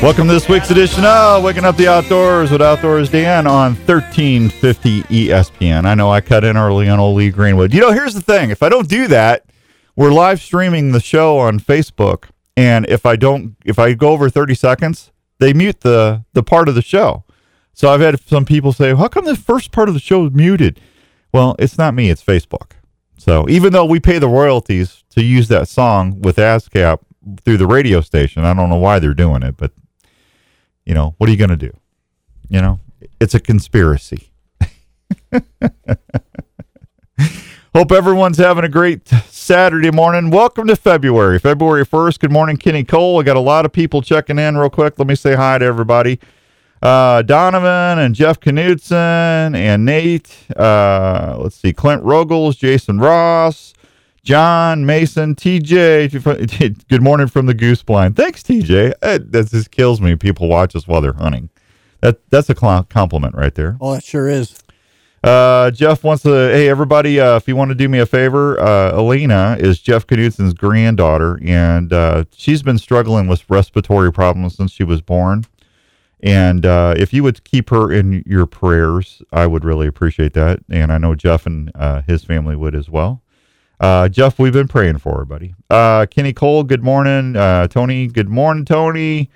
[0.00, 5.02] Welcome to this week's edition of Waking Up the Outdoors with Outdoors Dan on 1350
[5.02, 5.86] ESPN.
[5.86, 7.74] I know I cut in early on old Lee Greenwood.
[7.74, 9.46] You know, here's the thing if I don't do that,
[9.96, 12.26] we're live streaming the show on Facebook.
[12.56, 16.68] And if I don't, if I go over 30 seconds, they mute the, the part
[16.68, 17.24] of the show.
[17.72, 20.32] So I've had some people say, how come the first part of the show is
[20.32, 20.80] muted?
[21.32, 22.74] Well, it's not me, it's Facebook.
[23.16, 27.00] So even though we pay the royalties to use that song with ASCAP
[27.44, 29.72] through the radio station, I don't know why they're doing it, but
[30.88, 31.70] you know, what are you going to do?
[32.48, 32.80] You know,
[33.20, 34.30] it's a conspiracy.
[37.74, 40.30] Hope everyone's having a great Saturday morning.
[40.30, 42.20] Welcome to February, February 1st.
[42.20, 43.20] Good morning, Kenny Cole.
[43.20, 44.98] I got a lot of people checking in real quick.
[44.98, 46.18] Let me say hi to everybody.
[46.80, 50.46] Uh, Donovan and Jeff Knudsen and Nate.
[50.56, 53.74] Uh, let's see, Clint Rogels, Jason Ross,
[54.28, 56.84] John Mason, TJ.
[56.90, 58.14] Good morning from the Goose Blind.
[58.14, 58.92] Thanks, TJ.
[59.00, 60.16] Uh, that just kills me.
[60.16, 61.48] People watch us while they're hunting.
[62.02, 63.78] That that's a compliment right there.
[63.80, 64.62] Oh, it sure is.
[65.24, 66.28] Uh, Jeff wants to.
[66.28, 70.06] Hey, everybody, uh, if you want to do me a favor, uh, Elena is Jeff
[70.06, 75.46] Knudsen's granddaughter, and uh, she's been struggling with respiratory problems since she was born.
[76.22, 80.60] And uh, if you would keep her in your prayers, I would really appreciate that.
[80.68, 83.22] And I know Jeff and uh, his family would as well.
[83.80, 85.54] Uh, Jeff, we've been praying for her, buddy.
[85.70, 87.36] Uh, Kenny Cole, good morning.
[87.36, 89.30] Uh, Tony, good morning, Tony.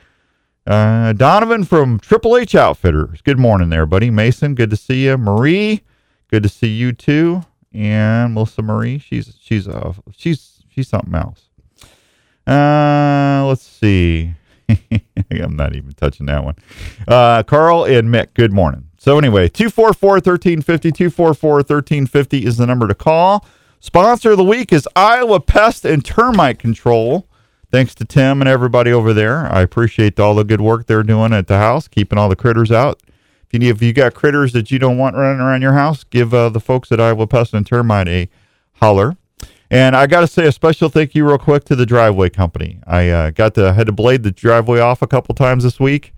[0.66, 4.10] Uh, Donovan from Triple H Outfitters, good morning there, buddy.
[4.10, 5.16] Mason, good to see you.
[5.16, 5.82] Marie,
[6.30, 7.42] good to see you too.
[7.72, 11.48] And Melissa Marie, she's she's uh, she's she's something else.
[12.46, 14.34] Uh, let's see.
[15.30, 16.56] I'm not even touching that one.
[17.06, 18.88] Uh, Carl and Mick, good morning.
[18.98, 23.44] So, anyway, 244 1350, 244 1350 is the number to call.
[23.84, 27.26] Sponsor of the week is Iowa Pest and Termite Control.
[27.72, 29.52] Thanks to Tim and everybody over there.
[29.52, 32.70] I appreciate all the good work they're doing at the house, keeping all the critters
[32.70, 33.02] out.
[33.08, 36.04] If you, need, if you got critters that you don't want running around your house,
[36.04, 38.28] give uh, the folks at Iowa Pest and Termite a
[38.74, 39.16] holler.
[39.68, 42.78] And I got to say a special thank you real quick to the driveway company.
[42.86, 46.14] I uh, got to had to blade the driveway off a couple times this week,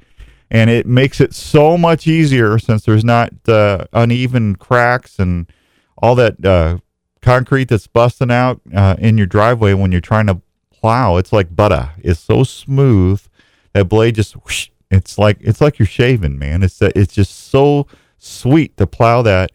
[0.51, 5.51] and it makes it so much easier since there's not uh, uneven cracks and
[5.97, 6.77] all that uh,
[7.25, 10.41] concrete that's busting out uh, in your driveway when you're trying to
[10.71, 11.17] plow.
[11.17, 11.91] It's like butter.
[11.99, 13.23] It's so smooth
[13.73, 16.63] that blade just whoosh, it's like it's like you're shaving, man.
[16.63, 17.87] It's it's just so
[18.19, 19.51] sweet to plow that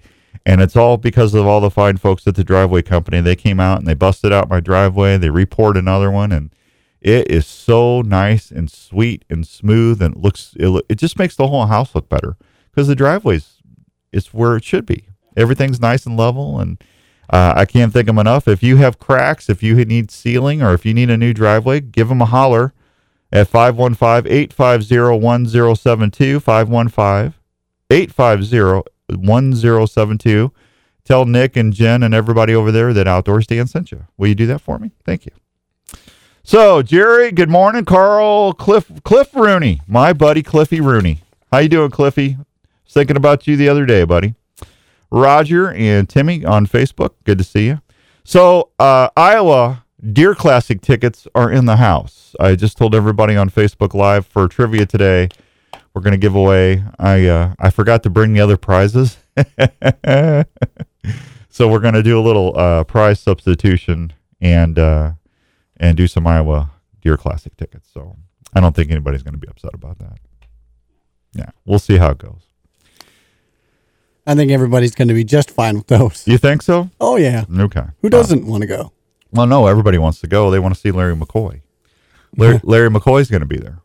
[0.46, 3.22] and it's all because of all the fine folks at the driveway company.
[3.22, 5.18] They came out and they busted out my driveway.
[5.18, 6.54] They repoured another one, and
[7.02, 11.36] it is so nice and sweet and smooth, and it looks it, it just makes
[11.36, 12.36] the whole house look better
[12.72, 13.62] because the driveway's
[14.12, 15.10] is where it should be.
[15.38, 16.84] Everything's nice and level, and
[17.30, 18.48] uh, I can't thank them enough.
[18.48, 21.80] If you have cracks, if you need sealing, or if you need a new driveway,
[21.80, 22.74] give them a holler
[23.32, 26.40] at 515 850 1072.
[26.40, 27.34] 515
[27.92, 30.54] 850 1072.
[31.06, 34.06] Tell Nick and Jen and everybody over there that Outdoors Dan sent you.
[34.18, 34.92] Will you do that for me?
[35.06, 35.32] Thank you.
[36.44, 37.86] So, Jerry, good morning.
[37.86, 41.22] Carl, Cliff, Cliff Rooney, my buddy Cliffy Rooney.
[41.52, 42.38] How you doing, Cliffy?
[42.88, 44.34] Thinking about you the other day, buddy.
[45.12, 47.12] Roger and Timmy on Facebook.
[47.24, 47.82] Good to see you.
[48.24, 52.36] So, uh, Iowa Deer Classic tickets are in the house.
[52.40, 55.30] I just told everybody on Facebook Live for trivia today
[55.94, 56.84] we're going to give away.
[56.98, 59.18] I uh, I forgot to bring the other prizes,
[61.50, 65.12] so we're going to do a little uh, prize substitution and uh,
[65.78, 66.72] and do some Iowa
[67.02, 67.90] Deer Classic tickets.
[67.94, 68.16] So
[68.54, 70.20] I don't think anybody's going to be upset about that.
[71.34, 72.44] Yeah, we'll see how it goes.
[74.30, 76.24] I think everybody's going to be just fine with those.
[76.28, 76.90] You think so?
[77.02, 77.46] Oh yeah.
[77.52, 77.84] Okay.
[78.02, 78.92] Who doesn't want to go?
[79.32, 80.52] Well, no, everybody wants to go.
[80.52, 81.62] They want to see Larry McCoy.
[82.38, 83.80] Larry, Larry McCoy's going to be there.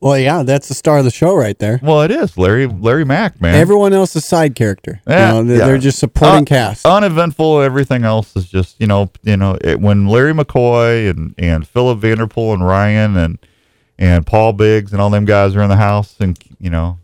[0.00, 1.80] Well, yeah, that's the star of the show right there.
[1.82, 3.54] Well, it is Larry Larry Mack, man.
[3.54, 5.00] Everyone else is side character.
[5.06, 5.66] You Yeah, know, they're, yeah.
[5.66, 6.86] they're just supporting Un- cast.
[6.86, 7.60] Uneventful.
[7.62, 11.98] Everything else is just you know you know it, when Larry McCoy and and Philip
[11.98, 13.38] Vanderpool and Ryan and
[13.98, 16.98] and Paul Biggs and all them guys are in the house and you know.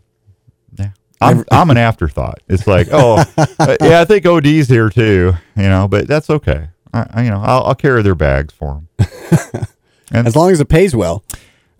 [1.21, 2.39] I'm I'm an afterthought.
[2.47, 3.23] It's like, oh,
[3.59, 6.69] uh, yeah, I think OD's here too, you know, but that's okay.
[6.93, 9.65] I, I you know, I'll, I'll carry their bags for them.
[10.11, 11.23] And as long as it pays well.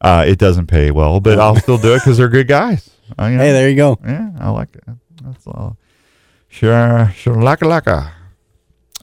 [0.02, 2.90] Uh, it doesn't pay well, but I'll still do it because they're good guys.
[3.18, 3.98] Uh, you know, Hey, there you go.
[4.04, 4.84] yeah, I like it.
[5.24, 5.78] That's all.
[6.50, 8.12] Sure, sure, laka laka.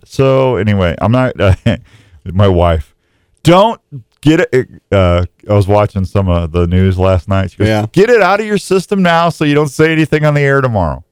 [0.05, 1.41] So anyway, I'm not.
[1.41, 1.55] Uh,
[2.25, 2.95] my wife,
[3.43, 3.81] don't
[4.23, 4.69] get it.
[4.91, 7.51] Uh, I was watching some of the news last night.
[7.51, 7.87] She goes, Yeah.
[7.93, 10.61] "Get it out of your system now, so you don't say anything on the air
[10.63, 11.05] tomorrow."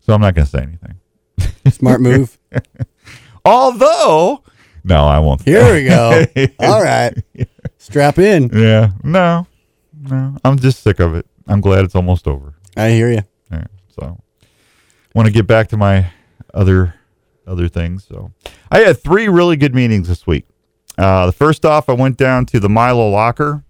[0.00, 0.96] So I'm not going to say anything.
[1.72, 2.38] Smart move.
[3.44, 4.42] Although,
[4.84, 5.42] no, I won't.
[5.42, 6.24] Here we go.
[6.60, 7.12] All right.
[7.78, 8.50] Strap in.
[8.52, 9.46] Yeah, no,
[10.02, 10.36] no.
[10.44, 11.26] I'm just sick of it.
[11.46, 12.54] I'm glad it's almost over.
[12.76, 13.22] I hear you.
[13.50, 14.18] Yeah, so
[15.14, 16.10] want to get back to my
[16.54, 16.94] other
[17.46, 18.04] other things.
[18.04, 18.30] So
[18.70, 20.46] I had three really good meetings this week.
[21.00, 23.64] Uh, the first off, I went down to the Milo Locker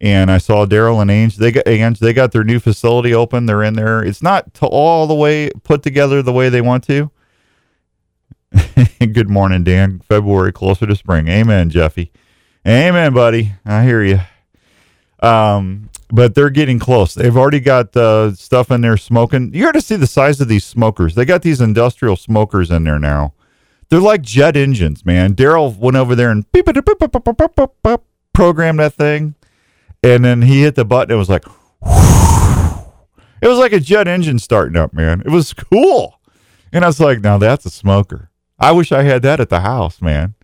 [0.00, 1.36] and I saw Daryl and Ange.
[1.36, 1.98] They got Ange.
[1.98, 3.46] They got their new facility open.
[3.46, 4.00] They're in there.
[4.00, 7.10] It's not all the way put together the way they want to.
[9.00, 9.98] good morning, Dan.
[10.08, 11.26] February closer to spring.
[11.26, 12.12] Amen, Jeffy.
[12.64, 13.54] Amen, buddy.
[13.66, 14.20] I hear you.
[15.20, 17.14] Um, but they're getting close.
[17.14, 19.52] They've already got uh, stuff in there smoking.
[19.52, 21.16] You got to see the size of these smokers.
[21.16, 23.34] They got these industrial smokers in there now.
[23.92, 25.34] They're like jet engines, man.
[25.34, 28.00] Daryl went over there and beep, beep, beep, beep beep beep beep beep
[28.32, 29.34] programmed that thing,
[30.02, 31.14] and then he hit the button.
[31.14, 31.44] It was like,
[33.42, 35.20] it was like a jet engine starting up, man.
[35.26, 36.18] It was cool,
[36.72, 38.30] and I was like, now that's a smoker.
[38.58, 40.36] I wish I had that at the house, man.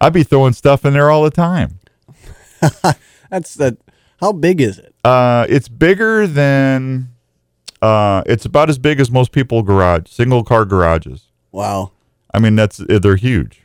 [0.00, 1.80] I'd be throwing stuff in there all the time.
[3.30, 3.76] that's that.
[4.20, 4.94] How big is it?
[5.04, 7.10] Uh, it's bigger than.
[7.82, 11.24] Uh, it's about as big as most people garage single car garages.
[11.52, 11.92] Wow.
[12.36, 13.62] I mean, that's they're huge,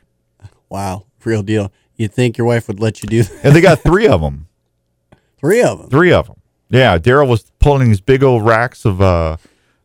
[0.69, 1.05] Wow.
[1.25, 1.71] Real deal.
[1.97, 3.39] You'd think your wife would let you do that.
[3.45, 4.47] and they got three of them.
[5.39, 5.89] three of them.
[5.89, 6.37] Three of them.
[6.69, 9.35] Yeah, Daryl was pulling these big old racks of uh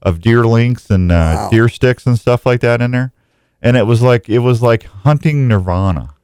[0.02, 1.48] of deer links and uh, Wow.
[1.50, 3.12] deer sticks and stuff like that in there,
[3.60, 6.14] and it was like it was like hunting nirvana.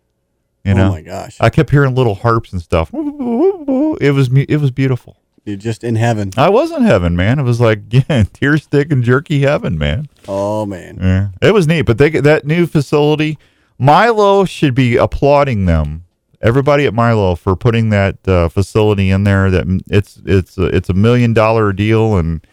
[0.64, 1.36] You know, oh my gosh.
[1.40, 2.90] I kept hearing little harps and stuff.
[2.94, 5.16] It was it was beautiful.
[5.44, 6.30] You're just in heaven.
[6.36, 7.38] I was in heaven, man.
[7.38, 10.08] It was like yeah, tear stick and jerky heaven, man.
[10.28, 10.98] Oh man.
[11.00, 11.82] Yeah, it was neat.
[11.82, 13.38] But they that new facility,
[13.78, 16.04] Milo should be applauding them.
[16.40, 19.50] Everybody at Milo for putting that uh, facility in there.
[19.50, 22.44] That it's it's a, it's a million dollar deal, and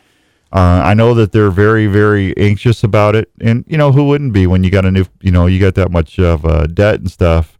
[0.51, 3.29] uh, I know that they're very very anxious about it.
[3.39, 5.75] And you know who wouldn't be when you got a new you know you got
[5.75, 7.58] that much of uh, debt and stuff.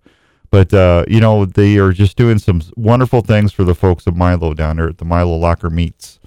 [0.52, 4.16] But uh, you know they are just doing some wonderful things for the folks of
[4.16, 6.20] Milo down there at the Milo Locker Meats.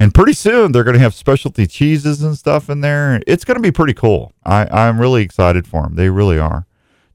[0.00, 3.20] And pretty soon they're going to have specialty cheeses and stuff in there.
[3.26, 4.32] It's going to be pretty cool.
[4.44, 5.96] I, I'm really excited for them.
[5.96, 6.66] They really are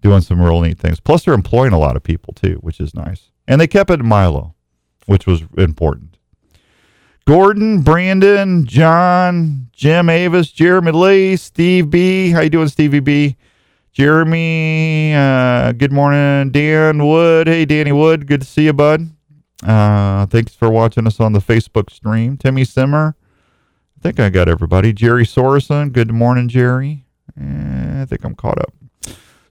[0.02, 1.00] doing some real neat things.
[1.00, 3.32] Plus, they're employing a lot of people too, which is nice.
[3.48, 4.54] And they kept it in Milo,
[5.06, 6.18] which was important.
[7.26, 12.32] Gordon, Brandon, John, Jim Avis, Jeremy Lee, Steve B.
[12.32, 13.38] How you doing, Stevie B?
[13.94, 16.50] Jeremy, uh, good morning.
[16.50, 17.46] Dan Wood.
[17.46, 18.26] Hey, Danny Wood.
[18.26, 19.08] Good to see you, bud.
[19.64, 22.36] Uh, thanks for watching us on the Facebook stream.
[22.36, 23.16] Timmy Simmer.
[23.96, 24.94] I think I got everybody.
[24.94, 25.94] Jerry Sorensen.
[25.94, 27.06] Good morning, Jerry.
[27.40, 28.74] Eh, I think I'm caught up.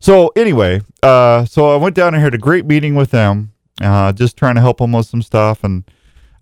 [0.00, 3.53] So anyway, uh, so I went down and had a great meeting with them.
[3.81, 5.85] Uh, just trying to help them with some stuff, and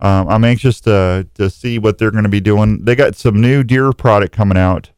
[0.00, 2.82] um, I'm anxious to to see what they're going to be doing.
[2.82, 4.90] They got some new deer product coming out.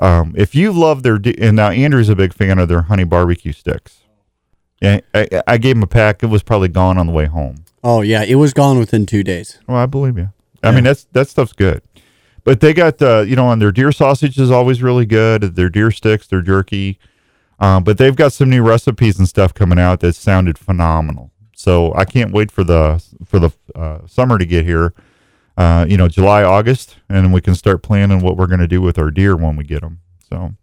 [0.00, 3.52] Um, if you love their, and now Andrew's a big fan of their honey barbecue
[3.52, 4.00] sticks.
[4.80, 6.22] Yeah, I, I gave him a pack.
[6.22, 7.64] It was probably gone on the way home.
[7.84, 9.58] Oh yeah, it was gone within two days.
[9.66, 10.30] Well, I believe you.
[10.62, 11.82] I mean, that's that stuff's good.
[12.44, 15.42] But they got uh, you know, on their deer sausage is always really good.
[15.56, 16.98] Their deer sticks, their jerky.
[17.58, 21.30] Um, but they've got some new recipes and stuff coming out that sounded phenomenal.
[21.54, 24.94] So I can't wait for the for the uh, summer to get here.
[25.56, 28.80] Uh, you know, July, August, and we can start planning what we're going to do
[28.80, 30.00] with our deer when we get them.
[30.28, 30.54] So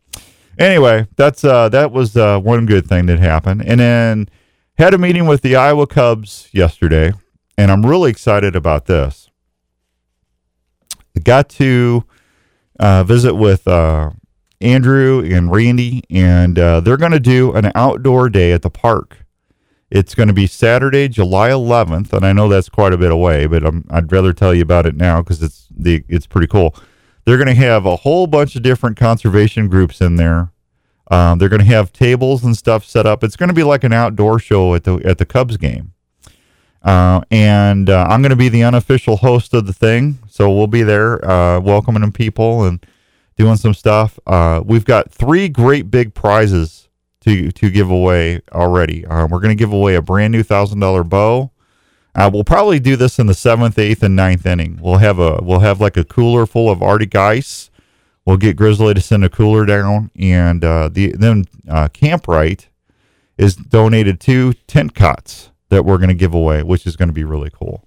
[0.58, 4.30] anyway, that's uh, that was uh, one good thing that happened, and then
[4.78, 7.14] had a meeting with the Iowa Cubs yesterday,
[7.58, 9.30] and I'm really excited about this.
[11.24, 12.04] Got to
[12.80, 14.12] uh, visit with uh,
[14.62, 19.26] Andrew and Randy, and uh, they're going to do an outdoor day at the park.
[19.90, 23.48] It's going to be Saturday, July 11th, and I know that's quite a bit away,
[23.48, 26.76] but i I'd rather tell you about it now because it's the it's pretty cool.
[27.24, 30.52] They're going to have a whole bunch of different conservation groups in there.
[31.10, 33.24] Um, they're going to have tables and stuff set up.
[33.24, 35.94] It's going to be like an outdoor show at the at the Cubs game.
[36.84, 40.68] Uh, and uh, I'm going to be the unofficial host of the thing, so we'll
[40.68, 42.86] be there uh, welcoming people and
[43.38, 44.20] doing some stuff.
[44.28, 46.87] Uh, we've got three great big prizes
[47.28, 49.06] to to give away already.
[49.06, 51.52] Uh, we're going to give away a brand new thousand dollar bow.
[52.16, 54.80] Uh, we'll probably do this in the seventh, eighth, and ninth inning.
[54.82, 57.70] We'll have a we'll have like a cooler full of Arctic ice.
[58.26, 62.70] We'll get Grizzly to send a cooler down, and uh, the then uh, Kamp-Rite
[63.38, 67.14] is donated two tent cots that we're going to give away, which is going to
[67.14, 67.86] be really cool.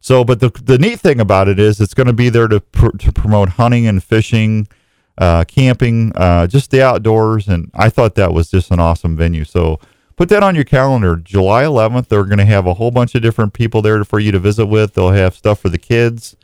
[0.00, 2.60] So, but the the neat thing about it is it's going to be there to
[2.60, 4.68] pr- to promote hunting and fishing,
[5.18, 9.44] uh, camping, uh, just the outdoors, and I thought that was just an awesome venue.
[9.44, 9.80] So
[10.16, 11.16] put that on your calendar.
[11.16, 14.30] July 11th, they're going to have a whole bunch of different people there for you
[14.32, 14.94] to visit with.
[14.94, 16.36] They'll have stuff for the kids,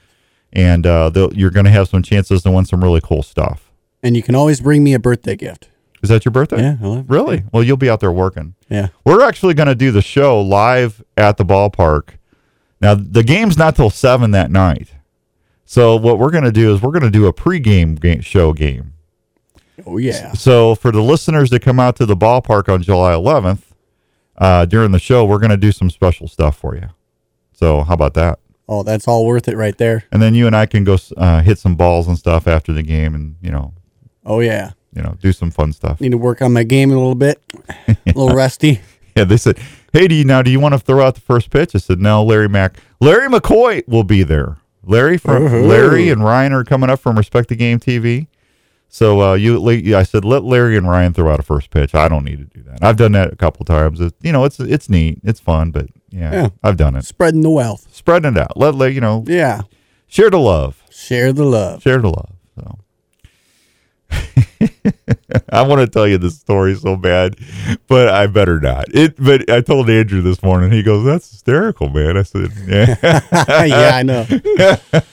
[0.52, 3.71] and uh, you're going to have some chances to win some really cool stuff.
[4.02, 5.69] And you can always bring me a birthday gift.
[6.02, 6.61] Is that your birthday?
[6.61, 7.11] Yeah, I love it.
[7.11, 7.45] Really?
[7.52, 8.54] Well, you'll be out there working.
[8.69, 8.88] Yeah.
[9.07, 12.11] We're actually going to do the show live at the ballpark.
[12.81, 14.93] Now, the game's not till 7 that night.
[15.66, 18.52] So, what we're going to do is we're going to do a pregame game, show
[18.52, 18.92] game.
[19.87, 20.33] Oh yeah.
[20.33, 23.62] So, for the listeners that come out to the ballpark on July 11th,
[24.38, 26.88] uh, during the show, we're going to do some special stuff for you.
[27.54, 28.38] So, how about that?
[28.68, 30.04] Oh, that's all worth it right there.
[30.12, 32.83] And then you and I can go uh, hit some balls and stuff after the
[32.83, 33.75] game and, you know,
[34.26, 34.71] Oh yeah.
[34.94, 36.00] you know, do some fun stuff.
[36.00, 37.42] Need to work on my game a little bit.
[37.88, 38.80] A little rusty.
[39.16, 39.59] Yeah, they said,
[39.92, 40.40] "Hey, do you now?
[40.42, 43.28] Do you want to throw out the first pitch?" I said, "No." Larry Mack, Larry
[43.28, 44.56] McCoy will be there.
[44.86, 45.66] Larry from Woohoo.
[45.68, 48.26] Larry and Ryan are coming up from Respect the Game TV.
[48.88, 51.94] So uh, you, I said, let Larry and Ryan throw out a first pitch.
[51.96, 52.78] I don't need to do that.
[52.82, 54.00] I've done that a couple times.
[54.00, 56.48] It, you know, it's it's neat, it's fun, but yeah, Yeah.
[56.62, 57.04] I've done it.
[57.04, 57.88] Spreading the wealth.
[57.92, 58.56] Spreading it out.
[58.56, 59.62] Let, let you know, Yeah.
[60.06, 60.80] share the love.
[60.90, 61.82] Share the love.
[61.82, 62.30] Share the love.
[64.14, 64.68] So.
[65.52, 67.37] I want to tell you this story so bad,
[67.87, 68.87] but I better not.
[68.94, 69.16] It.
[69.18, 70.71] But I told Andrew this morning.
[70.71, 72.97] He goes, "That's hysterical, man." I said, "Yeah,
[73.64, 74.26] yeah, I know.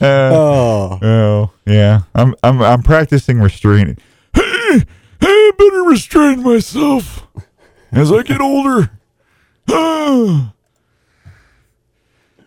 [0.00, 0.98] Oh.
[1.02, 3.98] oh, yeah." I'm I'm I'm practicing restraining.
[4.34, 4.84] Hey, hey,
[5.20, 7.26] I better restrain myself
[7.90, 8.90] as I get older.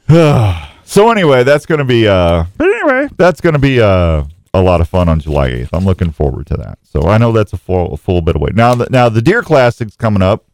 [0.84, 4.24] so anyway, that's going to be uh but anyway, that's going to be uh
[4.60, 5.70] a lot of fun on July 8th.
[5.74, 6.80] I'm looking forward to that.
[6.84, 8.52] So I know that's a full a full bit away.
[8.54, 10.46] Now the, now the Deer Classic's coming up.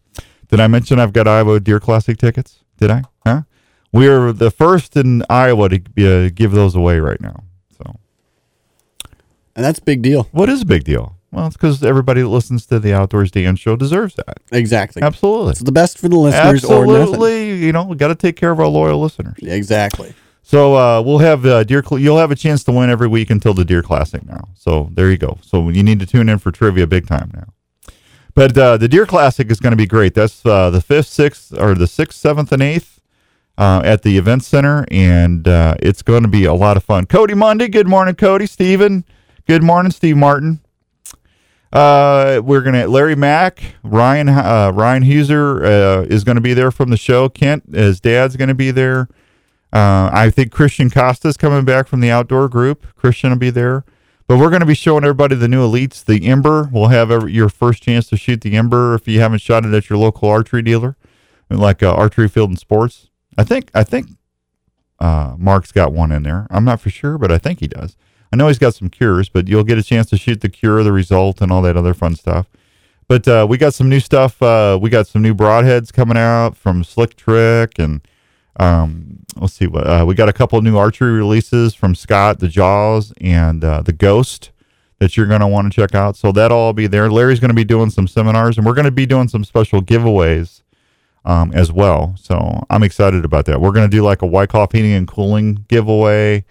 [0.50, 2.60] Did I mention I've got Iowa Deer Classic tickets?
[2.78, 3.04] Did I?
[3.26, 3.44] Huh?
[3.94, 5.76] We are the first in Iowa to
[6.26, 7.44] uh, give those away right now.
[7.78, 7.96] So
[9.56, 10.28] And that's a big deal.
[10.32, 11.16] what is a big deal?
[11.32, 14.40] Well, it's because everybody that listens to the Outdoors Dan show deserves that.
[14.52, 15.02] Exactly.
[15.02, 15.52] Absolutely.
[15.52, 16.84] It's the best for the listeners or.
[16.84, 17.64] Absolutely.
[17.66, 19.38] You know, we got to take care of our loyal listeners.
[19.42, 20.14] Exactly.
[20.44, 21.84] So uh, we'll have uh, deer.
[21.84, 24.50] Cl- you'll have a chance to win every week until the Deer Classic now.
[24.56, 25.38] So there you go.
[25.42, 27.54] So you need to tune in for trivia big time now.
[28.34, 30.14] But uh, the Deer Classic is going to be great.
[30.14, 33.02] That's uh, the fifth, sixth, or the sixth, seventh, and eighth
[33.58, 37.06] uh, at the event center, and uh, it's going to be a lot of fun.
[37.06, 38.46] Cody Monday, good morning, Cody.
[38.46, 39.06] Steven,
[39.48, 40.62] good morning, Steve Martin.
[41.74, 46.72] Uh, we're gonna Larry Mack, Ryan uh, Ryan Huser uh, is going to be there
[46.72, 47.30] from the show.
[47.30, 49.08] Kent, his dad's going to be there.
[49.74, 52.96] Uh, I think Christian Costa's coming back from the outdoor group.
[52.96, 53.86] Christian will be there.
[54.28, 56.70] But we're going to be showing everybody the new elites, the Ember.
[56.72, 59.74] We'll have every, your first chance to shoot the Ember if you haven't shot it
[59.74, 60.96] at your local archery dealer,
[61.50, 63.10] like uh, Archery Field and Sports.
[63.38, 64.08] I think I think
[65.00, 66.48] uh, Mark's got one in there.
[66.50, 67.98] I'm not for sure, but I think he does.
[68.32, 70.84] I know he's got some Kures, but you'll get a chance to shoot the Kure,
[70.84, 72.48] the result, and all that other fun stuff.
[73.10, 74.42] But uh, we got some new stuff.
[74.42, 78.00] Uh, we got some new broadheads coming out from Slick Trick, and
[78.58, 80.30] um, let's see what uh, we got.
[80.30, 84.52] A couple new archery releases from Scott, the Jaws, and uh, the Ghost
[85.00, 86.16] that you're going to want to check out.
[86.16, 87.10] So that'll all be there.
[87.10, 89.82] Larry's going to be doing some seminars, and we're going to be doing some special
[89.82, 90.62] giveaways
[91.26, 92.16] um, as well.
[92.18, 93.60] So I'm excited about that.
[93.60, 96.46] We're going to do like a Wyckoff heating and cooling giveaway.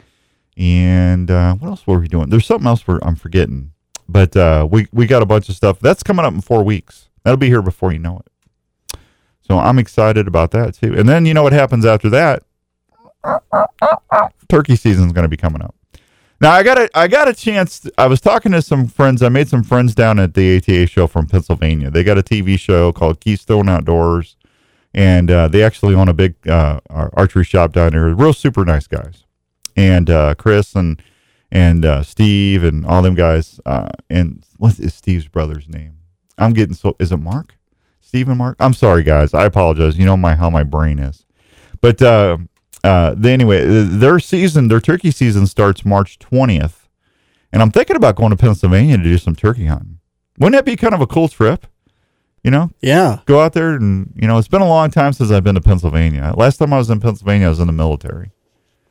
[0.56, 2.28] And uh, what else were we doing?
[2.28, 3.72] There's something else I'm forgetting.
[4.08, 5.78] But uh, we, we got a bunch of stuff.
[5.78, 7.08] That's coming up in four weeks.
[7.22, 8.98] That'll be here before you know it.
[9.42, 10.94] So I'm excited about that too.
[10.96, 12.42] And then you know what happens after that?
[14.48, 15.74] Turkey season's going to be coming up.
[16.40, 17.86] Now I got a I got a chance.
[17.98, 19.22] I was talking to some friends.
[19.22, 21.90] I made some friends down at the ATA show from Pennsylvania.
[21.90, 24.36] They got a TV show called Keystone Outdoors,
[24.94, 28.14] and uh, they actually own a big uh, archery shop down there.
[28.14, 29.24] Real super nice guys,
[29.76, 31.02] and uh, Chris and
[31.52, 33.60] and uh, Steve and all them guys.
[33.66, 35.98] Uh, and what is Steve's brother's name?
[36.38, 36.96] I'm getting so.
[36.98, 37.56] Is it Mark?
[38.00, 38.56] Steve and Mark?
[38.60, 39.34] I'm sorry, guys.
[39.34, 39.98] I apologize.
[39.98, 41.26] You know my how my brain is,
[41.82, 42.00] but.
[42.82, 46.86] Uh, uh, they, anyway, their season, their turkey season starts March 20th.
[47.52, 49.98] And I'm thinking about going to Pennsylvania to do some turkey hunting.
[50.38, 51.66] Wouldn't that be kind of a cool trip?
[52.44, 53.18] You know, Yeah.
[53.26, 55.60] go out there and, you know, it's been a long time since I've been to
[55.60, 56.32] Pennsylvania.
[56.36, 58.30] Last time I was in Pennsylvania, I was in the military.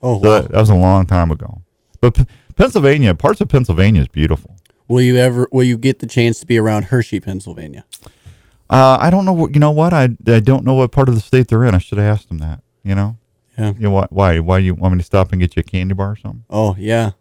[0.03, 1.61] Oh, So that, that was a long time ago.
[1.99, 4.55] But P- Pennsylvania, parts of Pennsylvania is beautiful.
[4.87, 5.47] Will you ever?
[5.51, 7.85] Will you get the chance to be around Hershey, Pennsylvania?
[8.69, 9.93] Uh, I don't know what, you know what?
[9.93, 11.73] I, I don't know what part of the state they're in.
[11.73, 13.17] I should have asked them that, you know?
[13.59, 13.73] Yeah.
[13.73, 15.93] You know, why, why, why you want me to stop and get you a candy
[15.93, 16.43] bar or something?
[16.49, 17.11] Oh yeah.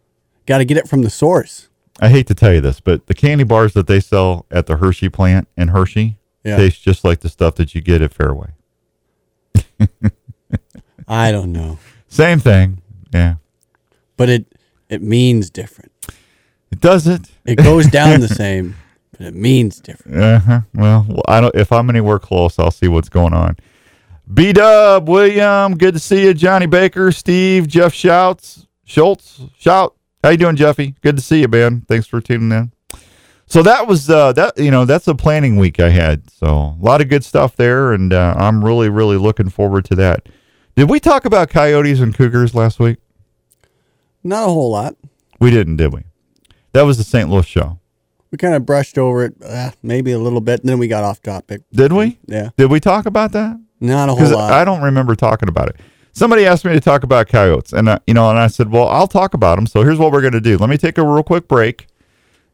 [0.46, 1.68] Got to get it from the source.
[2.00, 4.76] I hate to tell you this, but the candy bars that they sell at the
[4.76, 6.56] Hershey plant in Hershey Yeah.
[6.56, 8.50] taste just like the stuff that you get at Fairway.
[11.08, 11.78] I don't know,
[12.08, 12.82] Same thing.
[13.12, 13.36] Yeah.
[14.16, 14.46] but it
[14.88, 15.92] it means different.
[16.70, 17.30] It does it.
[17.46, 18.76] It goes down the same,
[19.12, 20.18] but it means different.
[20.18, 20.60] Uh-huh.
[20.74, 21.54] Well, well, I don't.
[21.54, 23.56] If I'm anywhere close, I'll see what's going on.
[24.32, 26.34] B Dub, William, good to see you.
[26.34, 29.94] Johnny Baker, Steve, Jeff Shouts, Schultz, Shout.
[30.22, 30.94] How you doing, Jeffy?
[31.00, 31.82] Good to see you, man.
[31.88, 32.72] Thanks for tuning in.
[33.46, 34.58] So that was uh, that.
[34.58, 36.30] You know, that's a planning week I had.
[36.30, 39.94] So a lot of good stuff there, and uh, I'm really, really looking forward to
[39.94, 40.28] that.
[40.76, 42.98] Did we talk about coyotes and cougars last week?
[44.22, 44.96] Not a whole lot.
[45.40, 46.02] We didn't, did we?
[46.72, 47.30] That was the St.
[47.30, 47.80] Louis show.
[48.30, 51.02] We kind of brushed over it, uh, maybe a little bit, and then we got
[51.02, 51.62] off topic.
[51.72, 52.18] Did we?
[52.26, 53.58] Yeah, Did we talk about that?
[53.80, 54.52] Not a whole lot.
[54.52, 55.76] I don't remember talking about it.
[56.12, 58.88] Somebody asked me to talk about coyotes, and uh, you know, and I said, "Well,
[58.88, 60.56] I'll talk about them." So here's what we're going to do.
[60.56, 61.86] Let me take a real quick break,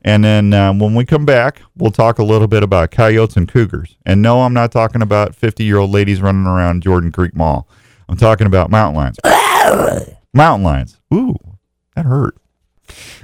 [0.03, 3.49] and then um, when we come back, we'll talk a little bit about coyotes and
[3.49, 3.97] cougars.
[4.05, 7.67] And no, I'm not talking about 50 year old ladies running around Jordan Creek Mall.
[8.09, 9.19] I'm talking about mountain lions.
[10.35, 10.99] mountain lions.
[11.13, 11.37] Ooh,
[11.97, 12.37] that hurt.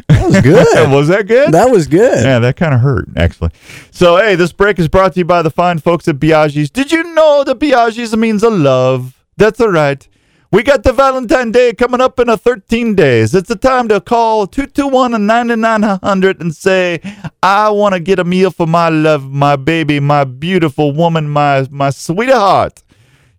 [0.08, 0.90] That was good.
[0.90, 1.52] Was that good?
[1.52, 2.24] that was good.
[2.24, 3.50] Yeah, that kind of hurt, actually.
[3.90, 6.70] So, hey, this break is brought to you by the fine folks at Biaggi's.
[6.70, 9.22] Did you know that Biaggi's means a love?
[9.36, 10.06] That's all right.
[10.52, 13.36] We got the Valentine Day coming up in a 13 days.
[13.36, 17.00] It's the time to call 221 and 9900 and say,
[17.40, 21.68] I want to get a meal for my love, my baby, my beautiful woman, my,
[21.70, 22.82] my sweetheart.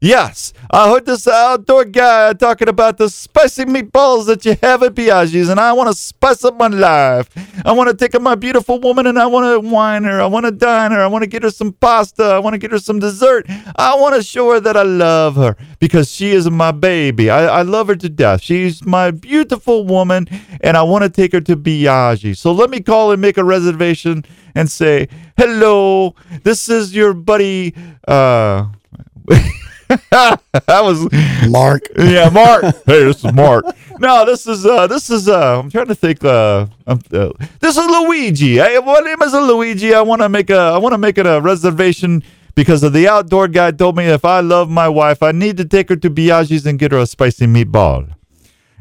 [0.04, 4.96] Yes, I heard this outdoor guy talking about the spicy meatballs that you have at
[4.96, 7.30] Biaggi's, and I want to spice up my life.
[7.64, 10.20] I want to take my beautiful woman and I want to wine her.
[10.20, 11.00] I want to dine her.
[11.00, 12.24] I want to get her some pasta.
[12.24, 13.46] I want to get her some dessert.
[13.76, 17.30] I want to show her that I love her because she is my baby.
[17.30, 18.42] I, I love her to death.
[18.42, 20.28] She's my beautiful woman,
[20.62, 22.36] and I want to take her to Biaggi.
[22.36, 27.76] So let me call and make a reservation and say, hello, this is your buddy.
[28.08, 28.66] Uh,
[30.12, 30.40] that
[30.82, 31.08] was
[31.50, 31.82] Mark.
[31.98, 32.64] yeah, Mark.
[32.86, 33.66] hey, this is Mark.
[34.00, 36.24] No, this is uh, this is uh, I'm trying to think.
[36.26, 36.98] Uh, uh
[37.60, 38.56] this is Luigi.
[38.56, 39.94] Hey, my name is Luigi.
[39.94, 42.24] I want to make a I want to make it a reservation
[42.56, 45.66] because of the outdoor guy told me if I love my wife, I need to
[45.66, 48.12] take her to Biaggi's and get her a spicy meatball.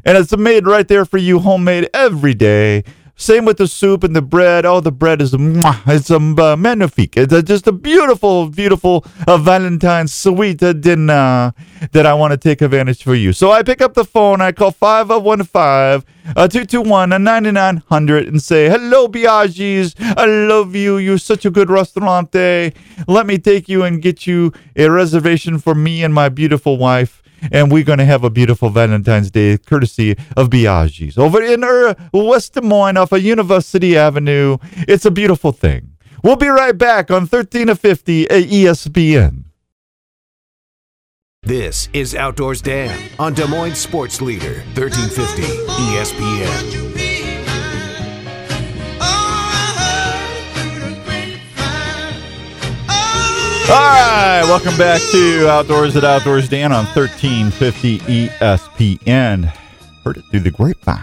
[0.07, 2.85] And it's made right there for you, homemade every day.
[3.21, 4.65] Same with the soup and the bread.
[4.65, 7.19] Oh, the bread is mwah, it's um, uh, magnifique.
[7.19, 11.53] It's uh, just a beautiful, beautiful uh, Valentine's sweet uh, dinner
[11.93, 13.35] that I want to take advantage for you.
[13.35, 14.41] So I pick up the phone.
[14.41, 19.95] I call 5015 uh, 221 9900 and say, Hello, Biaggi's.
[19.99, 20.97] I love you.
[20.97, 22.75] You're such a good restaurante.
[23.07, 27.20] Let me take you and get you a reservation for me and my beautiful wife
[27.53, 31.95] and we're going to have a beautiful Valentine's Day courtesy of Biaggi's over in uh,
[32.13, 34.59] West Des Moines off of University Avenue.
[34.89, 35.97] It's a beautiful thing.
[36.23, 39.45] We'll be right back on 13 to 50 at E ESPN.
[41.43, 46.90] This is Outdoors Dan on Des Moines Sports Leader, 1350 ESPN.
[53.71, 59.45] Right, welcome back to Outdoors at Outdoors Dan on 1350 ESPN.
[60.05, 61.01] Heard it through the grapevine.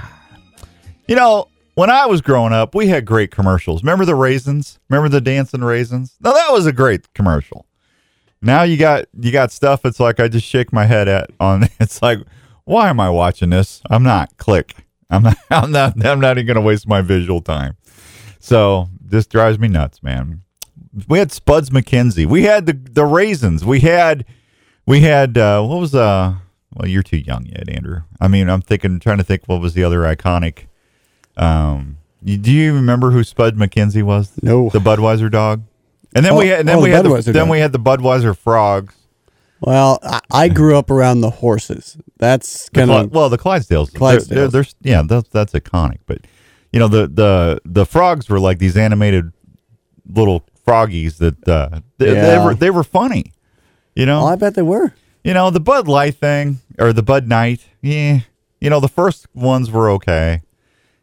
[1.08, 3.84] You know, when I was growing up, we had great commercials.
[3.84, 4.80] Remember the raisins?
[4.90, 6.16] Remember the dancing raisins?
[6.20, 7.66] Now that was a great commercial.
[8.42, 9.86] Now you got you got stuff.
[9.86, 11.70] It's like I just shake my head at on.
[11.80, 12.20] It's like,
[12.66, 13.82] why am I watching this?
[13.90, 14.36] I'm not.
[14.38, 14.76] Click.
[15.10, 15.38] I'm not.
[15.50, 16.06] I'm not.
[16.06, 17.78] I'm not even gonna waste my visual time.
[18.40, 20.42] So this drives me nuts, man.
[21.08, 22.26] We had Spuds MacKenzie.
[22.26, 23.64] We had the the raisins.
[23.66, 24.26] We had
[24.86, 26.36] we had uh, what was uh
[26.74, 28.02] well you're too young yet, Andrew.
[28.20, 30.66] I mean I'm thinking trying to think what was the other iconic.
[31.36, 34.32] Um, you, do you remember who Spud MacKenzie was?
[34.42, 34.70] No.
[34.70, 35.64] the Budweiser dog.
[36.16, 37.60] And then Oh, we had and then oh, we the had the, Budweiser then we
[37.60, 38.96] had the Budweiser frogs.
[39.60, 41.98] Well, I, I grew up around the horses.
[42.18, 43.92] That's The kind of well, the Clydesdales.
[43.92, 44.28] They're- Clydesdales.
[44.30, 46.00] They're, they're, yeah, that's that's iconic.
[46.08, 46.20] But
[46.72, 49.32] you know, the the the frogs were like these animated
[50.10, 53.32] little froggies that uh, they, they were they were funny.
[53.96, 54.94] You know, Well, I bet they were.
[55.24, 57.66] you know the Bud Light thing or the Bud Night.
[57.82, 58.20] Yeah,
[58.60, 60.42] you know the first ones were okay.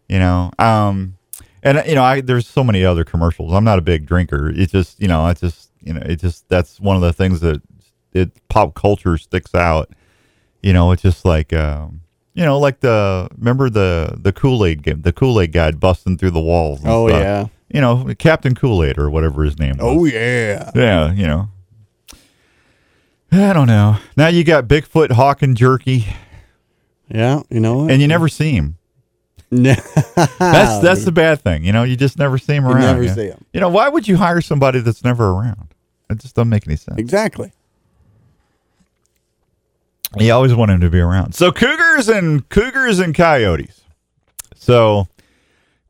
[0.09, 1.16] You know, um,
[1.62, 3.53] and you know I there's so many other commercials.
[3.55, 4.50] I'm not a big drinker.
[4.55, 7.40] It's just you know it's just you know it just that's one of the things
[7.40, 7.62] that
[8.12, 9.88] it pop culture sticks out.
[10.62, 12.03] You know, it's just like um,
[12.35, 16.18] you know, like the remember the the Kool Aid game, the Kool Aid guy busting
[16.18, 16.81] through the walls.
[16.81, 17.20] and Oh stuff.
[17.20, 17.46] yeah.
[17.74, 19.74] You know Captain Kool Aid or whatever his name.
[19.80, 20.12] Oh, was.
[20.12, 20.70] Oh yeah.
[20.74, 21.48] Yeah, you know.
[23.32, 23.96] I don't know.
[24.16, 26.06] Now you got Bigfoot hawking jerky,
[27.08, 27.42] Yeah.
[27.50, 27.90] You know what?
[27.90, 28.76] and you never see him.
[29.50, 29.92] that's
[30.38, 31.64] That's that's the bad thing.
[31.64, 32.80] You know, you just never see him You around.
[32.82, 33.14] never yeah.
[33.14, 33.44] see 'em.
[33.52, 35.74] You know, why would you hire somebody that's never around?
[36.10, 36.98] It just doesn't make any sense.
[36.98, 37.52] exactly.
[40.18, 41.34] You always want him to be around.
[41.34, 43.80] So cougars and cougars and coyotes.
[44.54, 45.08] So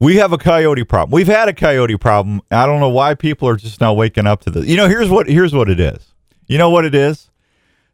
[0.05, 1.14] we have a coyote problem.
[1.14, 2.43] We've had a coyote problem.
[2.51, 4.67] I don't know why people are just now waking up to this.
[4.67, 6.12] You know, here's what here's what it is.
[6.47, 7.31] You know what it is?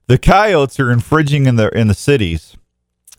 [0.08, 2.56] The coyotes are infringing in the in the cities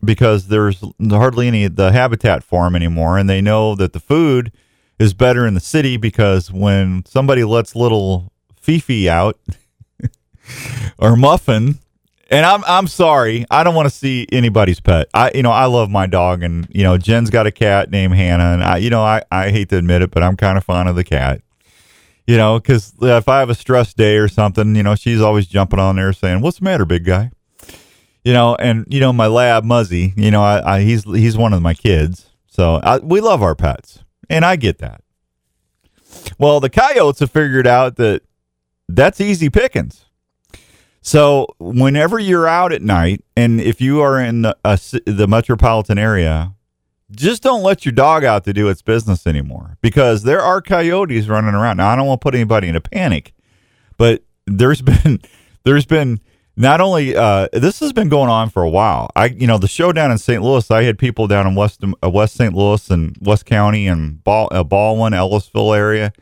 [0.04, 4.52] because there's hardly any the habitat for them anymore, and they know that the food
[5.00, 9.40] is better in the city because when somebody lets little Fifi out
[11.00, 11.80] or Muffin,
[12.32, 15.08] and I'm I'm sorry, I don't want to see anybody's pet.
[15.14, 18.16] I you know I love my dog, and you know Jen's got a cat named
[18.16, 20.64] Hannah, and I you know I I hate to admit it, but I'm kind of
[20.64, 21.42] fond of the cat.
[22.26, 25.48] You know, because if I have a stress day or something, you know, she's always
[25.48, 27.32] jumping on there saying, "What's the matter, big guy?"
[28.24, 31.52] You know, and you know my lab Muzzy, you know, I, I he's he's one
[31.52, 35.04] of my kids, so I, we love our pets, and I get that.
[36.38, 38.22] Well, the coyotes have figured out that
[38.88, 40.06] that's easy pickings.
[41.02, 44.56] So whenever you're out at night, and if you are in the,
[45.06, 46.54] the metropolitan area,
[47.10, 51.28] just don't let your dog out to do its business anymore because there are coyotes
[51.28, 51.78] running around.
[51.78, 53.34] Now I don't want to put anybody in a panic,
[53.98, 55.20] but there's been
[55.64, 56.22] there's been
[56.56, 59.10] not only uh, this has been going on for a while.
[59.16, 60.42] I you know the show down in St.
[60.42, 62.54] Louis, I had people down in West uh, West St.
[62.54, 66.14] Louis and West County and Ball, uh, Ballwin, Ellisville area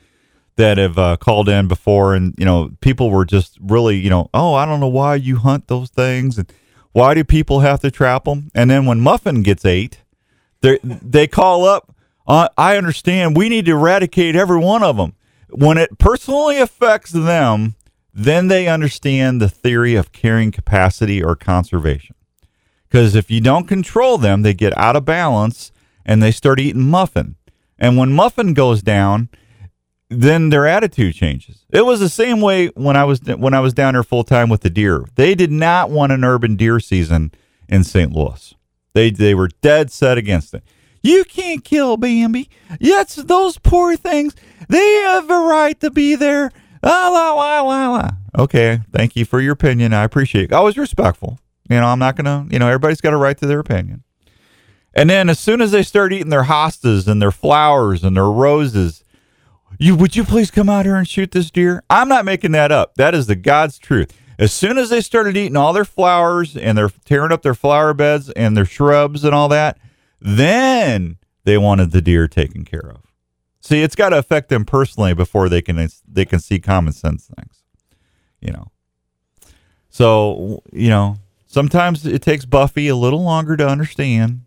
[0.59, 4.29] that have uh, called in before, and you know people were just really you know
[4.33, 6.51] oh I don't know why you hunt those things and
[6.91, 8.51] why do people have to trap them?
[8.53, 10.03] And then when Muffin gets ate,
[10.61, 11.95] they they call up.
[12.27, 13.35] Uh, I understand.
[13.35, 15.15] We need to eradicate every one of them.
[15.49, 17.75] When it personally affects them,
[18.13, 22.15] then they understand the theory of carrying capacity or conservation.
[22.87, 25.71] Because if you don't control them, they get out of balance
[26.05, 27.35] and they start eating muffin.
[27.79, 29.29] And when muffin goes down,
[30.09, 31.65] then their attitude changes.
[31.69, 34.49] It was the same way when I was when I was down there full time
[34.49, 35.05] with the deer.
[35.15, 37.31] They did not want an urban deer season
[37.67, 38.11] in St.
[38.11, 38.55] Louis.
[38.93, 40.63] They they were dead set against it.
[41.01, 42.49] You can't kill Bambi.
[42.79, 44.35] Yes, those poor things.
[44.67, 46.51] They have a right to be there.
[46.83, 48.09] La la la la la.
[48.37, 49.93] Okay, thank you for your opinion.
[49.93, 50.53] I appreciate it.
[50.53, 51.39] I was respectful.
[51.69, 52.47] You know, I'm not gonna.
[52.49, 54.03] You know, everybody's got a right to their opinion.
[54.93, 58.25] And then as soon as they start eating their hostas and their flowers and their
[58.25, 59.03] roses,
[59.79, 61.83] you would you please come out here and shoot this deer?
[61.89, 62.95] I'm not making that up.
[62.95, 64.13] That is the God's truth.
[64.37, 67.93] As soon as they started eating all their flowers and they're tearing up their flower
[67.93, 69.77] beds and their shrubs and all that,
[70.21, 73.01] then they wanted the deer taken care of.
[73.61, 77.29] See, it's got to affect them personally before they can they can see common sense
[77.37, 77.63] things.
[78.41, 78.71] You know.
[79.89, 84.41] So, you know, sometimes it takes Buffy a little longer to understand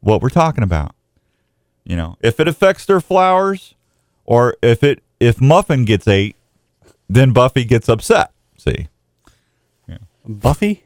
[0.00, 0.94] what we're talking about.
[1.84, 3.74] You know, if it affects their flowers
[4.24, 6.36] or if it if Muffin gets eight,
[7.08, 8.32] then Buffy gets upset.
[8.56, 8.88] See?
[10.26, 10.84] Buffy?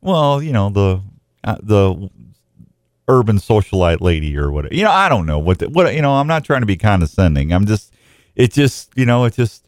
[0.00, 1.02] Well, you know, the
[1.44, 2.10] uh, the
[3.08, 4.74] urban socialite lady or whatever.
[4.74, 6.76] You know, I don't know what the, what you know, I'm not trying to be
[6.76, 7.52] condescending.
[7.52, 7.92] I'm just
[8.36, 9.66] it just, you know, it's just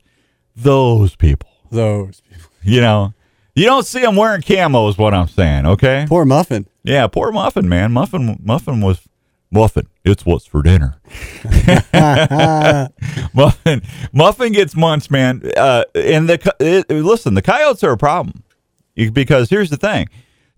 [0.56, 1.50] those people.
[1.70, 2.42] Those people.
[2.66, 3.12] You know,
[3.54, 6.06] you don't see them wearing camo is what I'm saying, okay?
[6.08, 6.66] Poor Muffin.
[6.82, 7.92] Yeah, poor Muffin, man.
[7.92, 9.06] Muffin Muffin was
[9.54, 11.00] Muffin, it's what's for dinner.
[13.32, 15.42] Muffin Muffin gets munched, man.
[15.56, 18.42] Uh, and the it, listen, the coyotes are a problem
[19.12, 20.08] because here's the thing: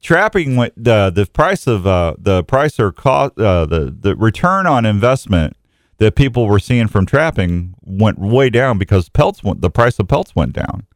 [0.02, 4.86] trapping the the price of uh, the price or cost uh, the the return on
[4.86, 5.56] investment
[5.98, 10.08] that people were seeing from trapping went way down because pelts went the price of
[10.08, 10.86] pelts went down,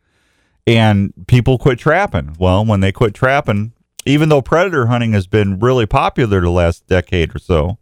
[0.67, 2.35] and people quit trapping.
[2.39, 3.75] Well, when they quit trapping,
[4.07, 7.77] even though predator hunting has been really popular the last decade or so,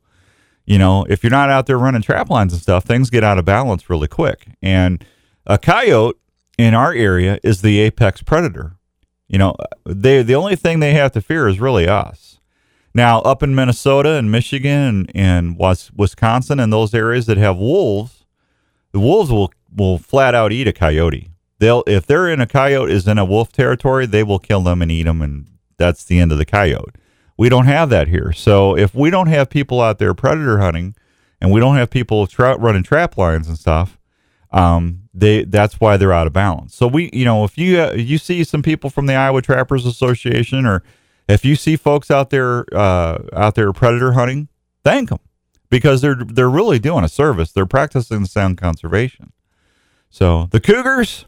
[0.68, 3.38] you know, if you're not out there running trap lines and stuff, things get out
[3.38, 4.48] of balance really quick.
[4.61, 5.02] And
[5.46, 6.18] a coyote
[6.59, 8.76] in our area is the apex predator.
[9.28, 12.38] You know, they the only thing they have to fear is really us.
[12.94, 15.59] Now, up in Minnesota and Michigan and, and
[15.96, 18.26] Wisconsin and those areas that have wolves,
[18.92, 21.31] the wolves will will flat out eat a coyote.
[21.61, 24.83] They'll if they're in a coyote is in a wolf territory, they will kill them
[24.83, 25.46] and eat them, and
[25.78, 26.94] that's the end of the coyote.
[27.38, 28.33] We don't have that here.
[28.33, 30.94] So if we don't have people out there predator hunting,
[31.40, 33.98] and we don't have people tra- running trap lines and stuff,
[34.51, 36.74] um, they that's why they're out of balance.
[36.74, 39.87] So we, you know, if you uh, you see some people from the Iowa Trappers
[39.87, 40.83] Association, or
[41.29, 44.48] if you see folks out there uh, out there predator hunting,
[44.85, 45.20] thank them
[45.70, 47.53] because they're they're really doing a service.
[47.53, 49.33] They're practicing sound conservation.
[50.11, 51.27] So the cougars,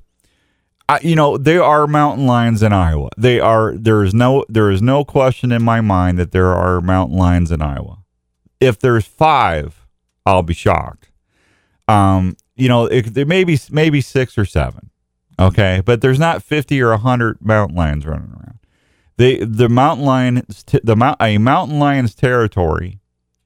[0.91, 3.11] I, you know, they are mountain lions in Iowa.
[3.17, 3.75] They are.
[3.77, 7.53] There is no there is no question in my mind that there are mountain lions
[7.53, 7.99] in Iowa.
[8.59, 9.87] If there's five,
[10.27, 11.13] I'll be shocked.
[11.87, 14.91] Um, you know, it, there may be maybe six or seven,
[15.39, 18.59] okay, but there's not fifty or hundred mountain lions running around.
[19.17, 20.45] They the mountain lion
[20.83, 22.99] the mount a mountain lion's territory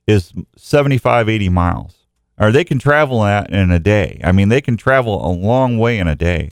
[0.06, 1.96] is 75 80 miles.
[2.38, 4.20] Or they can travel that in a day.
[4.24, 6.50] I mean, they can travel a long way in a day.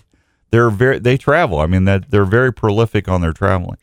[0.52, 1.58] They're very they travel.
[1.58, 3.78] I mean that they're very prolific on their traveling.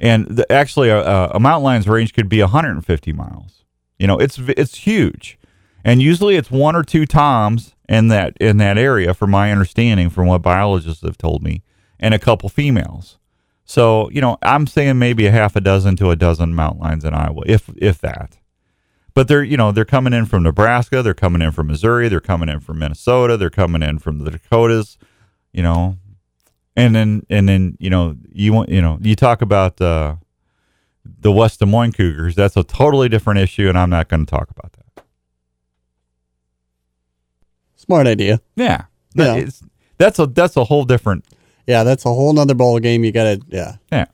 [0.00, 3.64] And the, actually a, a mountain lion's range could be 150 miles.
[3.98, 5.38] You know, it's it's huge.
[5.84, 10.10] And usually it's one or two toms in that in that area from my understanding
[10.10, 11.62] from what biologists have told me
[11.98, 13.18] and a couple females.
[13.64, 17.04] So, you know, I'm saying maybe a half a dozen to a dozen mountain lions
[17.04, 18.38] in Iowa, if if that.
[19.14, 22.20] But they're, you know, they're coming in from Nebraska, they're coming in from Missouri, they're
[22.20, 24.96] coming in from Minnesota, they're coming in from the Dakotas,
[25.52, 25.96] you know.
[26.78, 30.16] And then and then, you know, you want you know, you talk about uh,
[31.04, 34.30] the West Des Moines Cougars, that's a totally different issue and I'm not going to
[34.30, 35.02] talk about that.
[37.74, 38.40] Smart idea.
[38.54, 38.84] Yeah.
[39.14, 39.48] Yeah.
[39.98, 41.24] That's a that's a whole different
[41.66, 43.02] Yeah, that's a whole nother ball game.
[43.02, 43.76] You gotta, yeah.
[43.90, 44.06] Yeah.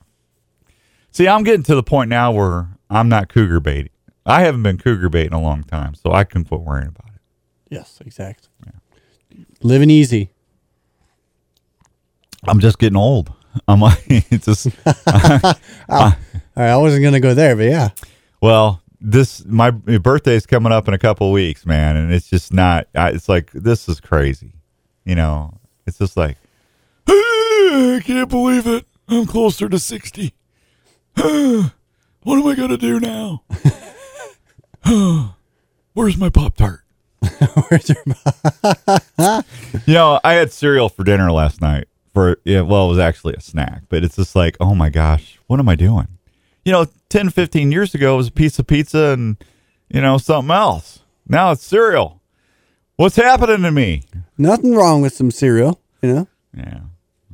[1.11, 3.91] See, I'm getting to the point now where I'm not cougar baiting.
[4.25, 7.21] I haven't been cougar baiting a long time, so I can quit worrying about it.
[7.69, 8.49] Yes, exactly.
[9.61, 10.31] Living easy.
[12.47, 13.31] I'm just getting old.
[13.67, 15.53] I'm like, it's just, All
[15.89, 16.15] right,
[16.55, 17.89] I wasn't gonna go there, but yeah.
[18.41, 22.29] well, this, my, my birthday's coming up in a couple of weeks, man, and it's
[22.29, 24.53] just not, I, it's like, this is crazy.
[25.05, 26.37] You know, it's just like,
[27.07, 28.85] I can't believe it.
[29.07, 30.33] I'm closer to 60.
[31.15, 31.19] what
[32.39, 33.43] am I going to do now?
[35.93, 36.81] Where's my Pop Tart?
[37.69, 38.03] Where's your-
[39.85, 41.87] You know, I had cereal for dinner last night.
[42.15, 45.37] For yeah, well, it was actually a snack, but it's just like, oh my gosh,
[45.47, 46.07] what am I doing?
[46.63, 49.35] You know, 10, 15 years ago, it was a piece of pizza and
[49.89, 50.99] you know something else.
[51.27, 52.21] Now it's cereal.
[52.95, 54.03] What's happening to me?
[54.37, 56.27] Nothing wrong with some cereal, you know.
[56.57, 56.79] Yeah,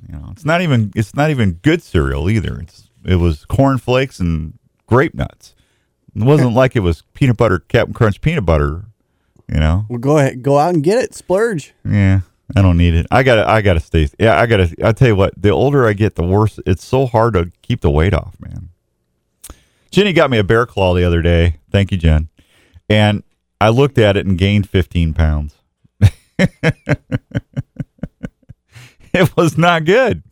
[0.07, 2.59] you know, it's not even it's not even good cereal either.
[2.59, 5.53] It's it was corn flakes and grape nuts.
[6.15, 8.85] It wasn't like it was peanut butter Captain Crunch peanut butter.
[9.47, 11.13] You know, Well, go ahead, go out and get it.
[11.13, 11.73] Splurge.
[11.85, 12.21] Yeah,
[12.55, 13.07] I don't need it.
[13.11, 14.07] I gotta, I gotta stay.
[14.19, 14.73] Yeah, I gotta.
[14.83, 16.59] I tell you what, the older I get, the worse.
[16.65, 18.69] It's so hard to keep the weight off, man.
[19.91, 21.57] Jenny got me a bear claw the other day.
[21.69, 22.29] Thank you, Jen.
[22.89, 23.23] And
[23.59, 25.55] I looked at it and gained 15 pounds.
[29.13, 30.23] it was not good.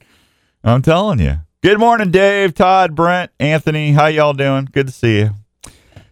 [0.63, 1.39] I'm telling you.
[1.61, 3.91] Good morning, Dave, Todd, Brent, Anthony.
[3.91, 4.69] How y'all doing?
[4.71, 5.31] Good to see you.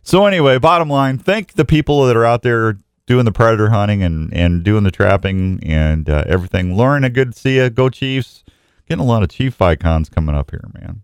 [0.04, 4.04] So anyway, bottom line, thank the people that are out there doing the predator hunting
[4.04, 6.78] and, and doing the trapping and uh, everything.
[6.78, 7.70] Lauren, a good to see you.
[7.70, 8.44] Go Chiefs.
[8.88, 11.02] Getting a lot of Chief icons coming up here, man.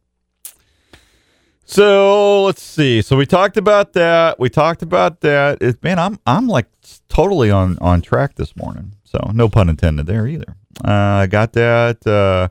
[1.66, 3.02] So let's see.
[3.02, 4.40] So we talked about that.
[4.40, 5.62] We talked about that.
[5.62, 6.68] It, man, I'm I'm like
[7.10, 8.94] totally on on track this morning.
[9.04, 10.56] So no pun intended there either.
[10.84, 12.06] Uh, I got that.
[12.06, 12.50] Uh,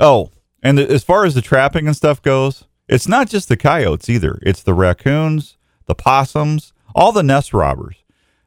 [0.00, 0.30] oh,
[0.62, 4.08] and the, as far as the trapping and stuff goes, it's not just the coyotes
[4.08, 4.38] either.
[4.42, 5.56] It's the raccoons,
[5.86, 7.96] the possums, all the nest robbers.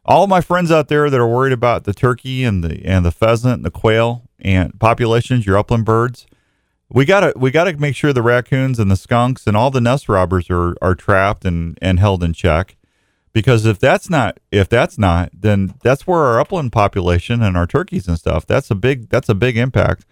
[0.09, 3.11] All my friends out there that are worried about the turkey and the and the
[3.11, 6.25] pheasant and the quail and populations, your upland birds,
[6.89, 10.09] we gotta we gotta make sure the raccoons and the skunks and all the nest
[10.09, 12.75] robbers are are trapped and and held in check.
[13.33, 17.67] Because if that's not if that's not, then that's where our upland population and our
[17.67, 18.47] turkeys and stuff.
[18.47, 20.07] That's a big that's a big impact.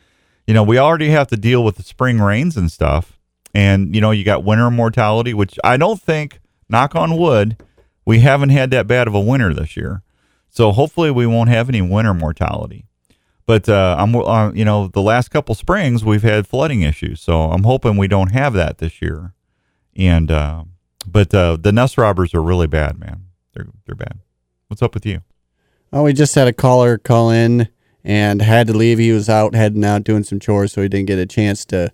[0.46, 3.18] You know, we already have to deal with the spring rains and stuff,
[3.52, 7.58] and you know you got winter mortality, which I don't think, knock on wood,
[8.08, 10.02] we haven't had that bad of a winter this year.
[10.50, 12.86] So hopefully we won't have any winter mortality.
[13.46, 17.52] But uh, I'm, uh, you know, the last couple springs we've had flooding issues, so
[17.52, 19.34] I'm hoping we don't have that this year.
[19.98, 20.64] And uh,
[21.06, 23.26] but uh, the nest robbers are really bad, man.
[23.54, 24.20] They're they're bad.
[24.68, 25.22] What's up with you?
[25.92, 27.68] Oh, we just had a caller call in
[28.06, 29.00] and had to leave.
[29.00, 31.92] He was out heading out doing some chores, so he didn't get a chance to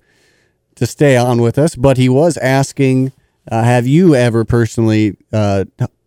[0.76, 1.76] to stay on with us.
[1.76, 3.14] But he was asking,
[3.52, 5.66] uh, have you ever personally uh,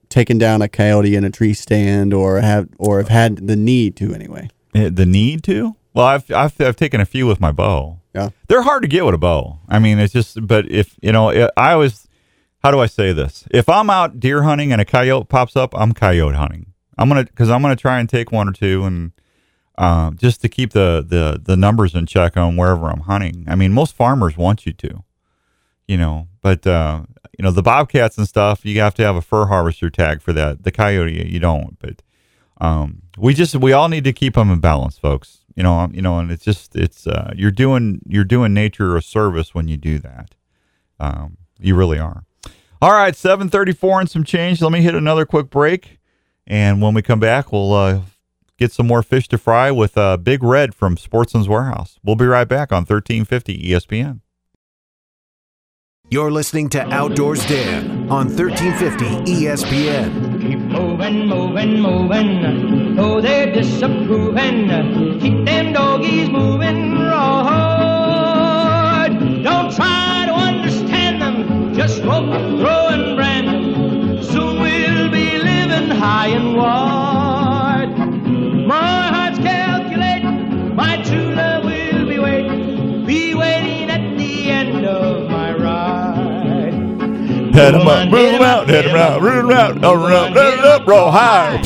[0.09, 3.97] taken down a coyote in a tree stand, or have or have had the need
[3.97, 4.49] to anyway?
[4.75, 5.77] Eh, The need to?
[5.95, 8.01] Well, I've, I've I've taken a few with my bow.
[8.15, 8.31] Yeah.
[8.49, 9.61] They're hard to get with a bow.
[9.69, 10.47] I mean, it's just.
[10.47, 12.07] But if you know, I I always.
[12.63, 13.45] How do I say this?
[13.53, 16.73] If I'm out deer hunting and a coyote pops up, I'm coyote hunting.
[16.99, 19.13] I'm gonna because I'm gonna try and take one or two and
[19.79, 23.45] uh, just to keep the, the the numbers in check on wherever I'm hunting.
[23.47, 25.05] I mean, most farmers want you to,
[25.87, 27.03] you know, but uh,
[27.39, 28.65] you know the bobcats and stuff.
[28.65, 30.65] You have to have a fur harvester tag for that.
[30.65, 31.79] The coyote, you don't.
[31.79, 32.03] But
[32.59, 35.39] um, we just we all need to keep them in balance, folks.
[35.55, 39.03] You know, you know, and it's just it's uh, you're doing you're doing nature a
[39.03, 40.35] service when you do that.
[40.99, 42.25] Um, you really are.
[42.81, 44.63] All right, seven thirty four and some change.
[44.63, 45.99] Let me hit another quick break,
[46.47, 48.01] and when we come back, we'll uh,
[48.59, 51.99] get some more fish to fry with uh, Big Red from Sportsman's Warehouse.
[52.03, 54.21] We'll be right back on thirteen fifty E ESPN.
[56.09, 60.41] You're listening to Outdoors Dan on 1350 ESPN.
[60.41, 62.95] Keep moving, moving, moving.
[63.23, 64.69] They're disapproving,
[65.21, 66.95] keep them doggies moving.
[69.43, 74.25] Don't try to understand them, just rope, throw, and brand.
[74.25, 77.06] Soon we'll be living high and wide.
[87.57, 90.37] Head 'em up, move move 'em out, head 'em out, root 'em out, up, up,
[90.37, 91.63] up, up, roll high.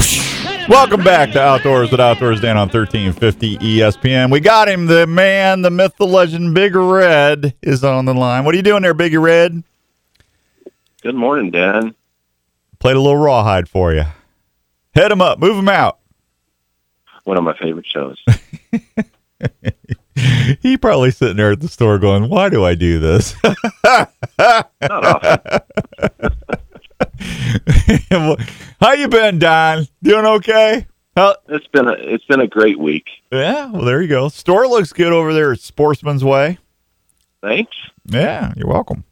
[0.68, 4.30] Welcome back to Outdoors with Outdoors Dan on 1350 ESPN.
[4.30, 8.44] We got him, the man, the myth, the legend, Big Red is on the line.
[8.44, 9.64] What are you doing there, Biggie Red?
[11.02, 11.96] Good morning, Dan.
[12.78, 14.04] Played a little rawhide for you.
[14.94, 15.98] Head Head 'em up, move move 'em out.
[17.24, 18.16] One of my favorite shows.
[20.62, 23.34] He probably sitting there at the store going, "Why do I do this?"
[23.84, 24.10] Not
[24.90, 25.60] often.
[28.80, 29.86] How you been, Don?
[30.02, 30.86] Doing okay?
[31.16, 33.06] How, It's been a it's been a great week.
[33.32, 34.28] yeah, well, there you go.
[34.28, 36.58] Store looks good over there at Sportsman's Way.
[37.42, 37.76] Thanks.
[38.06, 39.04] Yeah, you're welcome.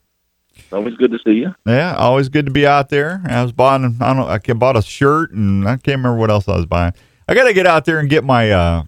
[0.73, 1.55] Always good to see you.
[1.67, 3.23] Yeah, always good to be out there.
[3.27, 6.47] I was buying, I don't I bought a shirt and I can't remember what else
[6.49, 6.93] I was buying.
[7.27, 8.83] I got to get out there and get my, uh,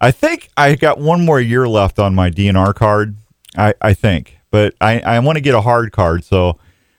[0.00, 3.16] I think I got one more year left on my DNR card.
[3.56, 6.22] I, I think, but I, I want to get a hard card.
[6.24, 6.58] So,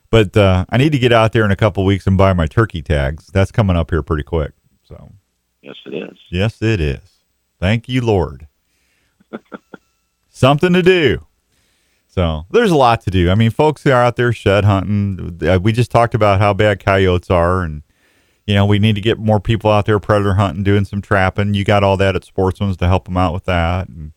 [0.10, 2.48] but, uh, I need to get out there in a couple weeks and buy my
[2.48, 3.28] turkey tags.
[3.28, 4.52] That's coming up here pretty quick.
[4.84, 5.12] So,
[5.62, 6.18] Yes, it is.
[6.30, 7.00] yes, it is.
[7.60, 8.48] Thank you, Lord.
[10.30, 11.26] Something to do.
[12.08, 13.30] So there's a lot to do.
[13.30, 15.40] I mean, folks are out there shed hunting.
[15.48, 17.84] Uh, We just talked about how bad coyotes are, and
[18.50, 21.54] you know we need to get more people out there predator hunting, doing some trapping.
[21.54, 23.88] You got all that at Sportsman's to help them out with that.
[23.88, 24.12] And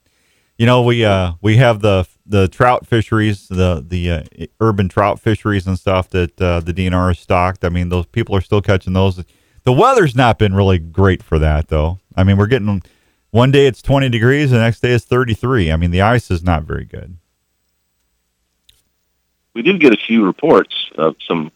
[0.57, 4.23] you know we uh we have the the trout fisheries, the the uh,
[4.59, 7.62] urban trout fisheries and stuff that uh, the DNR is stocked.
[7.62, 9.23] I mean, those people are still catching those.
[9.64, 12.01] The weather's not been really great for that though.
[12.16, 12.83] I mean, we're getting
[13.33, 15.71] one day it's 20 degrees, the next day it's 33.
[15.71, 17.18] I mean, the ice is not very good.
[19.53, 21.53] We did get a few reports of some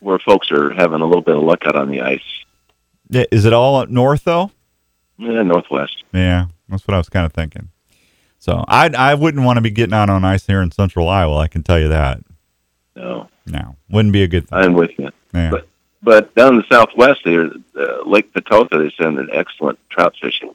[0.00, 2.22] where folks are having a little bit of luck out on the ice.
[3.10, 4.50] Is it all up north though?
[5.18, 6.04] Yeah, northwest.
[6.12, 7.68] Yeah, that's what I was kind of thinking.
[8.38, 11.36] So I I wouldn't want to be getting out on ice here in central Iowa.
[11.38, 12.20] I can tell you that.
[12.96, 14.58] No, No, wouldn't be a good thing.
[14.58, 15.10] I'm with you.
[15.34, 15.50] Yeah.
[15.50, 15.68] But
[16.02, 20.54] but down in the southwest, there, uh, Lake Petocka, they send an excellent trout fishing.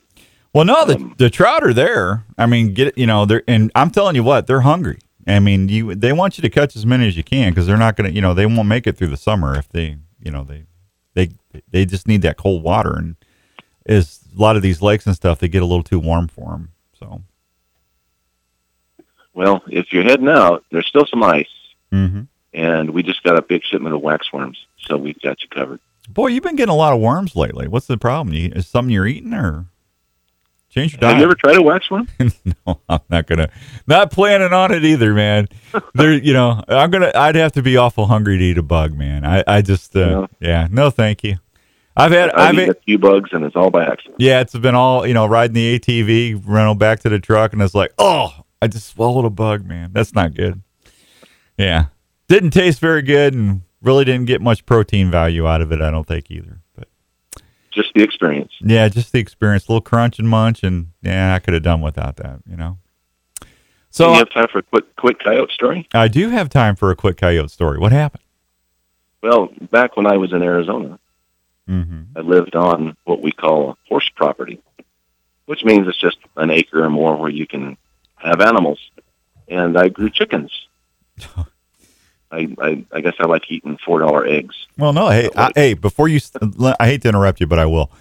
[0.54, 2.24] Well, no, the Um, the trout are there.
[2.38, 5.00] I mean, get you know they're and I'm telling you what, they're hungry.
[5.28, 7.78] I mean, you they want you to catch as many as you can because they're
[7.78, 10.44] not gonna you know they won't make it through the summer if they you know
[10.44, 10.66] they
[11.14, 11.30] they
[11.72, 13.16] they just need that cold water and
[13.86, 16.52] is a lot of these lakes and stuff they get a little too warm for
[16.52, 16.72] them.
[17.00, 17.22] So.
[19.34, 21.48] Well, if you're heading out, there's still some ice,
[21.92, 22.22] hmm
[22.54, 25.82] and we just got a big shipment of waxworms, so we've got you covered.
[26.08, 27.68] Boy, you've been getting a lot of worms lately.
[27.68, 28.34] What's the problem?
[28.34, 29.66] You, is something you're eating or
[30.76, 31.14] change your diet?
[31.14, 32.08] Have you ever tried a one?
[32.68, 33.50] no, I'm not gonna.
[33.88, 35.48] Not planning on it either, man.
[35.94, 37.12] There, you know, I'm gonna.
[37.16, 39.26] I'd have to be awful hungry to eat a bug, man.
[39.26, 41.38] I, I just, uh, yeah, no, thank you.
[41.98, 44.16] I've had, I've I've, eaten had, a few bugs, and it's all by accident.
[44.20, 47.62] yeah, it's been all, you know, riding the ATV, running back to the truck, and
[47.62, 49.92] it's like, oh, I just swallowed a bug, man.
[49.94, 50.62] That's not good.
[51.58, 51.86] Yeah,
[52.28, 55.82] didn't taste very good, and really didn't get much protein value out of it.
[55.82, 56.62] I don't think either.
[57.76, 58.52] Just the experience.
[58.62, 61.82] Yeah, just the experience, a little crunch and munch, and yeah, I could have done
[61.82, 62.78] without that, you know.
[63.42, 63.48] Do
[63.92, 65.88] So you have time for a quick, quick coyote story?
[65.94, 67.78] I do have time for a quick coyote story.
[67.78, 68.24] What happened?
[69.22, 71.00] Well, back when I was in Arizona,
[71.68, 72.16] Mm-hmm.
[72.16, 74.62] I lived on what we call a horse property,
[75.48, 77.76] which means it's just an acre or more where you can
[78.18, 78.80] have animals.
[79.48, 80.52] And I grew chickens.
[82.36, 84.68] I, I, I guess I like eating four dollar eggs.
[84.78, 86.20] Well, no, hey, I, hey, before you,
[86.80, 87.92] I hate to interrupt you, but I will.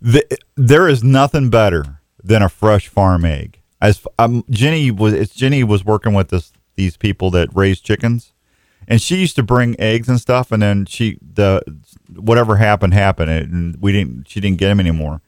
[0.00, 0.24] The,
[0.56, 3.60] there is nothing better than a fresh farm egg.
[3.80, 8.32] As um, Jenny was, it's Jenny was working with this these people that raise chickens,
[8.86, 11.62] and she used to bring eggs and stuff, and then she the
[12.14, 15.22] whatever happened happened, and we didn't she didn't get them anymore.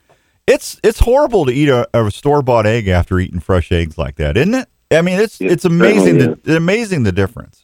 [0.47, 4.17] It's it's horrible to eat a, a store bought egg after eating fresh eggs like
[4.17, 4.69] that, isn't it?
[4.91, 7.62] I mean, it's It it's amazing the amazing the difference.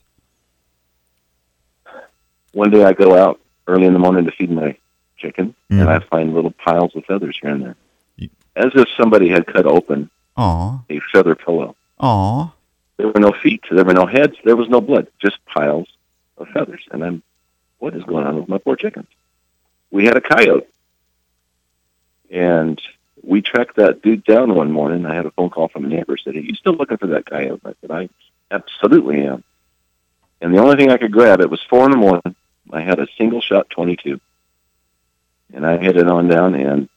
[2.52, 4.76] One day I go out early in the morning to feed my
[5.16, 5.80] chicken, Mhm.
[5.80, 7.76] and I find little piles of feathers here and there,
[8.56, 11.76] as if somebody had cut open Aw, a feather pillow.
[12.00, 12.50] aw.
[12.96, 15.88] There were no feet, there were no heads, there was no blood, just piles
[16.36, 16.82] of feathers.
[16.90, 17.22] And I'm,
[17.78, 19.06] what is going on with my poor chickens?
[19.90, 20.66] We had a coyote,
[22.30, 22.80] and
[23.22, 25.06] we tracked that dude down one morning.
[25.06, 27.26] I had a phone call from a neighbor said, "Are you still looking for that
[27.26, 28.08] coyote?" I said, "I
[28.50, 29.44] absolutely am."
[30.40, 32.34] And the only thing I could grab, it was four in the morning.
[32.70, 34.20] I had a single shot 22,
[35.54, 36.88] and I hit it on down and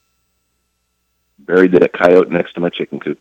[1.38, 3.18] buried that coyote next to my chicken coop.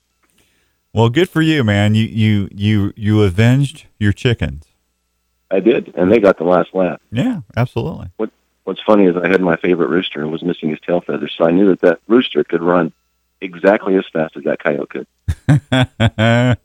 [0.94, 1.96] Well, good for you, man.
[1.96, 4.66] You you you you avenged your chickens.
[5.50, 7.00] I did, and they got the last laugh.
[7.12, 8.10] Yeah, absolutely.
[8.18, 8.32] What
[8.64, 11.46] What's funny is I had my favorite rooster and was missing his tail feathers, so
[11.46, 12.94] I knew that that rooster could run
[13.42, 15.08] exactly as fast as that coyote could.
[15.72, 16.56] yeah,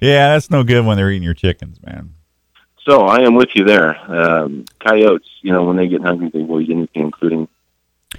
[0.00, 2.14] that's no good when they're eating your chickens, man.
[2.88, 3.98] So I am with you there.
[4.10, 7.46] Um, coyotes, you know, when they get hungry, they will eat anything, including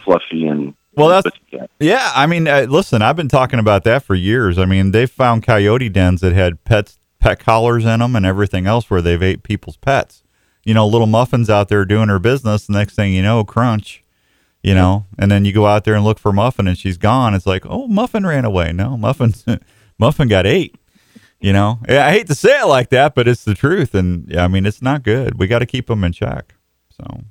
[0.04, 1.36] Fluffy and Well, that's
[1.80, 2.12] yeah.
[2.14, 4.60] I mean, uh, listen, I've been talking about that for years.
[4.60, 8.68] I mean, they found coyote dens that had pets, pet collars in them, and everything
[8.68, 10.22] else where they've ate people's pets.
[10.64, 12.68] You know, little muffins out there doing her business.
[12.68, 14.04] The next thing you know, crunch.
[14.62, 17.34] You know, and then you go out there and look for Muffin, and she's gone.
[17.34, 18.74] It's like, oh, Muffin ran away.
[18.74, 19.34] No, Muffin,
[19.98, 20.76] Muffin got ate.
[21.40, 24.30] You know, Yeah, I hate to say it like that, but it's the truth, and
[24.30, 25.40] yeah, I mean, it's not good.
[25.40, 26.56] We got to keep them in check.
[26.90, 27.24] So.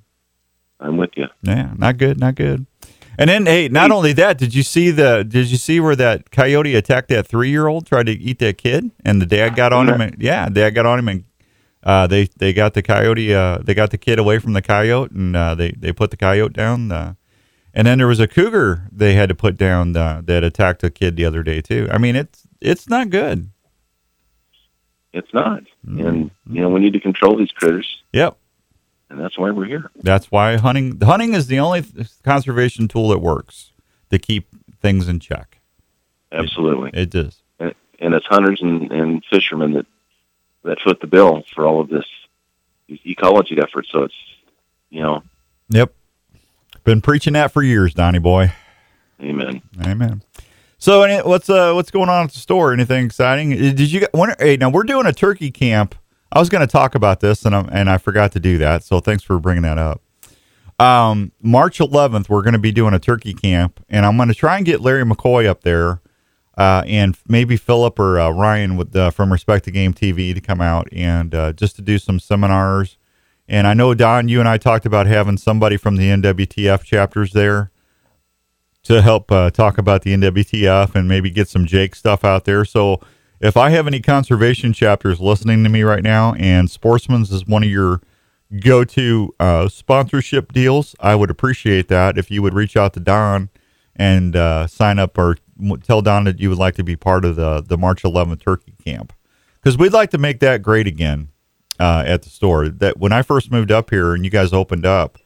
[0.81, 1.27] I'm with you.
[1.43, 2.67] Yeah, not good, not good.
[3.19, 5.25] And then, hey, not only that, did you see the?
[5.25, 9.21] Did you see where that coyote attacked that three-year-old, tried to eat that kid, and
[9.21, 10.01] the dad got on him?
[10.01, 11.25] And, yeah, dad got on him, and
[11.83, 13.35] uh, they they got the coyote.
[13.35, 16.17] Uh, they got the kid away from the coyote, and uh, they they put the
[16.17, 16.93] coyote down.
[16.93, 17.15] Uh,
[17.75, 20.91] and then there was a cougar they had to put down uh, that attacked a
[20.91, 21.89] kid the other day too.
[21.91, 23.51] I mean, it's it's not good.
[25.13, 26.07] It's not, Mm-hmm.
[26.07, 28.37] and you know we need to control these critters, Yep.
[29.11, 29.91] and that's why we're here.
[29.97, 31.85] That's why hunting hunting is the only
[32.25, 33.73] conservation tool that works
[34.11, 34.49] to keep
[34.81, 35.61] things in check.
[36.31, 37.43] Absolutely, It does.
[37.59, 39.87] and, and it's hunters and, and fishermen that
[40.65, 42.05] that foot the bill for all of this
[42.89, 43.89] ecology efforts.
[43.91, 44.15] So it's
[44.91, 45.23] you know,
[45.71, 45.95] Yep.
[46.85, 48.53] Been preaching that for years, Donnie boy.
[49.23, 49.63] amen.
[49.85, 50.23] Amen.
[50.81, 52.73] So, any, what's uh what's going on at the store?
[52.73, 53.53] Anything exciting?
[53.53, 54.07] Uh, Did you?
[54.13, 55.97] When, hey, now we're doing a turkey camp.
[56.31, 58.85] I was going to talk about this, and I and I forgot to do that.
[58.85, 60.01] So, thanks for bringing that up.
[60.81, 64.35] Um, March 11th, we're going to be doing a turkey camp, and I'm going to
[64.35, 66.01] try and get Larry McCoy up there,
[66.57, 70.41] uh, and maybe Philip or uh, Ryan with uh, from Respect the Game TV to
[70.41, 72.97] come out and uh, just to do some seminars.
[73.49, 77.33] And I know Don, you and I talked about having somebody from the NWTF chapters
[77.33, 77.73] there
[78.89, 82.65] to help uh, talk about the NWTF and maybe get some Jake stuff out there.
[82.65, 83.03] So
[83.39, 87.63] if I have any conservation chapters listening to me right now, and Sportsman's is one
[87.63, 88.01] of your
[88.61, 93.51] go-to uh, sponsorship deals, I would appreciate that if you would reach out to Don
[93.95, 95.37] and uh, sign up or
[95.83, 98.73] tell Don that you would like to be part of the the March 11th Turkey
[98.83, 99.13] Camp
[99.61, 101.29] because we'd like to make that great again
[101.79, 102.71] uh, at the store.
[102.71, 105.19] That when I first moved up here and you guys opened up,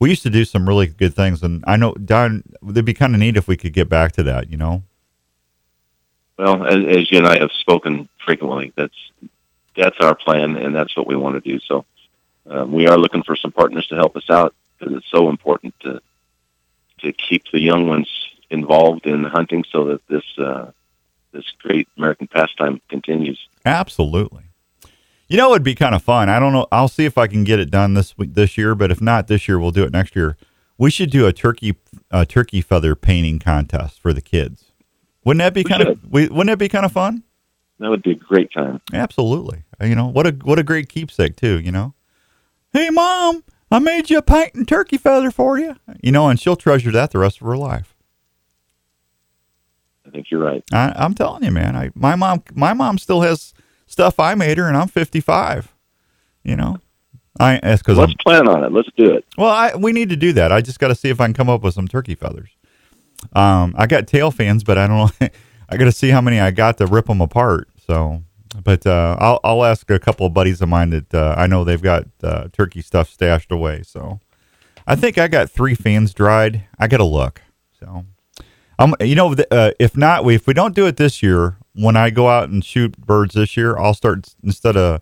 [0.00, 3.14] we used to do some really good things, and I know Don, it'd be kind
[3.14, 4.50] of neat if we could get back to that.
[4.50, 4.82] You know,
[6.38, 8.96] Well, as, as you and I have spoken frequently, that's
[9.76, 11.60] that's our plan, and that's what we want to do.
[11.60, 11.84] So
[12.46, 15.74] um, we are looking for some partners to help us out because it's so important
[15.80, 16.00] to
[17.00, 18.08] to keep the young ones
[18.48, 20.70] involved in hunting, so that this uh,
[21.32, 23.38] this great American pastime continues.
[23.66, 24.44] absolutely.
[25.30, 26.28] You know, it'd be kind of fun.
[26.28, 26.66] I don't know.
[26.72, 28.74] I'll see if I can get it done this week, this year.
[28.74, 30.36] But if not this year, we'll do it next year.
[30.76, 31.76] We should do a turkey
[32.10, 34.72] a turkey feather painting contest for the kids.
[35.24, 36.10] Wouldn't that be kind of?
[36.10, 37.22] Wouldn't that be kind of fun?
[37.78, 38.80] That would be a great time.
[38.92, 39.62] Absolutely.
[39.80, 41.60] Uh, you know what a what a great keepsake too.
[41.60, 41.94] You know,
[42.72, 45.76] hey mom, I made you a painting turkey feather for you.
[46.02, 47.94] You know, and she'll treasure that the rest of her life.
[50.04, 50.64] I think you're right.
[50.72, 51.76] I, I'm telling you, man.
[51.76, 53.54] I my mom my mom still has
[53.90, 55.74] stuff I made her, and I'm 55.
[56.44, 56.78] You know,
[57.38, 58.72] I that's because I'm Let's plan on it.
[58.72, 59.24] Let's do it.
[59.36, 59.50] well.
[59.50, 60.52] I we need to do that.
[60.52, 62.50] I just got to see if I can come up with some turkey feathers.
[63.34, 65.28] Um, I got tail fans, but I don't know.
[65.68, 67.68] I got to see how many I got to rip them apart.
[67.86, 68.22] So,
[68.64, 71.64] but uh, I'll I'll ask a couple of buddies of mine that uh, I know
[71.64, 73.82] they've got uh, turkey stuff stashed away.
[73.82, 74.20] So,
[74.86, 76.64] I think I got three fans dried.
[76.78, 77.42] I got to look.
[77.78, 78.06] So,
[78.78, 81.96] um, you know, uh, if not, we if we don't do it this year, when
[81.96, 85.00] I go out and shoot birds this year, I'll start instead of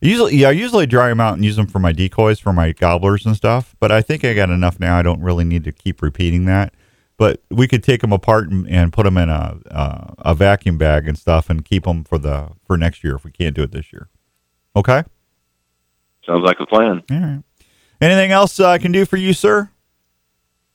[0.00, 0.36] usually.
[0.36, 3.26] Yeah, I usually dry them out and use them for my decoys for my gobblers
[3.26, 3.74] and stuff.
[3.80, 4.98] But I think I got enough now.
[4.98, 6.74] I don't really need to keep repeating that.
[7.16, 10.78] But we could take them apart and, and put them in a uh, a vacuum
[10.78, 13.62] bag and stuff and keep them for the for next year if we can't do
[13.62, 14.08] it this year.
[14.74, 15.02] Okay.
[16.24, 17.02] Sounds like a plan.
[17.10, 17.42] All right.
[18.00, 19.70] Anything else uh, I can do for you, sir?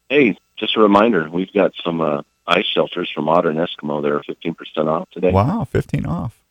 [0.09, 4.21] Hey, just a reminder, we've got some uh, ice shelters from Modern Eskimo that are
[4.21, 5.31] 15% off today.
[5.31, 6.41] Wow, fifteen off.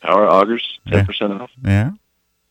[0.00, 1.04] Power augers, Yeah.
[1.04, 1.50] 10% off.
[1.64, 1.92] Yeah.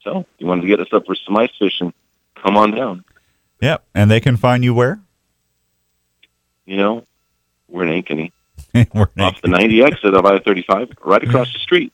[0.04, 1.94] So you wanted to get us up for some ice fishing,
[2.42, 3.04] come on down.
[3.62, 3.84] Yep.
[3.94, 5.00] And they can find you where?
[6.66, 7.06] You know,
[7.68, 8.32] we're in Ankeny,
[8.94, 11.92] We're off the 90 exit of I-35, right across the street.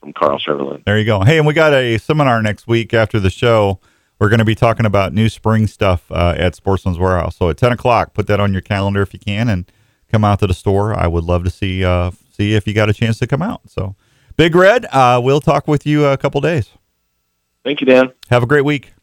[0.00, 0.82] from Carl Sutherland.
[0.84, 1.20] There you go.
[1.22, 3.80] Hey, and we got a seminar next week after the show.
[4.20, 7.36] We're going to be talking about new spring stuff uh, at Sportsman's Warehouse.
[7.36, 9.70] So at ten o'clock, put that on your calendar if you can, and
[10.10, 10.94] come out to the store.
[10.94, 13.62] I would love to see uh, see if you got a chance to come out.
[13.66, 13.96] So,
[14.36, 16.70] Big Red, uh, we'll talk with you a couple days.
[17.64, 18.12] Thank you, Dan.
[18.30, 18.94] Have a great week.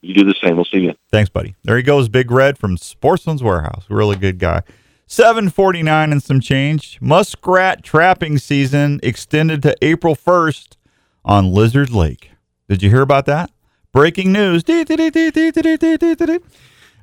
[0.00, 0.56] You do the same.
[0.56, 0.94] We'll see you.
[1.10, 1.56] Thanks, buddy.
[1.64, 3.86] There he goes, Big Red from Sportsman's Warehouse.
[3.88, 4.62] Really good guy.
[5.06, 6.98] 749 and some change.
[7.00, 10.76] Muskrat trapping season extended to April 1st
[11.24, 12.30] on Lizard Lake.
[12.68, 13.50] Did you hear about that?
[13.92, 14.62] Breaking news.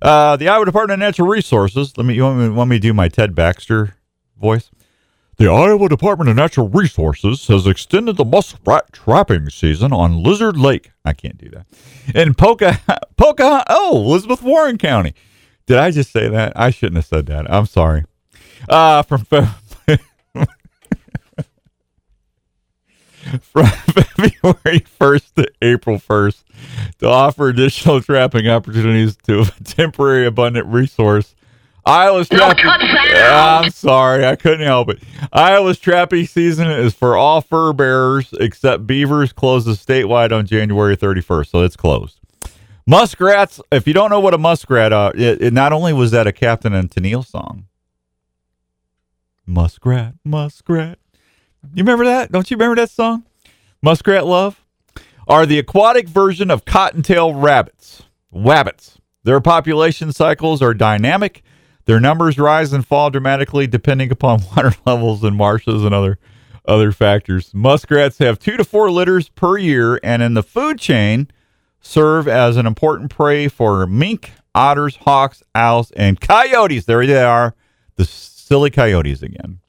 [0.05, 1.97] Uh, the Iowa Department of Natural Resources.
[1.97, 3.95] Let me you want me, want me to do my Ted Baxter
[4.39, 4.69] voice?
[5.37, 10.91] The Iowa Department of Natural Resources has extended the muskrat trapping season on Lizard Lake.
[11.03, 11.65] I can't do that.
[12.13, 12.79] In Poca,
[13.17, 15.15] Poca, oh, Elizabeth Warren County.
[15.65, 16.53] Did I just say that?
[16.55, 17.51] I shouldn't have said that.
[17.51, 18.05] I'm sorry.
[18.69, 19.25] Uh, from
[23.39, 26.43] from February 1st to April 1st
[26.99, 31.35] to offer additional trapping opportunities to a temporary abundant resource.
[31.85, 32.65] Iowa's trapping.
[32.65, 35.03] I'm sorry, I couldn't help it.
[35.31, 39.31] Iowa's trapping season is for all fur bearers except beavers.
[39.31, 42.19] Closes statewide on January 31st, so it's closed.
[42.87, 43.61] Muskrats.
[43.71, 46.31] If you don't know what a muskrat, uh, it, it not only was that a
[46.31, 47.65] Captain and Tennille song.
[49.45, 50.97] Muskrat, muskrat.
[51.73, 52.31] You remember that?
[52.31, 53.23] Don't you remember that song?
[53.81, 54.63] Muskrat Love
[55.27, 58.03] are the aquatic version of cottontail rabbits.
[58.33, 58.97] Wabbits.
[59.23, 61.43] Their population cycles are dynamic.
[61.85, 66.19] Their numbers rise and fall dramatically depending upon water levels in marshes and other
[66.67, 67.53] other factors.
[67.53, 71.29] Muskrats have 2 to 4 litters per year and in the food chain
[71.79, 76.85] serve as an important prey for mink, otters, hawks, owls, and coyotes.
[76.85, 77.53] There they are,
[77.97, 79.59] the silly coyotes again.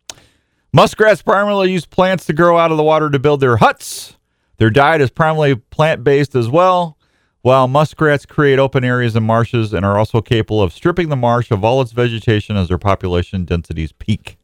[0.73, 4.17] Muskrats primarily use plants to grow out of the water to build their huts.
[4.59, 6.99] Their diet is primarily plant based as well,
[7.43, 11.51] while muskrats create open areas and marshes and are also capable of stripping the marsh
[11.51, 14.39] of all its vegetation as their population densities peak.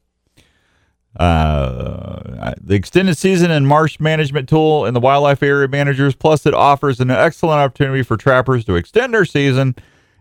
[1.19, 6.55] Uh, the extended season and marsh management tool in the wildlife area managers, plus it
[6.55, 9.75] offers an excellent opportunity for trappers to extend their season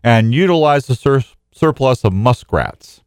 [0.04, 1.24] and utilize the sur-
[1.54, 3.02] surplus of muskrats.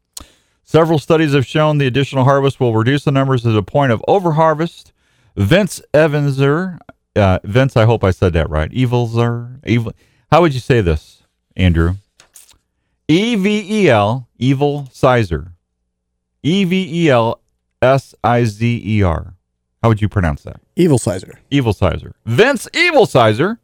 [0.75, 4.03] Several studies have shown the additional harvest will reduce the numbers to the point of
[4.09, 4.91] overharvest.
[5.37, 6.81] Vince Evanser,
[7.15, 8.69] uh, Vince, I hope I said that right.
[8.73, 9.93] Evilzer, evil.
[10.33, 11.23] How would you say this,
[11.57, 11.95] Andrew?
[13.07, 15.53] E V E L, evil sizer.
[16.43, 17.41] E V E L
[17.81, 19.37] S I Z E R.
[19.81, 20.61] How would you pronounce that?
[20.75, 21.39] Evil Sizer.
[21.53, 22.17] Evil sizer.
[22.27, 23.61] Vince Evil sizer.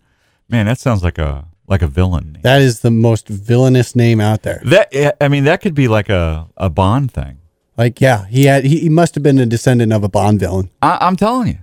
[0.49, 2.33] Man, that sounds like a like a villain.
[2.33, 2.43] name.
[2.43, 4.61] That is the most villainous name out there.
[4.65, 7.39] That I mean, that could be like a a Bond thing.
[7.79, 10.71] Like, yeah, he had he, he must have been a descendant of a Bond villain.
[10.83, 11.59] I, I'm telling you.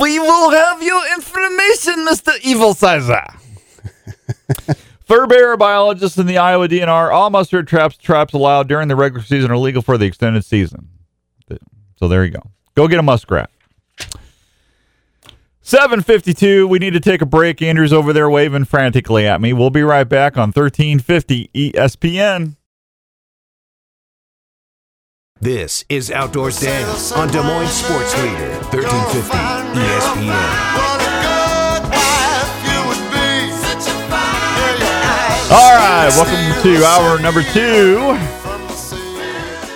[0.00, 2.32] We will have your information, Mr.
[2.42, 3.24] Evil Sizer.
[5.06, 9.22] Fur bearer biologists in the Iowa DNR, all mustard traps traps allowed during the regular
[9.24, 10.88] season are legal for the extended season.
[11.96, 12.42] So there you go.
[12.74, 13.50] Go get a muskrat.
[15.64, 16.68] 752.
[16.68, 17.62] We need to take a break.
[17.62, 19.54] Andrew's over there waving frantically at me.
[19.54, 22.56] We'll be right back on 1350 ESPN.
[25.40, 26.86] This is Outdoors Dan
[27.16, 29.36] on Des Moines Sports Leader, 1350
[29.80, 30.84] ESPN.
[35.50, 38.43] All right, welcome to hour number two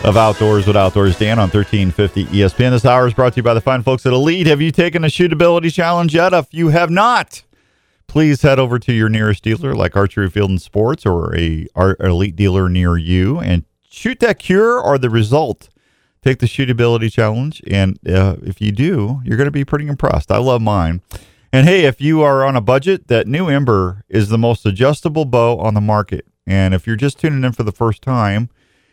[0.05, 2.71] of Outdoors with Outdoors Dan on 1350 ESPN.
[2.71, 4.47] This hour is brought to you by the fine folks at Elite.
[4.47, 6.33] Have you taken a shootability challenge yet?
[6.33, 7.43] If you have not,
[8.07, 12.37] please head over to your nearest dealer like Archery Field and Sports or a Elite
[12.37, 15.69] dealer near you and shoot that Kure or the result.
[16.23, 20.33] Take the shootability challenge, and uh, if you do, you're going to be pretty impressed.
[20.33, 21.01] I love mine.
[21.53, 25.25] And hey, if you are on a budget, that new Ember is the most adjustable
[25.25, 26.27] bow on the market.
[26.47, 28.51] And if you're just tuning in for the first time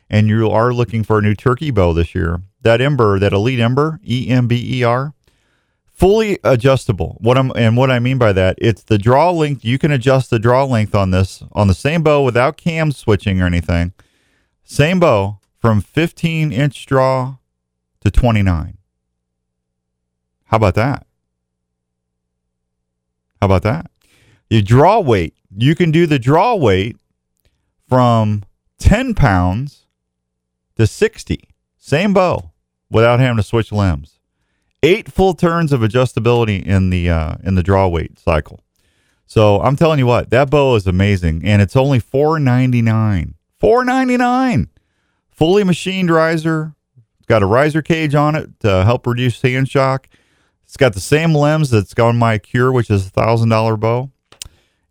[0.09, 3.59] and you are looking for a new turkey bow this year, that Ember, that Elite
[3.59, 5.13] Ember, E M B E R,
[5.85, 7.17] fully adjustable.
[7.19, 9.65] What I'm and what I mean by that, it's the draw length.
[9.65, 13.41] You can adjust the draw length on this on the same bow without cam switching
[13.41, 13.93] or anything.
[14.63, 17.37] Same bow from 15 inch draw
[18.01, 18.77] to 29.
[20.45, 21.07] How about that?
[23.41, 23.89] How about that?
[24.49, 25.35] You draw weight.
[25.55, 26.97] You can do the draw weight
[27.87, 28.43] from
[28.79, 29.84] 10 pounds
[30.75, 31.49] to 60.
[31.77, 32.51] Same bow
[32.89, 34.19] without having to switch limbs.
[34.83, 38.61] Eight full turns of adjustability in the uh, in the draw weight cycle.
[39.25, 43.35] So I'm telling you what, that bow is amazing, and it's only four ninety nine.
[43.59, 44.69] Four ninety nine.
[45.29, 46.75] Fully machined riser.
[47.17, 50.07] It's got a riser cage on it to help reduce hand shock.
[50.63, 54.11] It's got the same limbs that's on my Kure, which is a thousand dollar bow,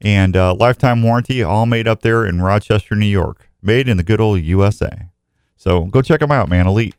[0.01, 4.03] and uh, lifetime warranty, all made up there in Rochester, New York, made in the
[4.03, 5.11] good old USA.
[5.57, 6.67] So go check them out, man.
[6.67, 6.95] Elite.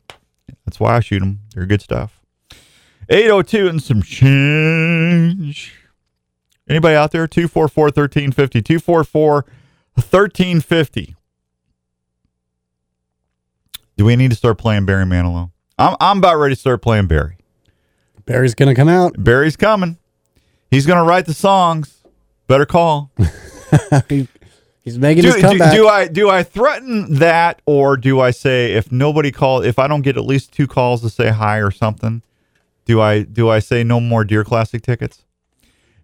[0.65, 1.39] That's why I shoot them.
[1.53, 2.21] They're good stuff.
[3.09, 5.75] 802 and some change.
[6.67, 7.27] Anybody out there?
[7.27, 8.61] 244 1350.
[8.61, 9.33] 244
[9.93, 11.15] 1350.
[13.97, 15.51] Do we need to start playing Barry Manilow?
[15.77, 17.37] I'm, I'm about ready to start playing Barry.
[18.25, 19.13] Barry's gonna come out.
[19.23, 19.97] Barry's coming.
[20.71, 22.03] He's going to write the songs.
[22.47, 23.11] Better call.
[24.09, 24.27] He-
[24.85, 25.73] He's making do, his comeback.
[25.73, 29.87] do I do I threaten that or do I say if nobody calls if I
[29.87, 32.21] don't get at least two calls to say hi or something,
[32.85, 35.25] do I do I say no more Deer Classic tickets?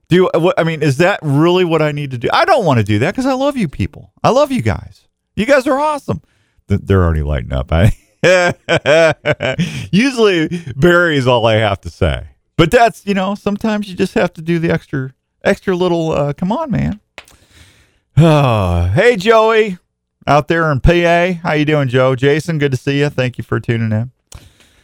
[0.09, 2.27] Do what I mean is that really what I need to do?
[2.33, 4.13] I don't want to do that because I love you people.
[4.23, 5.07] I love you guys.
[5.35, 6.23] You guys are awesome.
[6.67, 7.71] They're already lighting up.
[7.71, 7.95] I
[9.91, 14.15] usually Barry is all I have to say, but that's you know sometimes you just
[14.15, 15.13] have to do the extra
[15.43, 16.13] extra little.
[16.13, 16.99] Uh, come on, man.
[18.17, 19.77] Oh, hey Joey,
[20.27, 21.39] out there in PA.
[21.41, 22.15] How you doing, Joe?
[22.15, 23.09] Jason, good to see you.
[23.09, 24.11] Thank you for tuning in.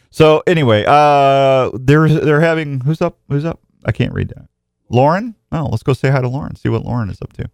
[0.09, 3.17] So anyway, uh, they're they're having who's up?
[3.29, 3.59] Who's up?
[3.85, 4.47] I can't read that.
[4.89, 5.35] Lauren.
[5.51, 6.55] Oh, let's go say hi to Lauren.
[6.55, 7.49] See what Lauren is up to.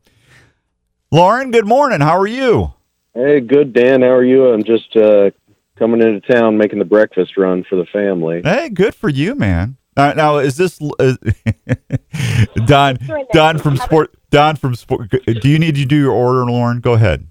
[1.11, 2.01] Lauren, good morning.
[2.01, 2.73] How are you?
[3.13, 4.01] Hey, good, Dan.
[4.01, 4.47] How are you?
[4.47, 5.29] I'm just uh,
[5.77, 8.41] coming into town making the breakfast run for the family.
[8.43, 9.77] Hey, good for you, man.
[9.95, 11.17] Uh, now, is this is,
[12.65, 12.97] Don?
[13.31, 14.15] Don from Sport.
[14.33, 15.11] Don from Sport.
[15.25, 16.79] Do you need to do your order, Lauren?
[16.79, 17.27] Go ahead.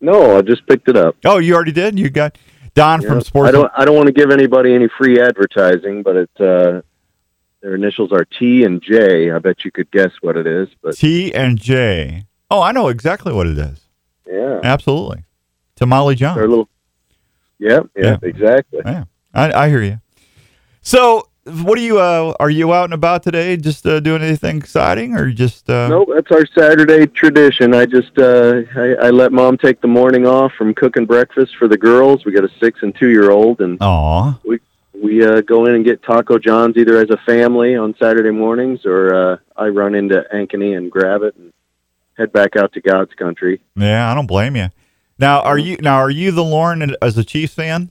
[0.00, 1.14] No, I just picked it up.
[1.24, 1.98] Oh, you already did.
[1.98, 2.36] You got
[2.74, 3.48] Don from Sports.
[3.48, 3.70] I don't.
[3.76, 6.30] I don't want to give anybody any free advertising, but it.
[6.40, 6.80] Uh,
[7.62, 9.30] their initials are T and J.
[9.30, 12.24] I bet you could guess what it is, but T and J.
[12.50, 13.80] Oh, I know exactly what it is.
[14.26, 15.24] yeah, Absolutely.
[15.74, 16.36] Tamale John.
[16.36, 16.68] they're a little.
[17.58, 18.16] Yeah, yeah, Yeah.
[18.22, 18.80] exactly.
[18.84, 19.04] Yeah,
[19.34, 20.00] I, I hear you.
[20.82, 21.98] So, what are you?
[21.98, 23.56] Uh, are you out and about today?
[23.56, 25.68] Just uh, doing anything exciting, or just?
[25.70, 27.74] Uh, Nope, that's our Saturday tradition.
[27.74, 31.68] I just uh, I, I let mom take the morning off from cooking breakfast for
[31.68, 32.24] the girls.
[32.24, 34.38] We got a six and two year old, and Aw.
[35.02, 38.84] we uh, go in and get Taco John's either as a family on Saturday mornings,
[38.84, 41.52] or uh, I run into Ankeny and grab it and
[42.16, 43.60] head back out to God's country.
[43.74, 44.70] Yeah, I don't blame you.
[45.18, 45.96] Now, are you now?
[45.96, 47.90] Are you the Lauren as a Chiefs fan?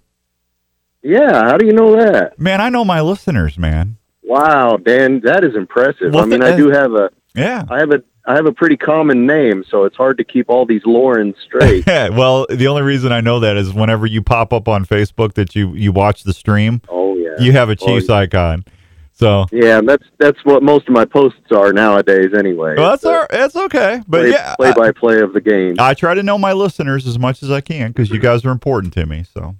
[1.05, 2.39] Yeah, how do you know that?
[2.39, 3.97] Man, I know my listeners, man.
[4.23, 6.13] Wow, Dan, that is impressive.
[6.13, 7.63] Well, I mean, I do have a Yeah.
[7.69, 10.65] I have a I have a pretty common name, so it's hard to keep all
[10.65, 11.85] these Laurens straight.
[11.87, 15.55] well, the only reason I know that is whenever you pop up on Facebook that
[15.55, 18.65] you you watch the stream, oh yeah, you have a Oh, Chiefs icon.
[19.13, 22.73] So, yeah, that's that's what most of my posts are nowadays, anyway.
[22.77, 24.01] well, that's uh, all, that's okay.
[24.07, 25.75] But play, yeah, play I- by play of the game.
[25.79, 28.51] I try to know my listeners as much as I can because you guys are
[28.51, 29.23] important to me.
[29.33, 29.55] So,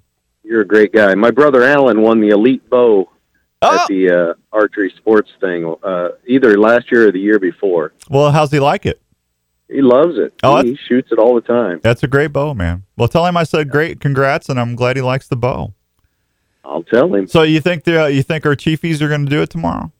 [0.46, 1.12] You're a great guy.
[1.16, 3.10] My brother Alan won the elite bow
[3.62, 7.92] oh, at the uh, archery sports thing, uh, either last year or the year before.
[8.08, 9.02] well, how's he like it?
[9.68, 10.32] He loves it.
[10.44, 11.80] Oh, he, shoots it all the time.
[11.82, 12.84] That's a great bow, man.
[12.96, 15.74] Well, tell him I said great, congrats, and I'm glad he likes the bow.
[16.64, 17.26] I'll tell him.
[17.26, 19.90] So, you think the you think our Chiefies are going to do it tomorrow?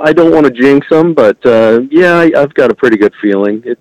[0.00, 3.14] I don't want to jinx them, but uh, yeah, I, I've got a pretty good
[3.22, 3.62] feeling.
[3.64, 3.78] It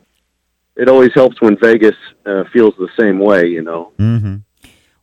[0.76, 1.96] it always helps when Vegas
[2.28, 3.92] uh, feels the same way, you know.
[3.98, 4.38] Mm-hmm.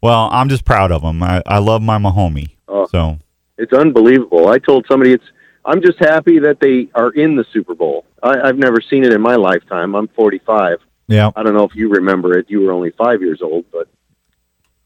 [0.07, 1.21] Well, I'm just proud of him.
[1.21, 2.51] I, I love my Mahomie.
[2.69, 2.87] Oh.
[2.87, 3.19] So,
[3.59, 4.47] It's unbelievable.
[4.49, 5.25] I told somebody it's.
[5.65, 8.05] I'm just happy that they are in the Super Bowl.
[8.23, 9.97] I, I've never seen it in my lifetime.
[9.97, 10.79] I'm 45.
[11.09, 12.47] yeah, I don't know if you remember it.
[12.49, 13.89] You were only five years old, but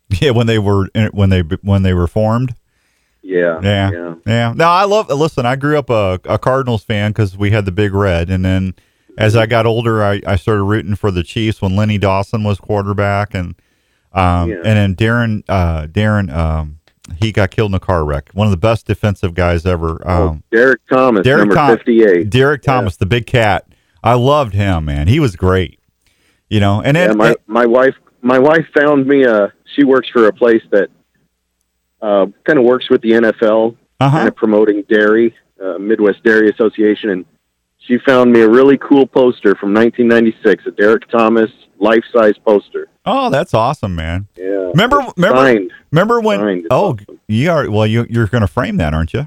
[0.22, 0.30] yeah.
[0.30, 2.54] When they were when they when they were formed.
[3.20, 3.90] yeah, Yeah.
[3.90, 4.14] yeah.
[4.26, 4.52] Yeah.
[4.56, 5.10] No, I love.
[5.10, 8.42] Listen, I grew up a, a Cardinals fan because we had the big red, and
[8.42, 8.74] then
[9.18, 12.58] as I got older, I, I started rooting for the Chiefs when Lenny Dawson was
[12.58, 13.54] quarterback, and
[14.12, 14.56] um, Yeah.
[14.64, 16.78] and then Darren uh, Darren um,
[17.16, 18.30] he got killed in a car wreck.
[18.34, 20.00] One of the best defensive guys ever.
[20.06, 22.30] Oh, Um, Derrick Thomas, Derrick number Thom- 58.
[22.30, 23.66] Derrick Thomas, the big cat.
[24.02, 25.08] I loved him, man.
[25.08, 25.78] He was great.
[26.48, 29.52] You know, and Yeah, then my my wife my wife found me a.
[29.76, 30.88] She works for a place that
[32.02, 36.48] uh, kind of works with the NFL, uh kind of promoting dairy, uh, Midwest Dairy
[36.50, 37.24] Association, and
[37.78, 41.50] she found me a really cool poster from 1996, a Derrick Thomas
[41.80, 42.88] life size poster.
[43.04, 44.28] Oh, that's awesome, man.
[44.36, 45.72] Yeah, Remember, remember, signed.
[45.90, 46.38] remember when?
[46.40, 46.66] Signed.
[46.70, 47.18] Oh, awesome.
[47.28, 47.68] you are.
[47.70, 49.26] Well, you you're going to frame that, aren't you?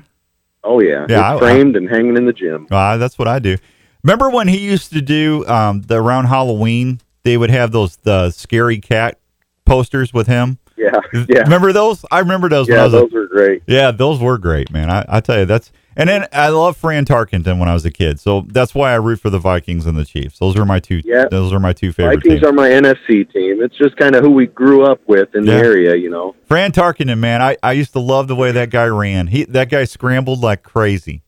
[0.64, 2.68] Oh yeah, Yeah, I- framed and hanging in the gym.
[2.72, 3.58] Uh, that's what I do.
[4.04, 7.02] Remember when he used to do um, the around Halloween?
[7.24, 9.18] They would have those the scary cat
[9.66, 10.60] posters with him.
[10.78, 10.92] Yeah,
[11.30, 12.04] yeah, Remember those?
[12.12, 12.70] I remember those.
[12.70, 12.84] I yeah.
[12.86, 13.64] was a- Those are great.
[13.68, 14.90] yeah, those were great, man.
[14.90, 17.92] I, I tell you, that's And then I love Fran Tarkenton when I was a
[17.92, 20.40] kid, so that's why I root for the Vikings and the Chiefs.
[20.40, 21.02] Those are my two.
[21.06, 21.26] Yeah.
[21.30, 22.44] Those are my two favorite Vikings teams.
[22.44, 23.62] are my NFC team.
[23.62, 25.58] It's just kind of who we grew up with in Yeah.
[25.58, 26.36] the area, you know.
[26.46, 29.28] Fran Tarkenton, man, I, I used to love the way that guy ran.
[29.28, 31.22] He that guy scrambled like crazy,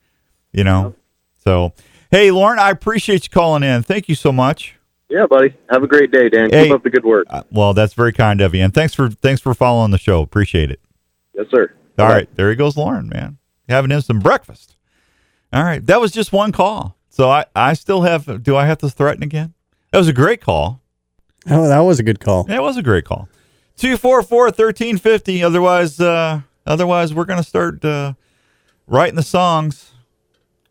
[0.52, 0.96] you know.
[1.44, 1.74] So,
[2.10, 3.84] hey, Lauren, I appreciate you calling in.
[3.84, 4.76] Thank you so much.
[5.10, 5.54] Yeah, buddy.
[5.70, 6.50] Have a great day, Dan.
[6.50, 6.64] Hey.
[6.64, 7.28] Keep up the good work.
[7.30, 10.22] Uh, well, that's very kind of you, and thanks for thanks for following the show.
[10.22, 10.80] Appreciate it.
[11.36, 11.72] Yes, sir.
[12.00, 12.14] All Bye.
[12.14, 13.38] right, there he goes, Lauren, man.
[13.68, 14.76] Having him some breakfast.
[15.52, 16.98] All right, that was just one call.
[17.10, 19.54] So I, I still have, do I have to threaten again?
[19.92, 20.82] That was a great call.
[21.50, 22.44] Oh, that was a good call.
[22.44, 23.30] That was a great call.
[23.78, 25.44] 244 1350.
[25.44, 28.14] Otherwise, uh, otherwise we're going to start uh,
[28.88, 29.92] writing the songs.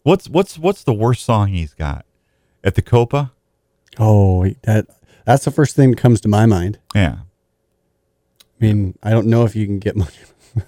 [0.03, 2.05] What's what's what's the worst song he's got
[2.63, 3.33] at the Copa?
[3.99, 4.87] Oh, that
[5.25, 6.79] that's the first thing that comes to my mind.
[6.95, 10.19] Yeah, I mean, I don't know if you can get much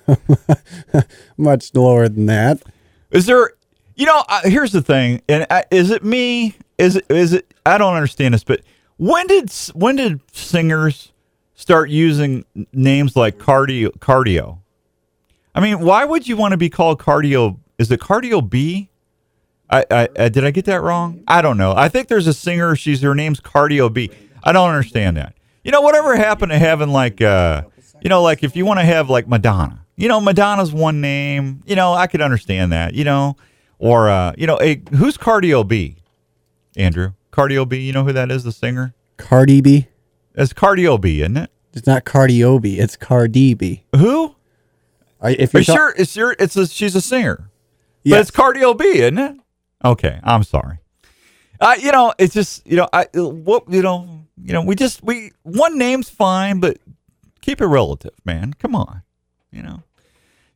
[1.37, 2.63] much lower than that.
[3.11, 3.53] Is there,
[3.95, 6.57] you know, uh, here's the thing, and uh, is it me?
[6.79, 7.53] Is it is it?
[7.65, 8.61] I don't understand this, but
[8.97, 11.13] when did when did singers
[11.55, 14.59] start using names like cardio cardio?
[15.55, 17.59] I mean, why would you want to be called cardio?
[17.79, 18.91] Is it cardio B?
[19.71, 21.23] I, I, I did I get that wrong?
[21.27, 21.75] I don't know.
[21.77, 22.77] I think there's a singer.
[22.77, 24.11] She's her name's Cardio B.
[24.45, 25.35] I don't understand that.
[25.65, 27.63] You know, whatever happened to having like, uh,
[28.01, 31.63] you know, like if you want to have like Madonna, you know, Madonna's one name.
[31.67, 32.95] You know, I could understand that.
[32.95, 33.37] You know,
[33.79, 35.97] or uh, you know, a, who's Cardio B?
[36.77, 37.79] Andrew, Cardio B.
[37.79, 38.45] You know who that is?
[38.45, 38.95] The singer.
[39.17, 39.89] Cardi B.
[40.35, 41.51] It's Cardio B, isn't it?
[41.73, 42.79] It's not Cardio B.
[42.79, 43.85] It's Cardi B.
[43.95, 44.35] Who?
[45.21, 45.95] I, if you're you ta- sure?
[45.97, 46.37] It's your.
[46.39, 46.67] It's a.
[46.67, 47.51] She's a singer.
[48.05, 49.37] But it's Cardio B, isn't it?
[49.85, 50.79] Okay, I'm sorry.
[51.61, 55.03] Uh, you know, it's just you know, I what you know, you know, we just
[55.03, 56.79] we one name's fine, but
[57.47, 58.53] keep it relative, man.
[58.55, 59.03] Come on,
[59.53, 59.83] you know,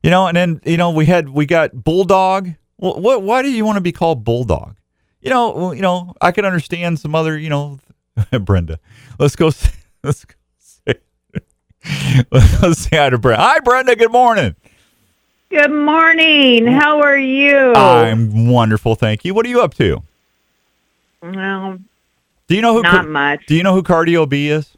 [0.02, 2.50] you know, and then you know we had we got Bulldog.
[2.76, 3.00] What?
[3.00, 4.76] what why do you want to be called Bulldog?
[5.20, 7.78] You know, you know, I could understand some other, you know,
[8.40, 8.78] Brenda.
[9.18, 9.50] Let's go.
[10.02, 10.34] Let's go.
[10.58, 10.94] Say,
[12.32, 13.42] let's say hi to Brenda.
[13.42, 13.94] Hi, Brenda.
[13.96, 14.56] Good morning.
[15.50, 16.64] Good morning.
[16.64, 16.80] Mm.
[16.80, 17.74] How are you?
[17.74, 19.34] I'm wonderful, thank you.
[19.34, 20.02] What are you up to?
[21.22, 21.78] well,
[22.46, 22.82] Do you know who?
[22.82, 23.44] not much.
[23.46, 24.76] Do you know who Cardio B is?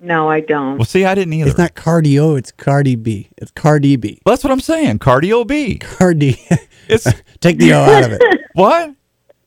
[0.00, 0.78] No, I don't.
[0.78, 1.50] Well, see, I didn't either.
[1.50, 2.38] it's not cardio.
[2.38, 3.28] It's Cardi B.
[3.36, 4.20] It's Cardi B.
[4.24, 5.00] That's what I'm saying.
[5.00, 5.76] Cardio B.
[5.78, 6.40] Cardi.
[6.88, 7.04] It's
[7.40, 8.22] Take the O out of it.
[8.54, 8.94] what?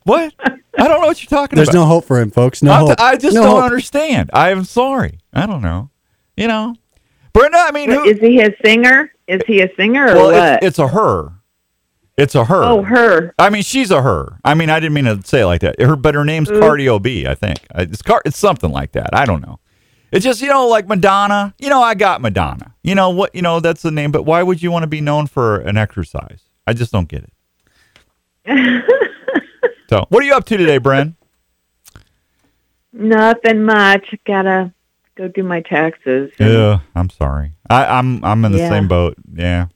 [0.04, 0.34] What?
[0.44, 1.74] I don't know what you're talking There's about.
[1.74, 2.62] There's no hope for him, folks.
[2.62, 2.98] No I'm hope.
[2.98, 3.64] t- I just No don't hope.
[3.64, 4.30] understand.
[4.34, 5.20] I'm sorry.
[5.34, 5.90] I don't know.
[6.36, 6.76] You know,
[7.34, 7.58] Brenda.
[7.58, 8.04] I mean, who?
[8.04, 9.12] Is he a singer?
[9.28, 10.54] Is he a singer or well, what?
[10.64, 11.32] it's, it's a her.
[12.18, 12.64] It's a her.
[12.64, 13.34] oh, her.
[13.40, 14.38] I mean, she's a her.
[14.44, 15.80] I mean, I didn't mean to say it like that.
[15.82, 17.26] Her, but her name's Cardio B.
[17.26, 18.22] I think Uh, it's car.
[18.26, 19.10] It's something like that.
[19.16, 19.60] I don't know.
[20.12, 21.54] It's just you know, like Madonna.
[21.58, 22.76] You know, I got Madonna.
[22.84, 23.34] You know what?
[23.34, 24.12] You know that's the name.
[24.12, 26.42] But why would you want to be known for an exercise?
[26.68, 27.34] I just don't get it.
[29.90, 31.16] so, what are you up to today, Bren?
[32.94, 34.14] Nothing much.
[34.26, 34.74] Gotta
[35.16, 36.32] go do my taxes.
[36.40, 37.54] Yeah, I'm sorry.
[37.70, 38.70] I, I'm I'm in the Yeah.
[38.70, 39.16] same boat.
[39.34, 39.68] Yeah,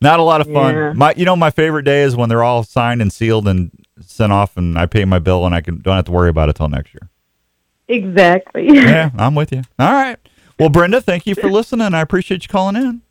[0.00, 0.74] not a lot of fun.
[0.74, 0.92] Yeah.
[0.92, 4.32] My, you know, my favorite day is when they're all signed and sealed and sent
[4.32, 6.54] off, and I pay my bill, and I can don't have to worry about it
[6.56, 7.10] till next year.
[7.88, 8.66] Exactly.
[8.68, 9.62] yeah, I'm with you.
[9.78, 10.16] All right.
[10.58, 11.94] Well, Brenda, thank you for listening.
[11.94, 13.02] I appreciate you calling in.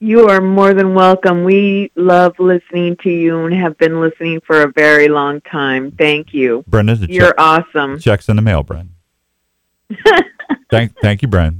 [0.00, 1.44] You are more than welcome.
[1.44, 5.92] We love listening to you and have been listening for a very long time.
[5.92, 6.64] Thank you.
[6.66, 8.00] Brenda, You're check, awesome.
[8.00, 8.90] checks in the mail, Brenda.
[10.70, 11.58] thank, thank you, Brenda.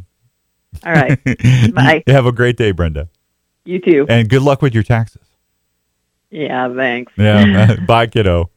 [0.84, 1.22] All right.
[1.74, 2.03] Bye.
[2.07, 3.09] You have a great day, Brenda,
[3.64, 4.07] You too.
[4.09, 5.22] and good luck with your taxes.
[6.30, 7.12] Yeah, thanks.
[7.16, 8.51] Yeah, bye, kiddo.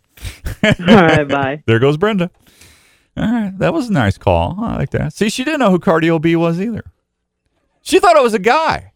[0.64, 1.62] All right, bye.
[1.68, 2.32] There goes Brenda.
[3.18, 4.58] All right, that was a nice call.
[4.60, 5.14] I like that.
[5.14, 6.84] See, she didn't know who Cardio B was either.
[7.82, 8.92] She thought it was a guy.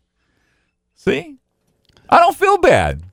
[0.96, 1.38] See,
[2.10, 3.04] I don't feel bad.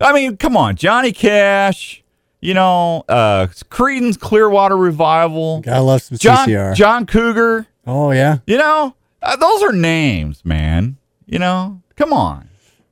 [0.00, 2.02] I mean, come on, Johnny Cash.
[2.40, 5.62] You know, uh, Creedence Clearwater Revival.
[5.62, 6.74] Gotta love some John CCR.
[6.76, 7.66] John Cougar.
[7.86, 8.38] oh yeah.
[8.46, 10.98] You know, uh, those are names, man.
[11.24, 12.48] You know, come on.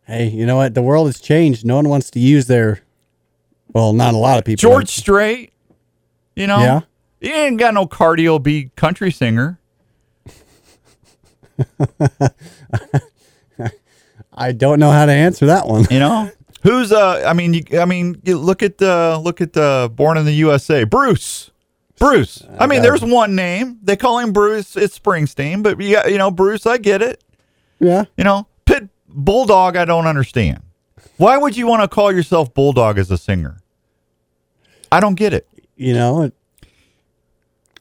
[0.07, 0.75] Hey, you know what?
[0.75, 1.65] The world has changed.
[1.65, 2.81] No one wants to use their.
[3.73, 4.61] Well, not a lot of people.
[4.61, 5.53] George Strait.
[6.35, 6.81] You know, Yeah.
[7.25, 9.59] He ain't got no Cardio B country singer.
[14.37, 15.87] I don't know how to answer that one.
[15.91, 16.31] You know,
[16.63, 17.23] who's uh?
[17.27, 20.33] I mean, you, I mean, you look at uh, look at uh, Born in the
[20.33, 21.51] USA, Bruce.
[21.99, 22.43] Bruce.
[22.59, 23.79] I mean, got there's one name.
[23.83, 24.77] They call him Bruce.
[24.77, 26.67] It's Springsteen, but yeah, you know, Bruce.
[26.67, 27.23] I get it.
[27.79, 28.05] Yeah.
[28.17, 29.77] You know, Pit Bulldog.
[29.77, 30.63] I don't understand.
[31.17, 33.59] Why would you want to call yourself Bulldog as a singer?
[34.91, 35.49] I don't get it.
[35.77, 36.35] You know, it,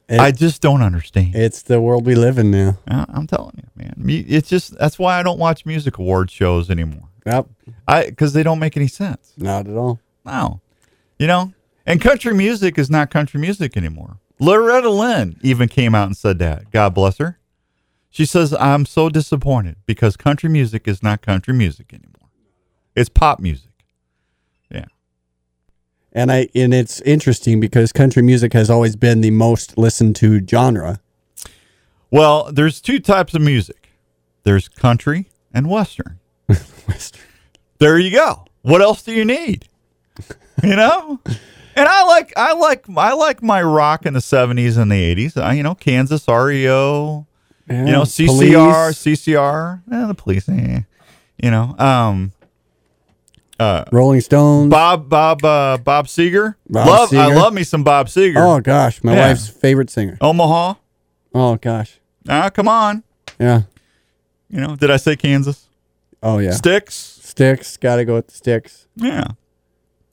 [0.10, 1.36] it- I just don't understand.
[1.36, 2.78] it's the world we live in now.
[2.88, 3.93] I- I'm telling you, man.
[4.08, 7.10] It's just that's why I don't watch music award shows anymore.
[7.26, 7.47] Yep.
[7.88, 9.34] I because they don't make any sense.
[9.38, 9.99] Not at all.
[10.26, 10.62] No,
[11.20, 11.54] you know,
[11.86, 14.18] and country music is not country music anymore.
[14.39, 16.70] Loretta Lynn even came out and said that.
[16.72, 17.39] God bless her.
[18.10, 22.30] She says, "I'm so disappointed because country music is not country music anymore.
[22.95, 23.72] It's pop music."
[26.14, 30.45] And I and it's interesting because country music has always been the most listened to
[30.45, 31.01] genre.
[32.11, 33.89] Well, there's two types of music.
[34.43, 36.20] There's country and western.
[37.80, 38.45] There you go.
[38.61, 39.68] What else do you need?
[40.64, 41.20] You know?
[41.76, 45.36] And I like I like I like my rock in the 70s and the 80s.
[45.41, 47.26] I, you know, Kansas REO,
[47.68, 50.82] Yeah, you know, CCR, Police, CCR, eh, the police, eh,
[51.41, 52.32] you know, um
[53.91, 54.70] Rolling Stones.
[54.70, 56.56] Bob Bob uh, Bob Seger.
[56.70, 58.36] Bob love I love me some Bob Seger.
[58.38, 59.28] Oh gosh, my Yeah.
[59.30, 60.18] wife's favorite singer.
[60.22, 60.76] Omaha.
[61.34, 61.99] Oh gosh.
[62.28, 63.04] Ah, come on.
[63.39, 63.64] Yeah.
[64.49, 65.68] You know, did I say Kansas?
[66.22, 66.51] Oh yeah.
[66.51, 66.93] Styx?
[66.95, 67.78] Styx.
[67.78, 68.88] Got to go with the Styx.
[68.95, 69.30] Yeah.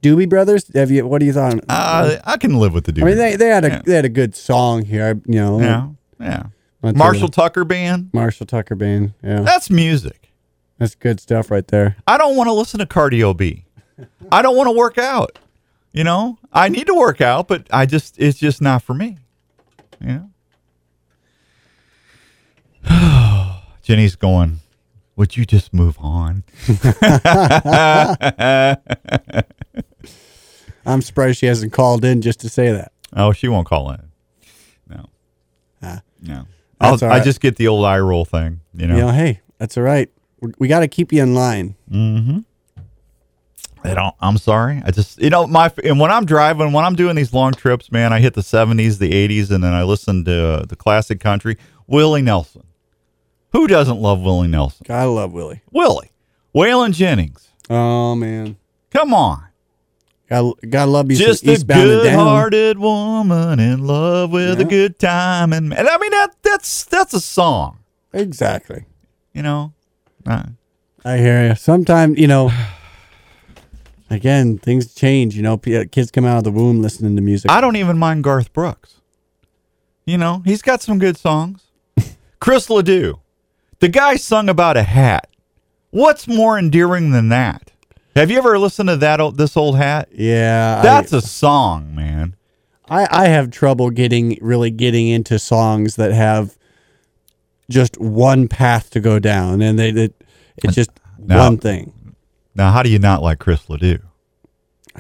[0.03, 0.71] Doobie Brothers.
[0.75, 1.07] Have you?
[1.07, 1.61] What do you thought?
[1.69, 3.03] Uh, I can live with the Doobie.
[3.03, 3.83] I mean, they, they had a Yeah.
[3.85, 5.21] they had a good song here.
[5.27, 5.61] You know.
[5.61, 5.89] yeah.
[6.19, 6.93] Yeah.
[6.95, 8.09] Marshall Tucker band.
[8.15, 9.13] Marshall Tucker band.
[9.23, 9.41] Yeah.
[9.43, 10.30] That's music.
[10.81, 11.97] That's good stuff right there.
[12.07, 13.67] I don't want to listen to cardio B.
[14.33, 15.39] I don't want to work out.
[15.93, 19.19] You know, I need to work out, but I just it's just not for me.
[20.01, 20.31] You
[22.89, 23.61] know.
[23.83, 24.61] Jenny's going.
[25.17, 26.45] Would you just move on?
[30.87, 32.93] I'm surprised she hasn't called in just to say that.
[33.15, 34.01] Oh, she won't call in.
[34.89, 35.11] No.
[35.83, 36.01] Ah.
[36.23, 36.47] No.
[36.81, 38.61] I'll, That's I just get the old eye roll thing.
[38.73, 38.95] You know.
[38.95, 40.09] You know, hey, that's all right.
[40.59, 41.75] We, got to keep you in line.
[43.83, 44.15] I don't.
[44.21, 44.83] I'm sorry.
[44.85, 47.91] I just, you know, my and when I'm driving, when I'm doing these long trips,
[47.91, 51.19] man, I hit the 70s, the 80s, and then I listen to uh, the classic
[51.21, 51.57] country.
[51.87, 52.63] Willie Nelson.
[53.53, 54.87] Who doesn't love Willie Nelson?
[54.91, 55.63] I love Willie.
[55.73, 56.13] Willie.
[56.55, 57.49] Waylon Jennings.
[57.69, 58.57] Oh man,
[58.91, 59.45] Come on.
[60.29, 61.17] gotta, gotta love you.
[61.17, 62.17] Just a Eastbound and Down.
[62.17, 67.15] good-hearted woman in love with a good time, and, and I mean that that's that's
[67.15, 67.79] a song.
[68.13, 68.85] Exactly.
[69.33, 69.73] You know.
[70.31, 70.45] Uh,
[71.05, 71.55] I hear you.
[71.55, 72.51] Sometimes you know.
[74.13, 75.37] Again, things change.
[75.37, 77.49] You know, kids come out of the womb listening to music.
[77.49, 78.97] I don't even mind Garth Brooks.
[80.05, 81.67] You know, he's got some good songs.
[82.41, 83.21] Chris Ledoux,
[83.79, 85.29] the guy sung about a hat.
[85.91, 87.71] What's more endearing than that?
[88.17, 90.09] Have you ever listened to that this old hat?
[90.13, 92.35] yeah, That's a song, man.
[92.89, 96.59] I, I have trouble getting really getting into songs that have
[97.71, 100.15] just one path to go down, and they it,
[100.65, 101.39] it's just No.
[101.39, 101.93] one thing.
[102.55, 104.01] Now, how do you not like Chris Ledoux?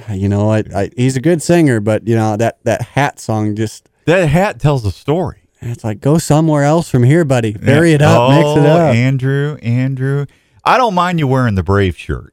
[0.09, 3.19] Uh, you know, I, I, he's a good singer, but you know that that hat
[3.19, 5.43] song just That hat tells a story.
[5.61, 7.53] it's like go somewhere else from here, buddy.
[7.53, 8.95] Vary it up, mix it Oh, up.
[8.95, 10.27] Andrew, Andrew.
[10.65, 12.33] I don't mind you wearing the Brave shirt,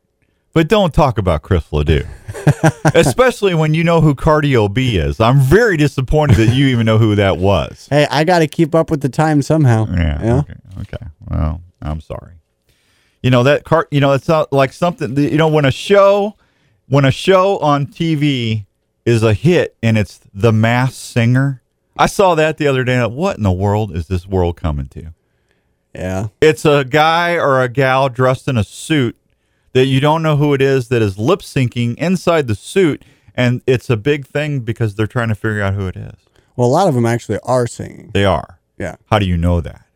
[0.54, 2.06] but don't talk about Chris Ledoux.
[2.94, 5.20] Especially when you know who Cardio B is.
[5.20, 7.88] I'm very disappointed that you even know who that was.
[7.90, 9.88] hey, I got to keep up with the time somehow.
[9.90, 10.18] Yeah.
[10.18, 10.38] Know?
[10.40, 10.54] Okay.
[10.82, 11.06] Okay.
[11.30, 12.34] Well, I'm sorry.
[13.22, 13.88] You know that car.
[13.92, 15.18] You know it's not like something.
[15.18, 16.36] You know when a show,
[16.88, 18.66] when a show on TV
[19.06, 21.62] is a hit and it's the Masked Singer.
[21.98, 23.04] I saw that the other day.
[23.06, 25.14] What in the world is this world coming to?
[25.96, 26.28] yeah.
[26.42, 29.18] It's a guy or a gal dressed in a suit
[29.74, 33.04] that you don't know who it is that is lip syncing inside the suit,
[33.34, 36.14] and it's a big thing because they're trying to figure out who it is.
[36.56, 38.12] Well, a lot of them actually are singing.
[38.14, 38.60] They are.
[38.78, 38.96] Yeah.
[39.08, 39.87] How do you know that?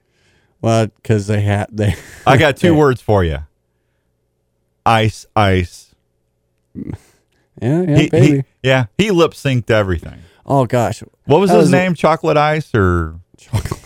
[0.62, 1.96] Well, because they had they.
[2.28, 2.78] I got two Yeah.
[2.80, 3.40] words for you.
[4.86, 5.94] Ice, ice.
[7.62, 8.44] Yeah, yeah, He- he- baby.
[8.64, 10.20] yeah, he lip synced everything.
[10.48, 11.94] oh gosh, What was That his was a- name?
[11.94, 13.80] Chocolate Ice or Chocolate.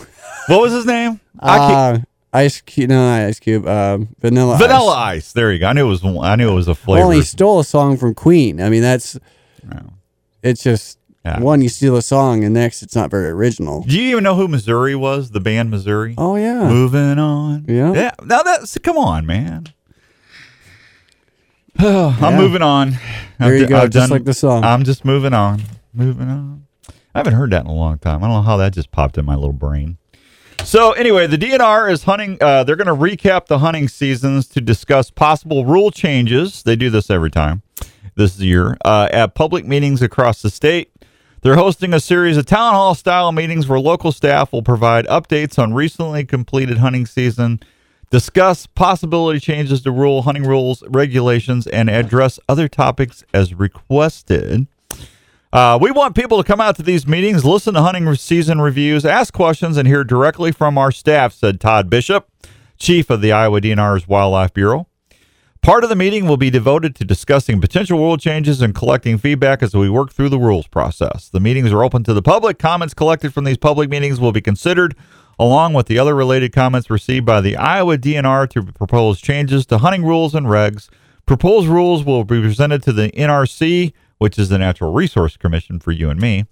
[0.46, 1.20] what was his name?
[1.38, 1.98] Uh,
[2.32, 4.56] ice cube, no, ice cube, um, vanilla.
[4.56, 5.16] Vanilla Ice.
[5.26, 5.32] Ice.
[5.32, 5.66] There you go.
[5.66, 6.02] I knew it was.
[6.04, 7.00] I knew it was a flavor.
[7.08, 8.62] Well, he stole a song from Queen.
[8.62, 9.18] I mean, that's
[10.42, 11.40] it's just Yeah.
[11.40, 13.82] one you steal a song, and next it's not very original.
[13.82, 15.32] Do you even know who Missouri was?
[15.32, 16.14] The band Missouri.
[16.16, 17.64] Oh yeah, Moving on.
[17.68, 17.92] Yeah.
[17.92, 18.12] Yeah.
[18.24, 19.66] Now that's come on, man.
[21.78, 21.84] I'm
[22.20, 22.38] Yeah.
[22.38, 22.90] moving on.
[23.38, 24.64] There I've you d- go, I've just like the song.
[24.64, 25.62] I'm just moving on.
[25.92, 26.66] Moving on.
[27.14, 28.22] I haven't heard that in a long time.
[28.22, 29.98] I don't know how that just popped in my little brain.
[30.64, 32.38] So anyway, the DNR is hunting.
[32.40, 36.62] Uh, they're going to recap the hunting seasons to discuss possible rule changes.
[36.62, 37.62] They do this every time
[38.16, 40.90] this year uh, at public meetings across the state.
[41.46, 45.60] They're hosting a series of town hall style meetings where local staff will provide updates
[45.60, 47.60] on recently completed hunting season,
[48.10, 54.66] discuss possibility changes to rule hunting rules, regulations, and address other topics as requested.
[55.52, 59.04] Uh, we want people to come out to these meetings, listen to hunting season reviews,
[59.04, 62.28] ask questions, and hear directly from our staff, said Todd Bishop,
[62.76, 64.88] chief of the Iowa DNR's Wildlife Bureau.
[65.62, 69.62] Part of the meeting will be devoted to discussing potential rule changes and collecting feedback
[69.62, 71.28] as we work through the rules process.
[71.28, 72.58] The meetings are open to the public.
[72.58, 74.94] Comments collected from these public meetings will be considered
[75.38, 79.78] along with the other related comments received by the Iowa DNR to propose changes to
[79.78, 80.88] hunting rules and regs.
[81.26, 85.92] Proposed rules will be presented to the NRC, which is the Natural Resource Commission for
[85.92, 86.46] you and me,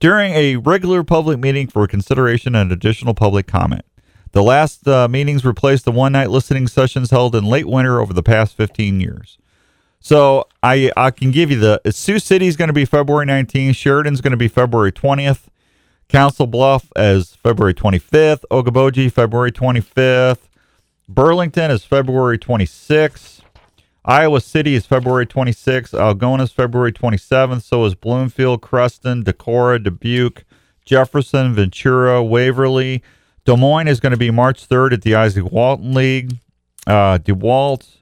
[0.00, 3.84] during a regular public meeting for consideration and additional public comment.
[4.32, 8.12] The last uh, meetings replaced the one night listening sessions held in late winter over
[8.12, 9.38] the past 15 years.
[10.00, 13.74] So I I can give you the Sioux City is going to be February 19th,
[13.76, 15.48] Sheridan's going to be February 20th,
[16.08, 20.48] Council Bluff as February 25th, Okoboji February 25th,
[21.08, 23.40] Burlington is February 26th,
[24.04, 30.44] Iowa City is February 26th, Algona is February 27th, so is Bloomfield, Creston, Decorah, Dubuque,
[30.84, 33.02] Jefferson, Ventura, Waverly.
[33.46, 36.38] Des Moines is going to be March 3rd at the Izaak Walton League.
[36.84, 37.98] Uh, DeWalt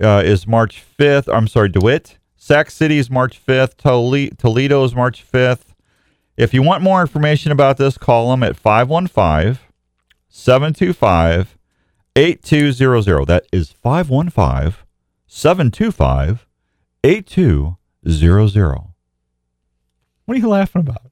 [0.00, 1.32] uh, is March 5th.
[1.32, 2.18] I'm sorry, DeWitt.
[2.34, 3.76] Sac City is March 5th.
[3.76, 5.66] Tole- Toledo is March 5th.
[6.36, 9.60] If you want more information about this, call them at 515
[10.28, 11.56] 725
[12.16, 13.26] 8200.
[13.26, 14.84] That is 515
[15.28, 16.46] 725
[17.04, 18.78] 8200.
[20.24, 21.11] What are you laughing about?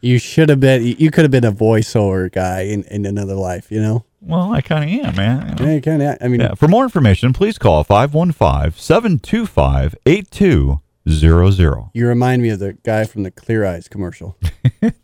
[0.00, 0.82] You should have been.
[0.82, 3.70] You could have been a voiceover guy in, in another life.
[3.70, 4.04] You know.
[4.22, 5.56] Well, I kind of am, man.
[5.58, 6.18] Yeah, kind of.
[6.20, 11.90] I mean, Yeah, for more information, please call 515 725 8200.
[11.94, 14.36] you remind me of the guy from the Clear Eyes commercial.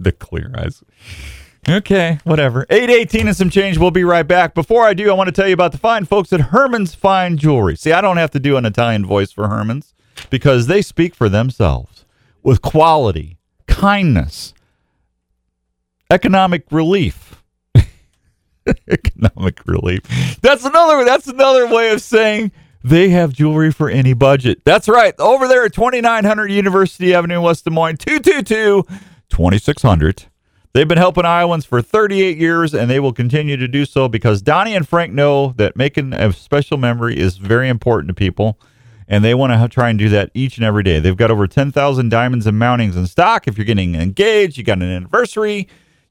[0.01, 0.83] The clear eyes.
[1.69, 2.65] Okay, whatever.
[2.71, 3.77] 818 and some change.
[3.77, 4.55] We'll be right back.
[4.55, 7.37] Before I do, I want to tell you about the fine folks at Herman's Fine
[7.39, 7.77] Jewelry.
[7.77, 9.93] See, I don't have to do an Italian voice for Herman's
[10.31, 12.07] because they speak for themselves
[12.43, 13.37] with quality,
[13.67, 14.55] kindness,
[16.11, 17.43] economic relief.
[18.89, 20.03] economic relief.
[20.41, 22.53] That's another that's another way of saying
[22.83, 24.63] they have jewelry for any budget.
[24.65, 25.15] That's right.
[25.19, 28.85] Over there at 2900 University Avenue, West Des Moines, 222
[29.29, 30.27] 2600.
[30.73, 34.43] They've been helping Iowans for 38 years, and they will continue to do so because
[34.43, 38.61] Donnie and Frank know that making a special memory is very important to people,
[39.09, 41.01] and they want to try and do that each and every day.
[41.01, 43.49] They've got over 10,000 diamonds and mountings in stock.
[43.49, 45.67] If you're getting engaged, you got an anniversary,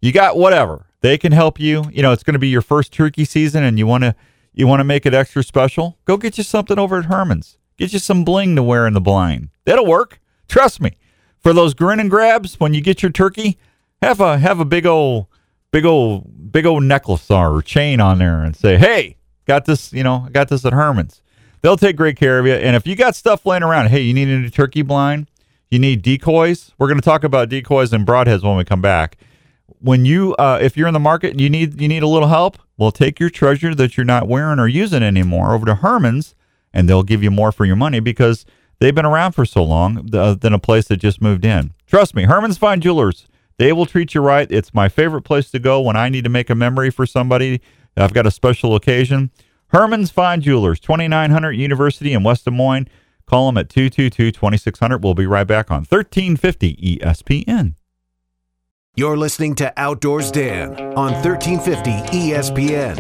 [0.06, 1.86] you got whatever, they can help you.
[1.92, 4.16] You know, it's going to be your first turkey season, and you want to
[4.54, 5.98] you want to make it extra special.
[6.06, 7.58] Go get you something over at Herman's.
[7.78, 9.50] Get you some bling to wear in the blind.
[9.66, 10.22] That'll work.
[10.48, 10.98] Trust me.
[11.40, 13.58] For those grin and grabs when you get your turkey,
[14.02, 15.28] have a have a big old
[15.72, 20.04] big old big old necklace or chain on there and say, "Hey, got this, you
[20.04, 21.22] know, I got this at Herman's."
[21.62, 22.54] They'll take great care of you.
[22.54, 25.32] And if you got stuff laying around, hey, you need a new turkey blind,
[25.72, 26.72] you need decoys.
[26.78, 29.18] We're going to talk about decoys and broadheads when we come back.
[29.80, 32.28] When you uh, if you're in the market and you need you need a little
[32.28, 36.36] help, well, take your treasure that you're not wearing or using anymore over to Herman's,
[36.74, 38.46] and they'll give you more for your money because
[38.80, 41.74] they've been around for so long uh, than a place that just moved in.
[41.88, 43.28] Trust me, Herman's Fine Jewelers.
[43.58, 44.52] They will treat you right.
[44.52, 47.62] It's my favorite place to go when I need to make a memory for somebody.
[47.96, 49.32] I've got a special occasion.
[49.70, 52.88] Herman's Fine Jewelers, 2900 University in West Des Moines.
[53.26, 55.04] Call them at 222 2600.
[55.04, 57.76] We'll be right back on 1350 ESPN.
[58.98, 62.96] You're listening to Outdoors Dan on E 1350 ESPN.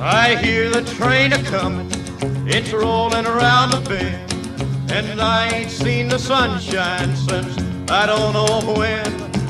[0.00, 1.86] I hear the train a comin',
[2.48, 7.58] it's rolling around the bend, and I ain't seen the sunshine since
[7.90, 9.04] I don't know when.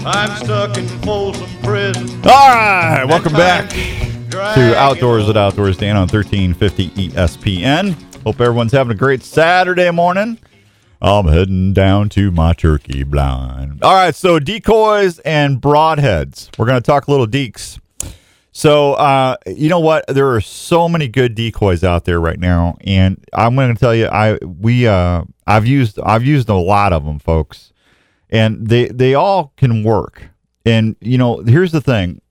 [0.05, 2.11] I'm stuck in Folsom Prison.
[2.25, 7.95] All right, welcome back to Outdoors at Outdoors Dan on 1350 ESPN.
[8.25, 10.41] Hope everyone's having a great Saturday morning.
[11.01, 13.83] I'm heading down to my turkey blind.
[13.83, 16.57] All right, so decoys and broadheads.
[16.59, 17.79] We're going to talk a little deeks.
[18.53, 20.07] So, uh, you know what?
[20.09, 23.95] There are so many good decoys out there right now, and I'm going to tell
[23.95, 27.75] you, I we uh, I've used I've used a lot of them, folks,
[28.31, 30.31] and they they all can work.
[30.65, 32.23] And you know, here's the thing: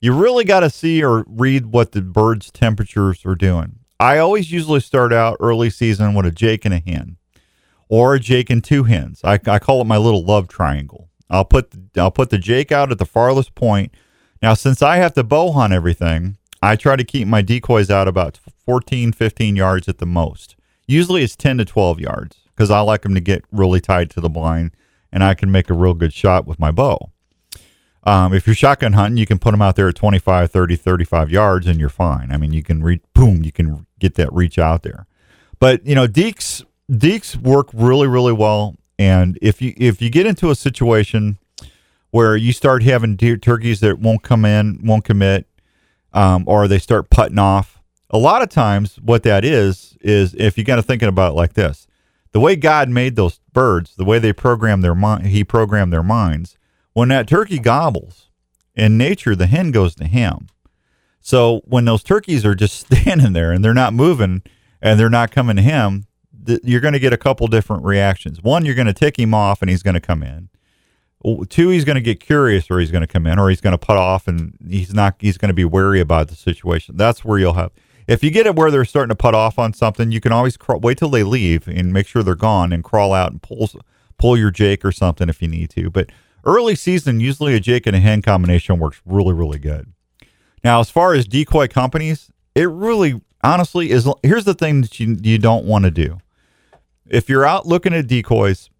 [0.00, 3.80] you really got to see or read what the birds' temperatures are doing.
[4.00, 7.17] I always usually start out early season with a Jake and a hen,
[7.88, 9.20] or a Jake and two hens.
[9.24, 11.08] I, I call it my little love triangle.
[11.30, 13.92] I'll put the, I'll put the Jake out at the farthest point.
[14.40, 18.08] Now, since I have to bow hunt everything, I try to keep my decoys out
[18.08, 20.56] about 14, 15 yards at the most.
[20.86, 24.20] Usually it's 10 to 12 yards because I like them to get really tight to
[24.20, 24.72] the blind
[25.12, 27.10] and I can make a real good shot with my bow.
[28.04, 31.30] Um, if you're shotgun hunting, you can put them out there at 25, 30, 35
[31.30, 32.32] yards and you're fine.
[32.32, 35.06] I mean, you can reach, boom, you can get that reach out there.
[35.58, 38.76] But, you know, deeks, deeks work really, really well.
[38.98, 41.38] And if you, if you get into a situation
[42.10, 45.46] where you start having deer turkeys that won't come in, won't commit,
[46.12, 47.80] um, or they start putting off.
[48.10, 51.34] A lot of times, what that is is if you got to thinking about it
[51.34, 51.86] like this:
[52.32, 56.02] the way God made those birds, the way they program their mind, He programmed their
[56.02, 56.56] minds.
[56.94, 58.28] When that turkey gobbles,
[58.78, 60.48] in nature, the hen goes to him.
[61.20, 64.42] So when those turkeys are just standing there and they're not moving
[64.80, 66.06] and they're not coming to him,
[66.64, 68.42] you're going to get a couple different reactions.
[68.42, 70.48] One, you're going to tick him off and he's going to come in.
[71.48, 73.72] Two, he's going to get curious or he's going to come in or he's going
[73.72, 76.96] to put off and he's not, he's going to be wary about the situation.
[76.96, 77.72] That's where you'll have,
[78.06, 80.56] if you get it where they're starting to put off on something, you can always
[80.56, 83.68] crawl, wait till they leave and make sure they're gone and crawl out and pull,
[84.16, 85.90] pull your Jake or something if you need to.
[85.90, 86.10] But
[86.44, 89.92] early season, usually a Jake and a hen combination works really, really good.
[90.64, 94.08] Now, as far as decoy companies, it really, honestly, is.
[94.22, 96.18] Here's the thing that you you don't want to do.
[97.10, 98.70] If you're out looking at decoys,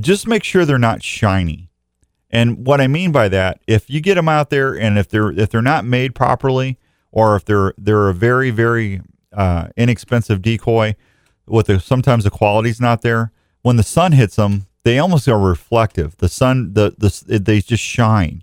[0.00, 1.70] just make sure they're not shiny.
[2.30, 5.30] And what I mean by that, if you get them out there and if they're
[5.30, 6.78] if they're not made properly,
[7.12, 9.00] or if they're they're a very very
[9.32, 10.96] uh, inexpensive decoy,
[11.46, 13.32] with the, sometimes the quality's not there.
[13.62, 16.16] When the sun hits them, they almost are reflective.
[16.18, 18.42] The sun, the the they just shine.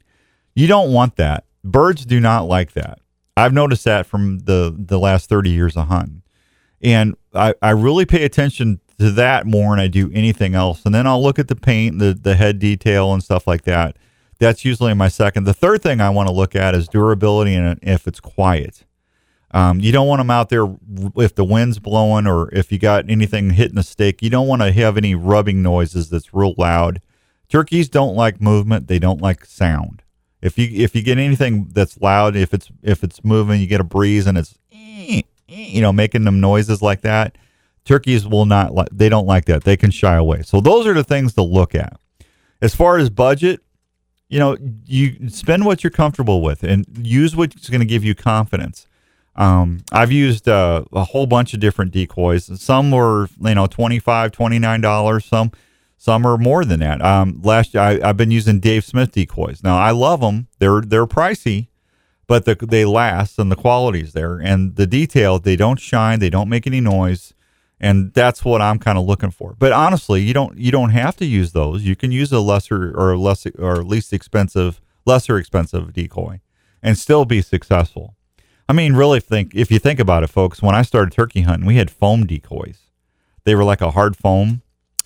[0.55, 1.45] You don't want that.
[1.63, 2.99] Birds do not like that.
[3.35, 6.21] I've noticed that from the the last 30 years of hunting.
[6.81, 10.85] And I, I really pay attention to that more than I do anything else.
[10.85, 13.97] And then I'll look at the paint, the the head detail and stuff like that.
[14.39, 15.45] That's usually my second.
[15.45, 18.83] The third thing I want to look at is durability and if it's quiet.
[19.51, 20.65] Um, you don't want them out there
[21.15, 24.23] if the wind's blowing or if you got anything hitting the stake.
[24.23, 27.01] You don't want to have any rubbing noises that's real loud.
[27.49, 28.87] Turkeys don't like movement.
[28.87, 30.01] They don't like sound.
[30.41, 33.79] If you if you get anything that's loud, if it's if it's moving, you get
[33.79, 37.37] a breeze and it's eh, eh, you know making them noises like that.
[37.85, 38.89] Turkeys will not like.
[38.91, 39.63] They don't like that.
[39.63, 40.43] They can shy away.
[40.43, 41.99] So those are the things to look at.
[42.61, 43.61] As far as budget,
[44.29, 48.15] you know, you spend what you're comfortable with and use what's going to give you
[48.15, 48.87] confidence.
[49.35, 52.61] Um, I've used uh, a whole bunch of different decoys.
[52.61, 55.23] Some were, you know, $25, $29.
[55.23, 55.51] Some,
[55.97, 57.01] some are more than that.
[57.01, 59.63] Um, last year, I, I've been using Dave Smith decoys.
[59.63, 60.47] Now I love them.
[60.59, 61.67] They're, they're pricey,
[62.27, 66.19] but the, they last and the quality's there and the detail, they don't shine.
[66.19, 67.33] They don't make any noise.
[67.83, 69.55] And that's what I'm kind of looking for.
[69.59, 71.83] But honestly, you don't, you don't have to use those.
[71.83, 76.39] You can use a lesser or less or least expensive, lesser expensive decoy
[76.81, 78.15] and still be successful.
[78.69, 80.61] I mean, really think if you think about it, folks.
[80.61, 82.79] When I started turkey hunting, we had foam decoys.
[83.43, 84.61] They were like a hard foam,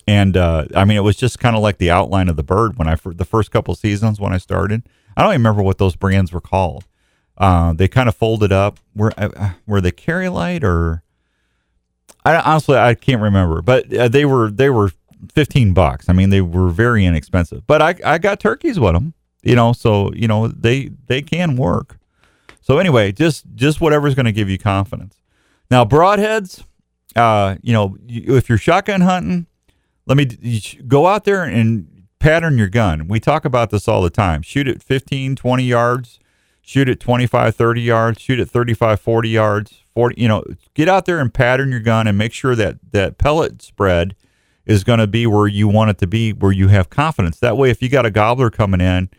[0.06, 2.78] and uh, I mean, it was just kind of like the outline of the bird
[2.78, 4.88] when I the first couple seasons when I started.
[5.16, 6.86] I don't even remember what those brands were called.
[7.36, 8.78] Uh, they kind of folded up.
[8.94, 11.02] Were uh, were they Carry-Lite or?
[12.36, 14.92] I honestly I can't remember, but uh, they were they were
[15.32, 16.08] fifteen bucks.
[16.08, 17.66] I mean, they were very inexpensive.
[17.66, 21.56] But I I got turkeys with them, you know, so you know they they can
[21.56, 21.98] work.
[22.60, 25.16] So anyway, just just whatever's going to give you confidence.
[25.70, 26.64] Now broadheads,
[27.16, 29.46] uh, you know, if you're shotgun hunting,
[30.06, 33.08] let me go out there and pattern your gun.
[33.08, 34.42] We talk about this all the time.
[34.42, 36.18] Shoot at 15, 20 yards,
[36.62, 40.44] shoot at 25, 30 yards, shoot at 35, 40 yards, 40, you know,
[40.74, 44.14] get out there and pattern your gun and make sure that that pellet spread
[44.64, 47.40] is going to be where you want it to be, where you have confidence.
[47.40, 49.10] That way, if you got a gobbler coming in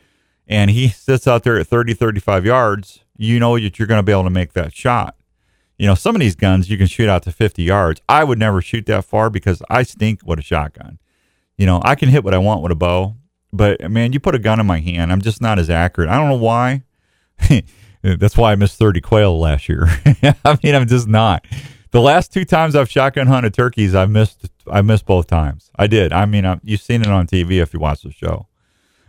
[0.48, 4.04] and he sits out there at 30, 35 yards, you know that you're going to
[4.04, 5.18] be able to make that shot.
[5.78, 8.02] You know, some of these guns you can shoot out to 50 yards.
[8.08, 10.98] I would never shoot that far because I stink with a shotgun.
[11.58, 13.18] You know, I can hit what I want with a bow,
[13.52, 16.10] but man, you put a gun in my hand, I'm just not as accurate.
[16.10, 16.84] I don't know why.
[18.02, 19.88] That's why I missed 30 quail last year.
[20.46, 21.46] I mean, I'm just not.
[21.92, 24.50] The last two times I've shotgun hunted turkeys, I missed.
[24.72, 25.72] I missed both times.
[25.76, 26.14] I did.
[26.14, 28.48] I mean, I, you've seen it on TV if you watch the show.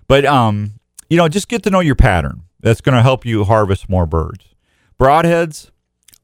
[0.08, 0.72] But um,
[1.08, 2.44] you know, just get to know your pattern.
[2.60, 4.54] That's going to help you harvest more birds.
[4.98, 5.70] Broadheads,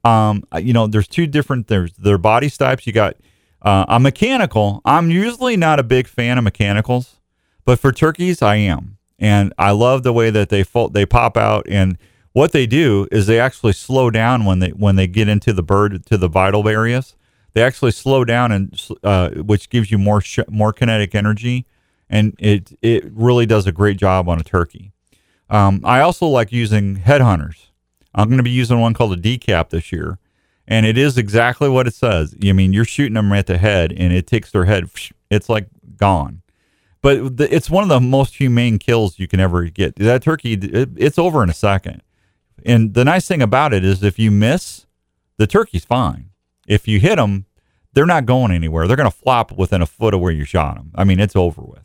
[0.03, 1.67] um, you know, there's two different.
[1.67, 2.87] There's their body types.
[2.87, 3.15] You got
[3.61, 4.81] uh, a mechanical.
[4.83, 7.17] I'm usually not a big fan of mechanicals,
[7.65, 11.37] but for turkeys, I am, and I love the way that they fold, they pop
[11.37, 11.97] out, and
[12.37, 15.63] what they do is they actually slow down when they when they get into the
[15.63, 17.15] bird to the vital areas.
[17.53, 21.65] They actually slow down, and uh, which gives you more sh- more kinetic energy,
[22.07, 24.91] and it it really does a great job on a turkey.
[25.49, 27.69] Um, I also like using headhunters.
[28.13, 30.19] I'm going to be using one called a decap this year,
[30.67, 32.35] and it is exactly what it says.
[32.45, 34.91] I mean, you're shooting them at the head, and it takes their head.
[35.31, 36.43] It's like gone.
[37.01, 39.95] But it's one of the most humane kills you can ever get.
[39.95, 42.03] That turkey, it, it's over in a second.
[42.65, 44.85] And the nice thing about it is, if you miss,
[45.37, 46.29] the turkey's fine.
[46.67, 47.45] If you hit them,
[47.93, 48.87] they're not going anywhere.
[48.87, 50.91] They're going to flop within a foot of where you shot them.
[50.95, 51.83] I mean, it's over with.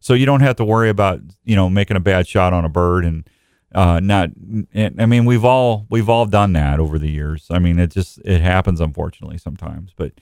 [0.00, 2.68] So you don't have to worry about you know making a bad shot on a
[2.68, 3.28] bird and
[3.74, 4.28] Uh, not,
[4.76, 7.46] I mean, we've all we've all done that over the years.
[7.50, 9.94] I mean, it just it happens unfortunately sometimes.
[9.96, 10.12] But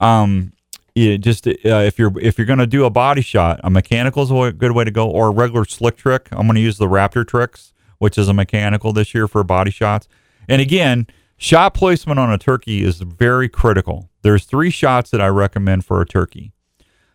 [0.00, 0.54] um,
[0.94, 1.52] yeah, just uh,
[1.84, 4.84] if you're if you're gonna do a body shot, a mechanical is a good way
[4.84, 6.28] to go, or a regular slick trick.
[6.32, 7.73] I'm gonna use the Raptor tricks,
[8.04, 10.06] which is a mechanical this year for body shots.
[10.46, 11.06] And again,
[11.38, 14.10] shot placement on a turkey is very critical.
[14.20, 16.52] There's three shots that I recommend for a turkey.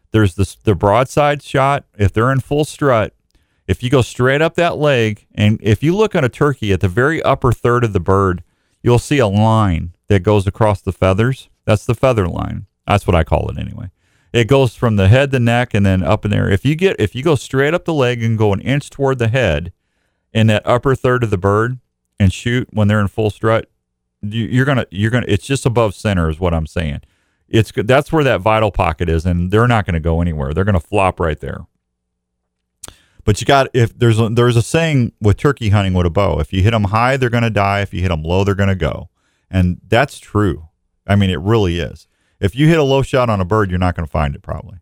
[0.09, 1.85] There's the the broadside shot.
[1.95, 3.13] If they're in full strut,
[3.67, 6.79] if you go straight up that leg, and if you look at a turkey at
[6.79, 8.43] the very upper third of the bird,
[8.81, 11.49] you'll see a line that goes across the feathers.
[11.65, 12.65] That's the feather line.
[12.87, 13.91] That's what I call it anyway.
[14.33, 16.49] It goes from the head, the neck, and then up in there.
[16.49, 19.19] If you get if you go straight up the leg and go an inch toward
[19.19, 19.71] the head,
[20.33, 21.79] in that upper third of the bird,
[22.19, 23.69] and shoot when they're in full strut,
[24.21, 25.25] you, you're gonna you're gonna.
[25.27, 27.01] It's just above center is what I'm saying.
[27.47, 30.53] It's good that's where that vital pocket is, and they're not going to go anywhere.
[30.53, 31.65] They're going to flop right there.
[33.23, 36.39] But you got if there's a, there's a saying with turkey hunting with a bow:
[36.39, 37.81] if you hit them high, they're going to die.
[37.81, 39.09] If you hit them low, they're going to go,
[39.49, 40.67] and that's true.
[41.07, 42.07] I mean, it really is.
[42.39, 44.41] If you hit a low shot on a bird, you're not going to find it
[44.41, 44.77] probably.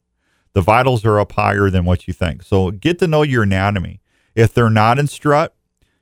[0.54, 2.44] The vitals are up higher than what you think.
[2.44, 4.02] So get to know your anatomy.
[4.38, 5.56] If they're not in strut,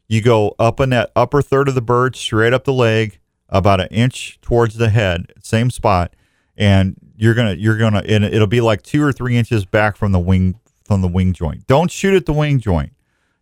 [0.10, 3.18] you go up in that upper third of the bird, straight up the leg,
[3.48, 6.14] about an inch towards the head, same spot,
[6.58, 10.12] and you're gonna you're gonna and it'll be like two or three inches back from
[10.12, 11.66] the wing from the wing joint.
[11.66, 12.92] Don't shoot at the wing joint.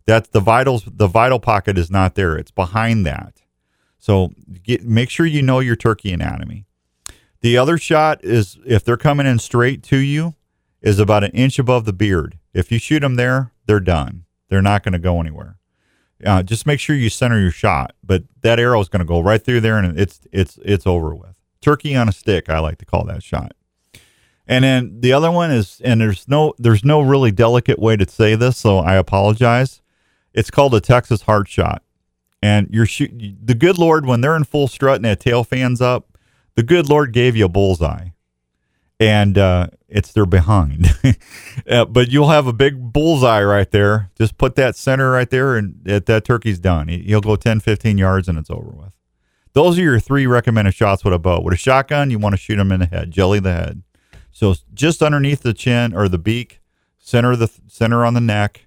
[0.06, 0.84] That's the vitals.
[0.86, 2.36] The vital pocket is not there.
[2.36, 3.42] It's behind that.
[3.98, 4.30] So
[4.62, 6.66] get make sure you know your turkey anatomy.
[7.40, 10.34] The other shot is if they're coming in straight to you,
[10.82, 12.38] is about an inch above the beard.
[12.52, 14.23] If you shoot them there, they're done.
[14.54, 15.56] They're not going to go anywhere.
[16.24, 19.18] Uh, just make sure you center your shot, but that arrow is going to go
[19.18, 21.34] right through there, and it's it's it's over with.
[21.60, 23.56] Turkey on a stick, I like to call that shot.
[24.46, 28.08] And then the other one is, and there's no there's no really delicate way to
[28.08, 29.82] say this, so I apologize.
[30.32, 31.82] It's called a Texas heart shot,
[32.40, 33.10] and you're shoot
[33.42, 36.16] the good Lord when they're in full strut and that tail fans up,
[36.54, 38.10] the good Lord gave you a bullseye,
[39.00, 40.86] and uh, it's their behind.
[41.68, 44.10] uh, but you'll have a big bullseye right there.
[44.16, 46.88] Just put that center right there, and that, that turkey's done.
[46.88, 48.92] He'll go 10, 15 yards, and it's over with.
[49.52, 51.40] Those are your three recommended shots with a bow.
[51.40, 53.82] With a shotgun, you want to shoot them in the head, jelly the head.
[54.32, 56.60] So just underneath the chin or the beak,
[56.98, 58.66] center the center on the neck,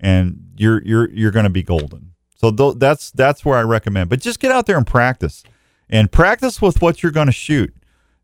[0.00, 2.14] and you're you're you're going to be golden.
[2.34, 4.08] So th- that's that's where I recommend.
[4.08, 5.44] But just get out there and practice,
[5.90, 7.74] and practice with what you're going to shoot.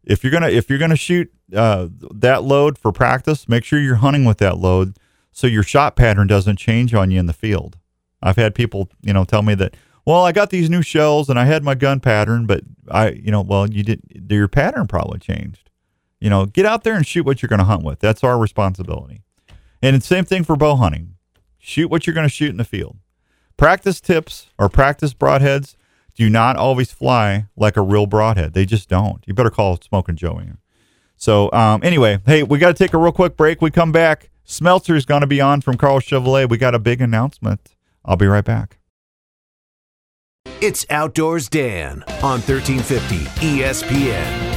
[0.09, 3.97] If you're gonna if you're gonna shoot uh, that load for practice, make sure you're
[3.97, 4.99] hunting with that load,
[5.31, 7.79] so your shot pattern doesn't change on you in the field.
[8.21, 9.77] I've had people you know tell me that
[10.09, 13.31] well, I got these new shells and I had my gun pattern, but I, you
[13.31, 15.69] know, well, you did, your pattern probably changed.
[16.19, 17.99] You know, get out there and shoot what you're going to hunt with.
[17.99, 19.21] That's our responsibility.
[19.83, 21.17] And it's same thing for bow hunting.
[21.59, 22.97] Shoot what you're going to shoot in the field.
[23.59, 25.77] Practice tips or practice broadheads
[26.19, 28.53] do not always fly like a real broadhead.
[28.53, 29.23] They just don't.
[29.25, 30.59] You better call Smoking Joe in.
[31.17, 33.63] So, um, anyway, hey, we got to take a real quick break.
[33.63, 34.29] We come back.
[34.45, 36.49] Smeltzer's going to be on from Carl Chevrolet.
[36.49, 37.77] We got a big announcement.
[38.05, 38.79] I'll be right back.
[40.61, 44.48] It's Outdoors Dan on 1350 ESPN.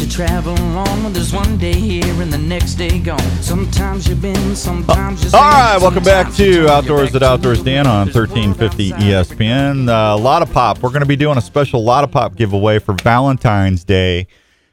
[0.00, 1.12] You travel on.
[1.12, 3.18] There's one day here and the next day gone.
[3.40, 8.06] Sometimes you've been, sometimes you All right, welcome back to Outdoors at Outdoors Dan on
[8.06, 9.88] 1350 ESPN.
[9.88, 10.82] Uh, Lotta Pop.
[10.82, 14.26] We're going to be doing a special Lotta Pop giveaway for Valentine's Day.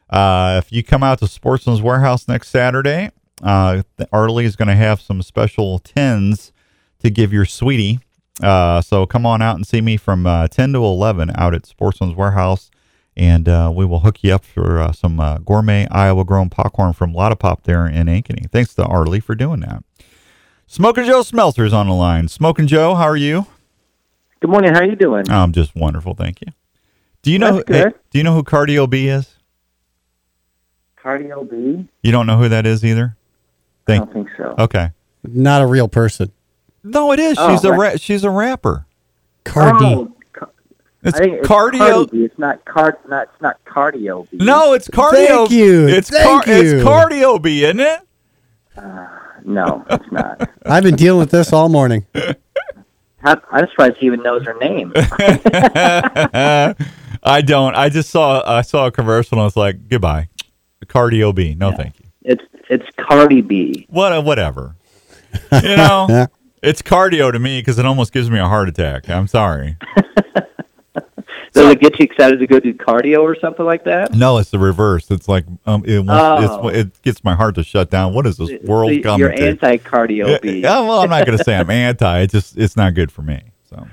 [0.10, 3.10] Uh, if you come out to Sportsman's Warehouse next Saturday,
[3.42, 6.52] uh, Arlie is going to have some special tins
[7.00, 8.00] to give your sweetie.
[8.42, 11.66] Uh, so come on out and see me from uh, 10 to 11 out at
[11.66, 12.72] Sportsman's Warehouse
[13.16, 16.94] and uh, we will hook you up for uh, some uh, gourmet Iowa grown popcorn
[16.94, 18.50] from Lotta Pop there in Ankeny.
[18.50, 19.84] Thanks to Arlie for doing that.
[20.68, 22.28] Smoking Joe Smelter's on the line.
[22.28, 23.46] Smoking Joe, how are you?
[24.40, 24.74] Good morning.
[24.74, 25.30] How are you doing?
[25.30, 26.48] I'm just wonderful, thank you.
[27.22, 27.64] Do you know?
[27.68, 29.36] Hey, do you know who Cardio B is?
[30.98, 31.88] Cardio B.
[32.02, 33.16] You don't know who that is either.
[33.86, 34.56] Think, I don't think so.
[34.58, 34.92] Okay.
[35.24, 36.32] Not a real person.
[36.84, 37.38] No, it is.
[37.40, 38.86] Oh, she's a ra- she's a rapper.
[39.46, 39.86] Cardi.
[39.86, 40.16] Oh,
[41.04, 42.10] It's I think it's cardio.
[42.10, 42.24] B.
[42.24, 42.96] It's not card.
[43.10, 44.30] Not it's not cardio.
[44.30, 44.38] B.
[44.38, 45.12] No, it's cardio.
[45.12, 45.88] Thank you.
[45.88, 48.00] It's Thank car- it's cardio B, isn't it?
[48.78, 49.08] Uh,
[49.44, 50.50] no, it's not.
[50.66, 52.06] I've been dealing with this all morning.
[53.18, 54.92] How, I'm surprised he even knows her name.
[54.96, 56.76] I
[57.42, 57.76] don't.
[57.76, 60.28] I just saw I saw a commercial and I was like, goodbye,
[60.86, 61.56] cardio B.
[61.56, 62.06] No, thank you.
[62.24, 63.86] it's it's Cardi B.
[63.90, 64.76] What whatever.
[65.52, 66.28] You know,
[66.62, 69.10] It's cardio to me because it almost gives me a heart attack.
[69.10, 69.78] I'm sorry.
[71.54, 74.14] Does it get you excited to go do cardio or something like that?
[74.14, 75.12] No, it's the reverse.
[75.12, 76.68] It's like um, it, wants, Oh.
[76.70, 78.14] it's, it gets my heart to shut down.
[78.14, 79.48] What is this world So coming You're to?
[79.50, 80.62] anti-cardio.
[80.62, 82.22] Yeah, well, I'm not going to say I'm anti.
[82.22, 83.42] It's just it's not good for me.
[83.70, 83.88] So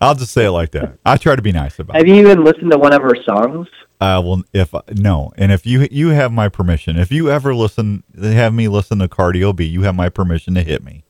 [0.00, 0.98] I'll just say it like that.
[1.06, 2.08] I try to be nice about Have it.
[2.08, 3.68] Have you even listened to one of her songs?
[4.00, 8.02] Uh, well, if no, and if you you have my permission, if you ever listen,
[8.20, 11.04] have me listen to Cardio B, you have my permission to hit me.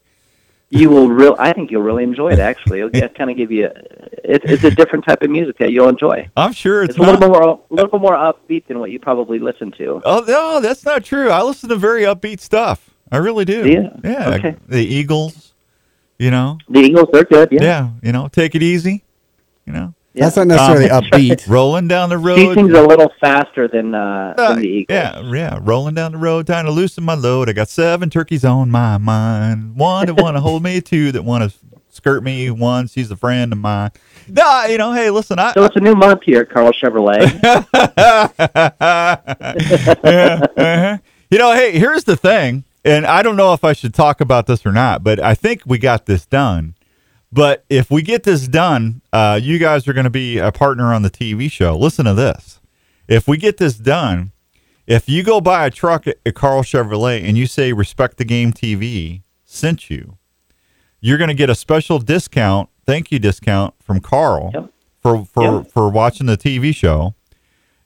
[0.75, 1.37] You will real.
[1.39, 2.41] I think you'll really enjoy it.
[2.41, 3.67] Actually, it'll kind of give you.
[3.67, 3.73] A,
[4.25, 6.29] it's it's a different type of music that you'll enjoy.
[6.37, 8.91] I'm sure it's, It's a little bit more, a little bit more upbeat than what
[8.91, 10.03] you probably listen to.
[10.05, 11.31] Oh no, that's not true.
[11.31, 12.91] I listen to very upbeat stuff.
[13.13, 13.69] I really do.
[13.69, 13.91] You?
[14.03, 14.31] Yeah.
[14.35, 14.57] Okay.
[14.67, 15.53] The Eagles.
[16.19, 16.59] You know.
[16.69, 17.51] The Eagles, they're good.
[17.53, 17.63] Yeah.
[17.63, 17.91] Yeah.
[18.03, 19.05] You know, take it easy.
[19.67, 19.95] You know.
[20.15, 21.49] That's not necessarily Um, upbeat.
[21.49, 22.37] Rolling down the road.
[22.39, 24.87] She sings a little faster than uh, than the Eagles.
[24.97, 25.59] Yeah, yeah.
[25.61, 27.49] Rolling down the road, trying to loosen my load.
[27.49, 29.77] I got seven turkeys on my mind.
[29.77, 31.59] One that want to hold me, two that want to
[31.89, 32.51] skirt me.
[32.51, 33.91] One, she's a friend of mine.
[34.29, 35.53] Nah, you know, hey, listen, I.
[35.53, 37.41] So it's a new month here at Carl Chevrolet.
[40.05, 40.99] yeah, uh-huh.
[41.31, 44.47] You know, hey, here's the thing, and I don't know if I should talk about
[44.47, 46.75] this or not, but I think we got this done.
[47.35, 50.95] But if we get this done, uh, you guys are going to be a partner
[50.95, 51.77] on the TV show.
[51.77, 52.61] Listen to this.
[53.09, 54.31] If we get this done,
[54.87, 58.25] if you go buy a truck at, at Carl Chevrolet and you say Respect the
[58.25, 60.17] Game TV sent you,
[61.01, 64.71] you're going to get a special discount, thank you discount from Carl Yep.
[65.03, 65.73] for for Yep.
[65.73, 67.15] for watching the TV show.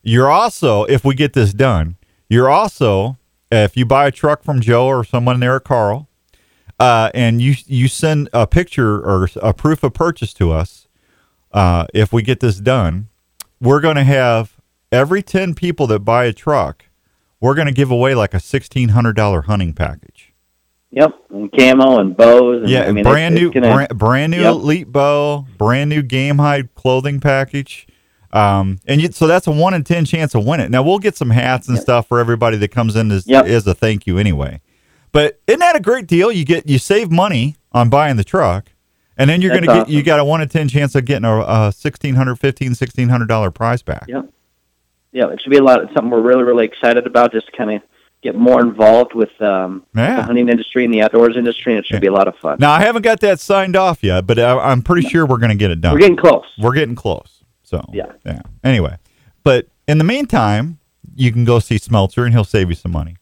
[0.02, 1.96] You're also, if we get this done,
[2.28, 3.16] you're also,
[3.50, 6.07] if you buy a truck from Joe or someone there at Carl,
[6.78, 10.86] uh, and you you send a picture or a proof of purchase to us,
[11.52, 13.09] uh, if we get this done,
[13.60, 14.56] we're going to have
[14.92, 16.84] every ten people that buy a truck,
[17.40, 20.32] we're going to give away like a sixteen hundred dollar hunting package.
[20.90, 22.62] yep, and camo and bows.
[22.62, 24.52] And, Yeah, I mean, brand it's, new, it's gonna, brand, brand new Yep.
[24.52, 27.86] elite bow, brand new game hide clothing package.
[28.30, 30.66] Um, and you, so that's a one in ten chance of winning.
[30.66, 30.70] It.
[30.70, 33.46] Now we'll get some hats and stuff for everybody that comes in as, Yep.
[33.46, 34.60] as a thank you anyway.
[35.12, 36.30] But isn't that a great deal?
[36.30, 38.70] You get you save money on buying the truck,
[39.16, 41.24] and then you're going to get you got a one in ten chance of getting
[41.24, 44.05] a, a sixteen hundred, fifteen, sixteen hundred dollar prize back.
[44.09, 44.30] Yep.
[45.12, 45.80] Yeah, it should be a lot.
[45.94, 47.32] Something we're really, really excited about.
[47.32, 47.82] Just kind of
[48.22, 50.16] get more involved with um, Yeah.
[50.16, 52.59] the hunting industry and the outdoors industry, and it should be a lot of fun.
[52.60, 55.51] Now I haven't got that signed off yet, but I, I'm pretty sure we're going
[55.51, 55.93] to get it done.
[55.94, 56.44] We're getting close.
[56.59, 57.43] We're getting close.
[57.62, 58.12] So Yeah.
[58.26, 58.43] yeah.
[58.64, 58.97] Anyway,
[59.44, 60.78] but in the meantime,
[61.14, 63.16] you can go see Smelter, and he'll save you some money.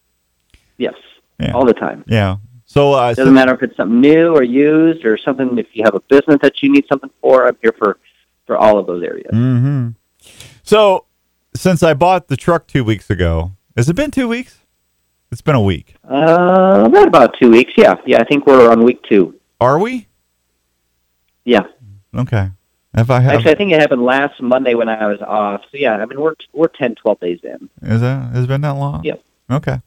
[0.78, 0.94] Yes,
[1.38, 1.52] Yeah.
[1.52, 2.04] all the time.
[2.06, 2.36] Yeah.
[2.64, 5.56] So uh, Doesn't so- matter if it's something new or used or something.
[5.58, 7.98] If you have a business that you need something for, I'm here for
[8.46, 9.30] for all of those areas.
[9.32, 9.88] hmm
[10.62, 11.04] So
[11.54, 14.60] since I bought the truck two weeks ago, has it been two weeks?
[15.32, 15.94] It's been a week.
[16.08, 17.72] Uh, about about two weeks.
[17.76, 18.20] Yeah, yeah.
[18.20, 19.34] I think we're on week two.
[19.60, 20.06] Are we?
[21.44, 21.64] Yeah.
[22.14, 22.50] Okay.
[22.94, 25.60] If I have, Actually, I think it happened last Monday when I was off.
[25.70, 27.68] So yeah, I mean we're we're 10, 12 days in.
[27.82, 29.04] is that has it been that long?
[29.04, 29.22] Yep.
[29.50, 29.80] Okay.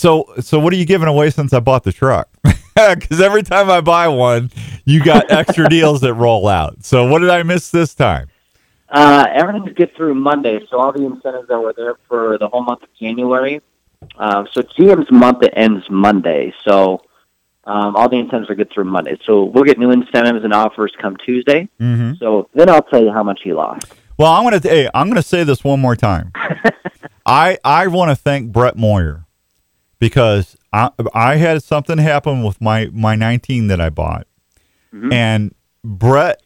[0.00, 2.28] So so what are you giving away since I bought the truck?
[2.72, 4.50] Because every time I buy one,
[4.86, 6.82] you got extra deals that roll out.
[6.82, 8.28] So what did I miss this time?
[8.88, 12.62] Uh, everything's good through Monday, so all the incentives that were there for the whole
[12.62, 13.60] month of January.
[14.16, 17.02] Um, so GM's month it ends Monday, so
[17.64, 19.18] um, all the incentives are good through Monday.
[19.26, 21.68] So we'll get new incentives and offers come Tuesday.
[21.78, 22.14] Mm-hmm.
[22.18, 23.92] So then I'll tell you how much he lost.
[24.16, 26.32] Well, I'm gonna hey, I'm gonna say this one more time.
[27.26, 29.26] I I want to thank Brett Moyer
[30.00, 34.26] because I I had something happen with my my 19 that I bought,
[34.92, 35.12] mm-hmm.
[35.12, 35.54] and
[35.84, 36.42] Brett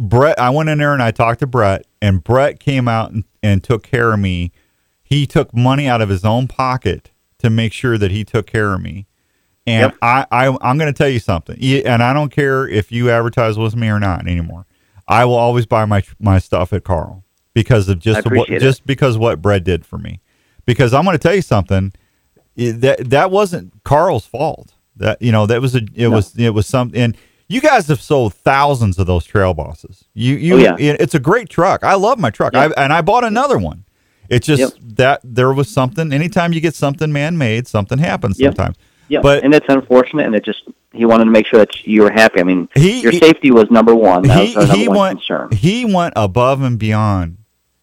[0.00, 3.22] Brett I went in there and I talked to Brett, and Brett came out and,
[3.44, 4.50] and took care of me.
[5.02, 8.72] He took money out of his own pocket to make sure that he took care
[8.72, 9.06] of me.
[9.66, 9.98] And Yep.
[10.02, 13.58] I, I I'm going to tell you something, and I don't care if you advertise
[13.58, 14.66] with me or not anymore.
[15.06, 18.60] I will always buy my my stuff at Carl because of just what, it.
[18.60, 20.20] just because what Brett did for me.
[20.66, 21.92] Because I'm going to tell you something,
[22.68, 24.74] that that wasn't Carl's fault.
[24.96, 27.16] That you know that was a it was it was some and
[27.48, 30.04] you guys have sold thousands of those trail bosses.
[30.14, 30.76] You you Oh, yeah.
[30.78, 31.82] it- it's a great truck.
[31.82, 32.52] I love my truck.
[32.52, 32.72] Yep.
[32.76, 33.84] I, and I bought another one.
[34.28, 34.72] It's just Yep.
[34.96, 36.12] that there was something.
[36.12, 38.54] Anytime you get something man made, something happens Yep.
[38.54, 38.76] sometimes.
[39.08, 40.62] Yeah, But- and it's unfortunate, and it just
[40.92, 42.38] he wanted to make sure that you were happy.
[42.40, 44.22] I mean, He- your safety was number one.
[44.22, 45.48] That he number he one went concern.
[45.52, 47.38] he went above and beyond,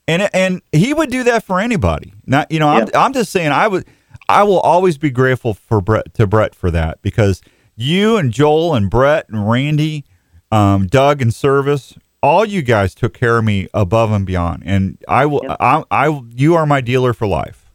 [0.07, 2.13] and and he would do that for anybody.
[2.25, 3.83] Not you know I'm I'm just saying I would
[4.29, 7.41] I will always be grateful for Brett to Brett for that because
[7.75, 10.03] you and Joel and Brett and Randy,
[10.51, 14.97] um, Doug and Service, all you guys took care of me above and beyond, and
[15.07, 17.69] I will I I you are my dealer for life.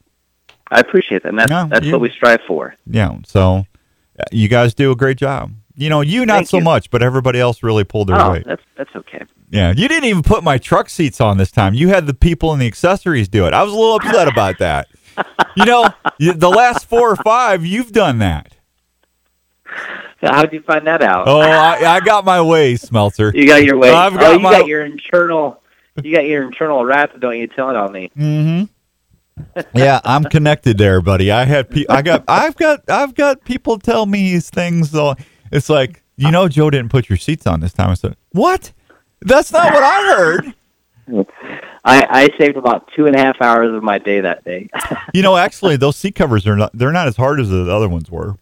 [0.70, 1.30] I appreciate that.
[1.30, 2.74] And that's No, that's you- what we strive for.
[2.86, 3.66] Yeah, so
[4.18, 6.64] uh, you guys do a great job, You know, you not Thank so you.
[6.64, 8.44] much, but everybody else really pulled their Oh, weight.
[8.44, 9.24] that's that's okay.
[9.50, 11.74] Yeah, you didn't even put my truck seats on this time.
[11.74, 13.52] You had the people and the accessories do it.
[13.54, 14.88] I was a little upset about that.
[15.56, 18.56] You know, the last four or five, you've done that.
[20.22, 21.26] How'd you find that out?
[21.26, 23.32] Oh, I, I got my way, Smelter.
[23.34, 23.90] You got your way.
[23.90, 25.60] I've oh, got you my- got your internal.
[26.02, 27.46] You got your internal rats, don't you?
[27.48, 28.10] Telling on me.
[28.16, 29.60] Mm-hmm.
[29.74, 31.30] yeah, I'm connected there, buddy.
[31.30, 35.16] I had pe- I got I've got I've got people tell me these things though.
[35.50, 37.90] It's like, you know, Joe didn't put your seats on this time.
[37.90, 38.72] I said, What?
[39.20, 40.54] That's not what I heard.
[41.84, 44.68] I, I saved about two and a half hours of my day that day.
[45.12, 47.88] You know, actually those seat covers are not they're not as hard as the other
[47.88, 48.36] ones were.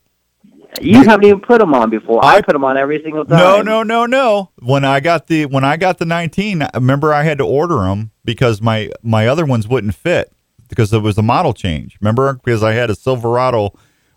[0.80, 2.24] you haven't even put them on before.
[2.24, 3.38] I, put them on every single time.
[3.38, 4.50] No, no, no, no.
[4.60, 7.76] When I got the when I got the 19, I remember I had to order
[7.78, 10.32] them because my my other ones wouldn't fit
[10.68, 11.96] because it was a model change.
[12.00, 13.72] Remember because I had a Silverado,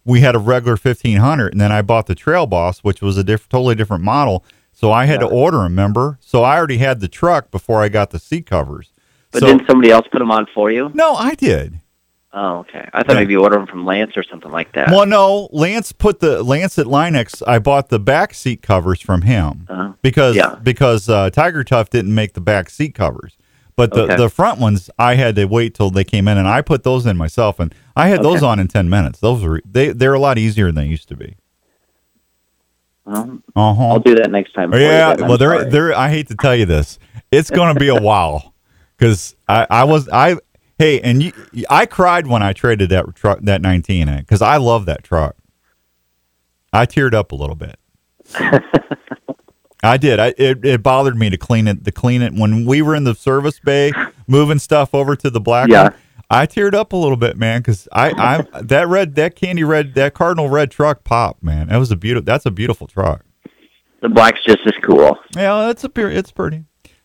[0.05, 3.23] we had a regular 1500 and then I bought the Trail Boss which was a
[3.23, 4.43] diff- totally different model.
[4.83, 6.17] So I had to order them, remember?
[6.19, 8.91] So I already had the truck before I got the seat covers.
[9.31, 10.91] But so, didn't somebody else put them on for you?
[10.93, 11.79] No, I did.
[12.33, 12.89] Oh, okay.
[12.91, 13.19] I thought Yeah.
[13.21, 14.89] maybe you ordered them from Lance or something like that.
[14.91, 17.41] Well, no, Lance put the Lance at Line-X.
[17.47, 19.93] I bought the back seat covers from him Uh-huh.
[20.01, 20.55] because Yeah.
[20.61, 23.37] because uh, Tiger Tough didn't make the back seat covers,
[23.77, 24.17] but the Okay.
[24.17, 27.05] the front ones I had to wait till they came in, and I put those
[27.05, 29.19] in myself, and I had those on in ten minutes.
[29.21, 31.35] Those were they they're a lot easier than they used to be.
[33.05, 33.87] Well, Uh huh.
[33.89, 34.73] I'll do that next time.
[34.73, 35.69] Yeah, well, they're sorry.
[35.69, 35.93] they're.
[35.95, 36.99] I hate to tell you this,
[37.31, 38.53] it's going to be a while
[38.97, 40.37] because I I was I
[40.79, 41.33] hey and you
[41.69, 45.35] I cried when I traded that truck that nineteen in because I love that truck.
[46.71, 47.77] I teared up a little bit.
[49.85, 50.17] I did.
[50.19, 53.03] I it, it bothered me to clean it to clean it when we were in
[53.03, 53.91] the service bay
[54.27, 55.83] moving stuff over to the black Yeah.
[55.83, 55.93] one.
[56.29, 59.93] I teared up a little bit, man, because I I that red that candy red
[59.95, 61.67] that cardinal red truck popped, man.
[61.67, 62.25] That was a beautiful.
[62.25, 63.23] That's a beautiful truck.
[64.01, 65.17] the black's just as cool.
[65.35, 66.63] Yeah, it's a it's pretty.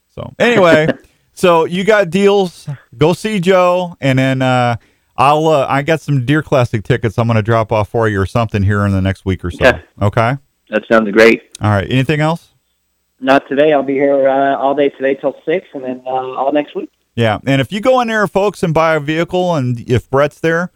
[0.09, 0.89] So anyway,
[1.33, 2.69] so you got deals.
[2.97, 4.77] Go see Joe, and then uh,
[5.17, 7.19] I'll uh, I got some Deer Classic tickets.
[7.19, 9.51] I'm going to drop off for you or something here in the next week or
[9.51, 9.67] so.
[9.67, 9.83] Okay.
[10.01, 10.37] Okay.
[10.71, 11.43] That sounds great.
[11.61, 11.91] All right.
[11.91, 12.55] Anything else?
[13.21, 13.73] Not today.
[13.73, 16.91] I'll be here uh, all day today till six, and then uh, all next week.
[17.19, 17.41] Yeah.
[17.45, 20.71] And if you go in there, folks, and buy a vehicle, and if Brett's there,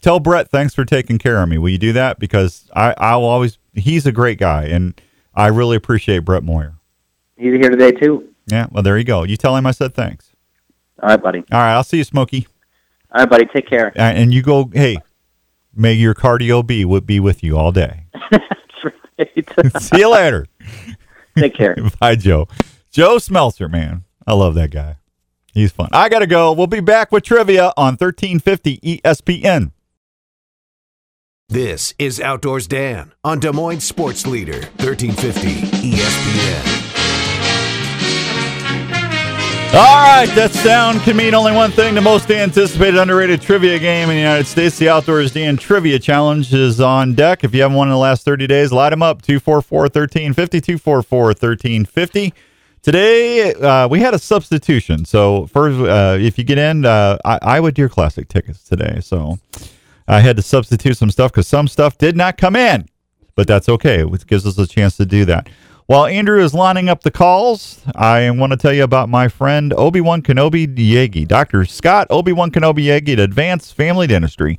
[0.00, 1.58] tell Brett thanks for taking care of me.
[1.58, 2.18] Will you do that?
[2.18, 4.98] Because I I'll always he's a great guy, and
[5.34, 6.76] I really appreciate Brett Moyer.
[7.36, 8.26] He's here today too.
[8.46, 8.68] Yeah.
[8.70, 9.24] Well, there you go.
[9.24, 10.30] You tell him I said thanks.
[11.02, 11.40] All right, buddy.
[11.52, 11.74] All right.
[11.74, 12.48] I'll see you, Smokey.
[13.12, 13.44] All right, buddy.
[13.44, 13.88] Take care.
[13.88, 14.96] Uh, and you go, hey,
[15.74, 18.06] may your cardio be would be with you all day.
[19.80, 20.46] See you later.
[21.36, 21.76] Take care.
[22.00, 22.48] Bye, Joe.
[22.90, 24.04] Joe Smelter, man.
[24.26, 24.96] I love that guy.
[25.54, 25.88] He's fun.
[25.92, 26.52] I got to go.
[26.52, 29.70] We'll be back with trivia on 1350 ESPN.
[31.48, 36.84] This is Outdoors Dan on Des Moines Sports Leader, E 1350 ESPN.
[39.74, 41.94] All right, that sound can mean only one thing.
[41.94, 46.52] The most anticipated underrated trivia game in the United States, the Outdoors Dan Trivia Challenge,
[46.54, 47.44] is on deck.
[47.44, 51.24] If you haven't won in the last 30 days, light them up 244 1350, 244
[51.26, 52.32] 1350.
[52.84, 55.06] Today, uh, we had a substitution.
[55.06, 59.00] So, first, uh, if you get in, uh, I, would Deer Classic tickets today.
[59.00, 59.38] So,
[60.06, 62.86] I had to substitute some stuff because some stuff did not come in,
[63.36, 64.04] but that's okay.
[64.04, 65.48] It gives us a chance to do that.
[65.86, 69.72] While Andrew is lining up the calls, I want to tell you about my friend
[69.72, 71.64] Obi Wan Kenobi Yagi, Dr.
[71.64, 74.58] Scott Obi Wan Kenobi Yagi at Advanced Family Dentistry.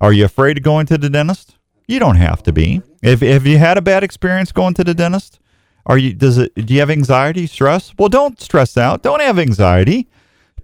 [0.00, 1.56] Are you afraid of going to the dentist?
[1.88, 2.82] You don't have to be.
[3.02, 5.40] If if you had a bad experience going to the dentist,
[5.86, 7.92] are you does it do you have anxiety, stress?
[7.98, 9.02] Well, don't stress out.
[9.02, 10.08] Don't have anxiety.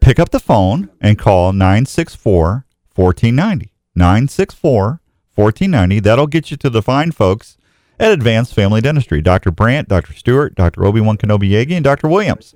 [0.00, 2.64] Pick up the phone and call 964
[2.94, 3.72] 1490.
[3.94, 5.00] 964
[5.34, 6.00] 1490.
[6.00, 7.58] That'll get you to the fine folks
[7.98, 9.20] at Advanced Family Dentistry.
[9.20, 9.50] Dr.
[9.50, 10.14] Brandt, Dr.
[10.14, 10.84] Stewart, Dr.
[10.84, 12.08] Obi Wan Kenobi Yagi, and Dr.
[12.08, 12.54] Williams.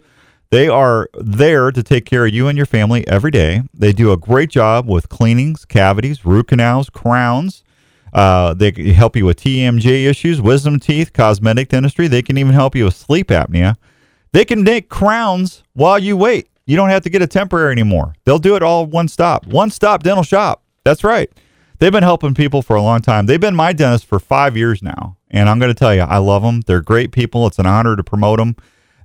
[0.51, 3.63] They are there to take care of you and your family every day.
[3.75, 7.65] They do a great job with cleanings, cavities, root canals, crowns.
[8.15, 12.07] Uh, they can help you with TMJ issues, wisdom teeth, cosmetic dentistry.
[12.07, 13.77] They can even help you with sleep apnea.
[14.33, 16.49] They can make crowns while you wait.
[16.67, 18.15] You don't have to get a temporary anymore.
[18.25, 19.47] They'll do it all one stop.
[19.47, 20.63] One stop dental shop.
[20.85, 21.31] That's right.
[21.79, 23.27] They've been helping people for a long time.
[23.27, 25.17] They've been my dentist for five years now.
[25.31, 26.61] And I'm going to tell you, I love them.
[26.63, 27.47] They're great people.
[27.47, 28.57] It's an honor to promote them.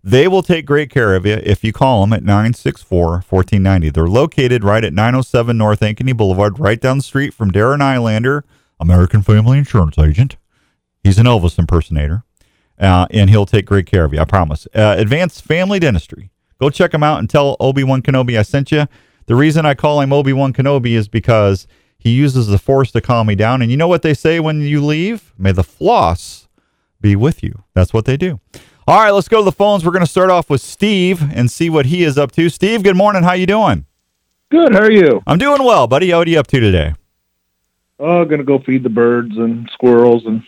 [0.04, 3.90] They will take great care of you if you call them at 964 1490.
[3.90, 8.46] They're located right at 907 North Ankeny Boulevard, right down the street from Darren Islander,
[8.80, 10.38] American Family Insurance Agent.
[11.04, 12.24] He's an Elvis impersonator,
[12.80, 14.68] uh, and he'll take great care of you, I promise.
[14.74, 16.32] Uh, Advanced Family Dentistry.
[16.60, 18.86] Go check him out and tell Obi Wan Kenobi I sent you.
[19.28, 23.02] The reason I call him Obi Wan Kenobi is because he uses the force to
[23.02, 23.62] calm me down.
[23.62, 25.34] And you know what they say when you leave?
[25.38, 26.48] May the floss
[27.00, 27.64] be with you.
[27.74, 28.40] That's what they do.
[28.88, 29.86] All right, let's go to the phones.
[29.86, 32.50] We're going to start off with Steve and see what he is up to.
[32.50, 33.24] Steve, good morning.
[33.24, 33.86] How you doing?
[34.50, 34.74] Good.
[34.74, 35.22] How are you?
[35.28, 36.12] I'm doing well, buddy.
[36.12, 36.96] What are you up to today?
[38.00, 40.42] Oh, gonna go feed the birds and squirrels and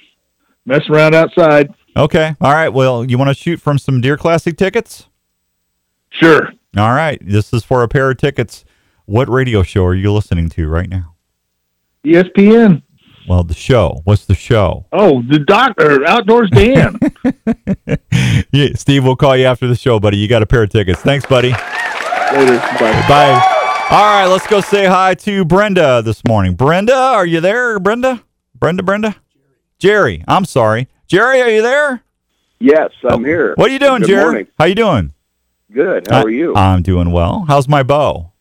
[0.65, 1.73] mess around outside.
[1.98, 2.36] Okay.
[2.40, 2.69] All right.
[2.69, 5.07] Well, you want to shoot from some Deer Classic tickets?
[6.10, 6.49] Sure.
[6.78, 7.22] All right.
[7.26, 8.64] This is for a pair of tickets.
[9.06, 11.15] What radio show are you listening to right now?
[12.06, 12.84] ESPN.
[13.28, 14.02] Well, the show.
[14.06, 14.86] What's the show?
[14.94, 16.98] Oh, the doctor, Outdoors Dan.
[18.53, 20.18] Yeah, Steve, we'll call you after the show, buddy.
[20.18, 20.99] You got a pair of tickets.
[21.02, 21.52] Thanks, buddy.
[21.52, 22.57] Later.
[22.57, 23.06] Bye.
[23.07, 23.57] Bye.
[23.91, 26.53] All right, let's go say hi to Brenda this morning.
[26.55, 28.23] Brenda, are you there, Brenda?
[28.57, 29.18] Brenda, Brenda?
[29.80, 30.88] Jerry, I'm sorry.
[31.07, 32.01] Jerry, are you there?
[32.59, 33.53] Yes, I'm here.
[33.57, 34.23] What are you doing, Good Jerry?
[34.23, 34.47] morning.
[34.57, 35.13] How you doing?
[35.73, 36.07] Good.
[36.09, 36.55] How I- are you?
[36.55, 37.43] I'm doing well.
[37.49, 38.31] How's my bow?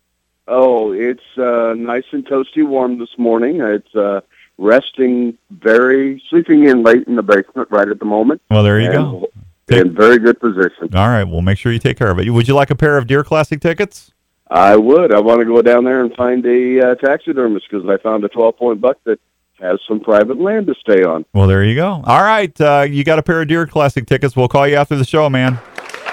[0.46, 3.60] oh, it's uh, nice and toasty warm this morning.
[3.60, 4.20] It's uh,
[4.58, 8.40] resting very, sleeping in late in the basement right at the moment.
[8.50, 9.28] Well, there you and, go.
[9.68, 10.94] In very good position.
[10.94, 12.28] All right, well, make sure you take care of it.
[12.30, 14.12] Would you like a pair of Deer Classic tickets?
[14.50, 15.14] I would.
[15.14, 18.28] I want to go down there and find a uh, taxidermist because I found a
[18.28, 19.20] 12 point buck that
[19.60, 21.24] has some private land to stay on.
[21.32, 22.02] Well, there you go.
[22.04, 24.34] All right, uh, you got a pair of Deer Classic tickets.
[24.34, 25.58] We'll call you after the show, man.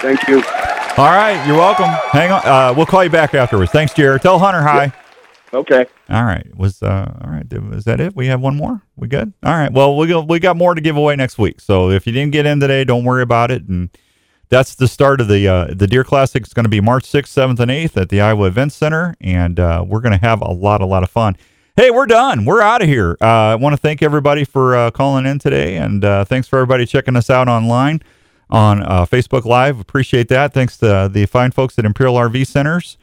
[0.00, 0.36] Thank you.
[0.96, 1.88] All right, you're welcome.
[2.10, 2.44] Hang on.
[2.44, 3.70] Uh, we'll call you back afterwards.
[3.72, 4.20] Thanks, Jerry.
[4.20, 4.92] Tell Hunter hi.
[5.52, 5.86] Okay.
[6.10, 6.46] All right.
[6.56, 7.46] Was uh all right.
[7.72, 8.14] Is that it?
[8.14, 8.82] We have one more.
[8.96, 9.32] We good?
[9.42, 9.72] All right.
[9.72, 11.60] Well, we got we got more to give away next week.
[11.60, 13.66] So if you didn't get in today, don't worry about it.
[13.66, 13.90] And
[14.48, 16.42] that's the start of the uh, the Deer Classic.
[16.42, 19.60] It's going to be March sixth, seventh, and eighth at the Iowa Event Center, and
[19.60, 21.36] uh, we're going to have a lot, a lot of fun.
[21.76, 22.44] Hey, we're done.
[22.44, 23.16] We're out of here.
[23.20, 26.58] Uh, I want to thank everybody for uh, calling in today, and uh, thanks for
[26.58, 28.02] everybody checking us out online
[28.50, 29.78] on uh, Facebook Live.
[29.78, 30.52] Appreciate that.
[30.52, 32.96] Thanks to the fine folks at Imperial RV Centers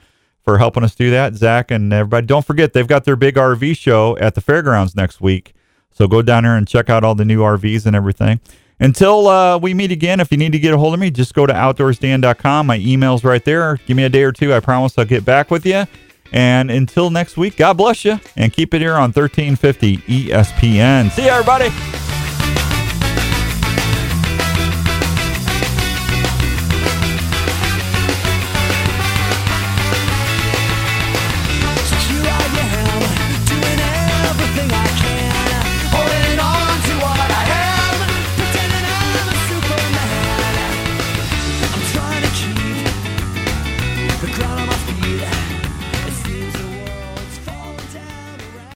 [0.44, 1.36] for helping us do that.
[1.36, 2.28] Zach and everybody.
[2.28, 5.54] Don't forget, they've got their big RV show at the fairgrounds next week.
[5.92, 8.42] So go down there and check out all the new RVs and everything.
[8.80, 11.34] Until uh, we meet again, if you need to get a hold of me, just
[11.34, 12.68] go to outdoorsdan.com.
[12.68, 13.78] My email's right there.
[13.86, 14.54] Give me a day or two.
[14.54, 15.86] I promise I'll get back with you.
[16.32, 21.12] And until next week, God bless you and keep it here on 1350 ESPN.
[21.12, 22.05] See you, everybody.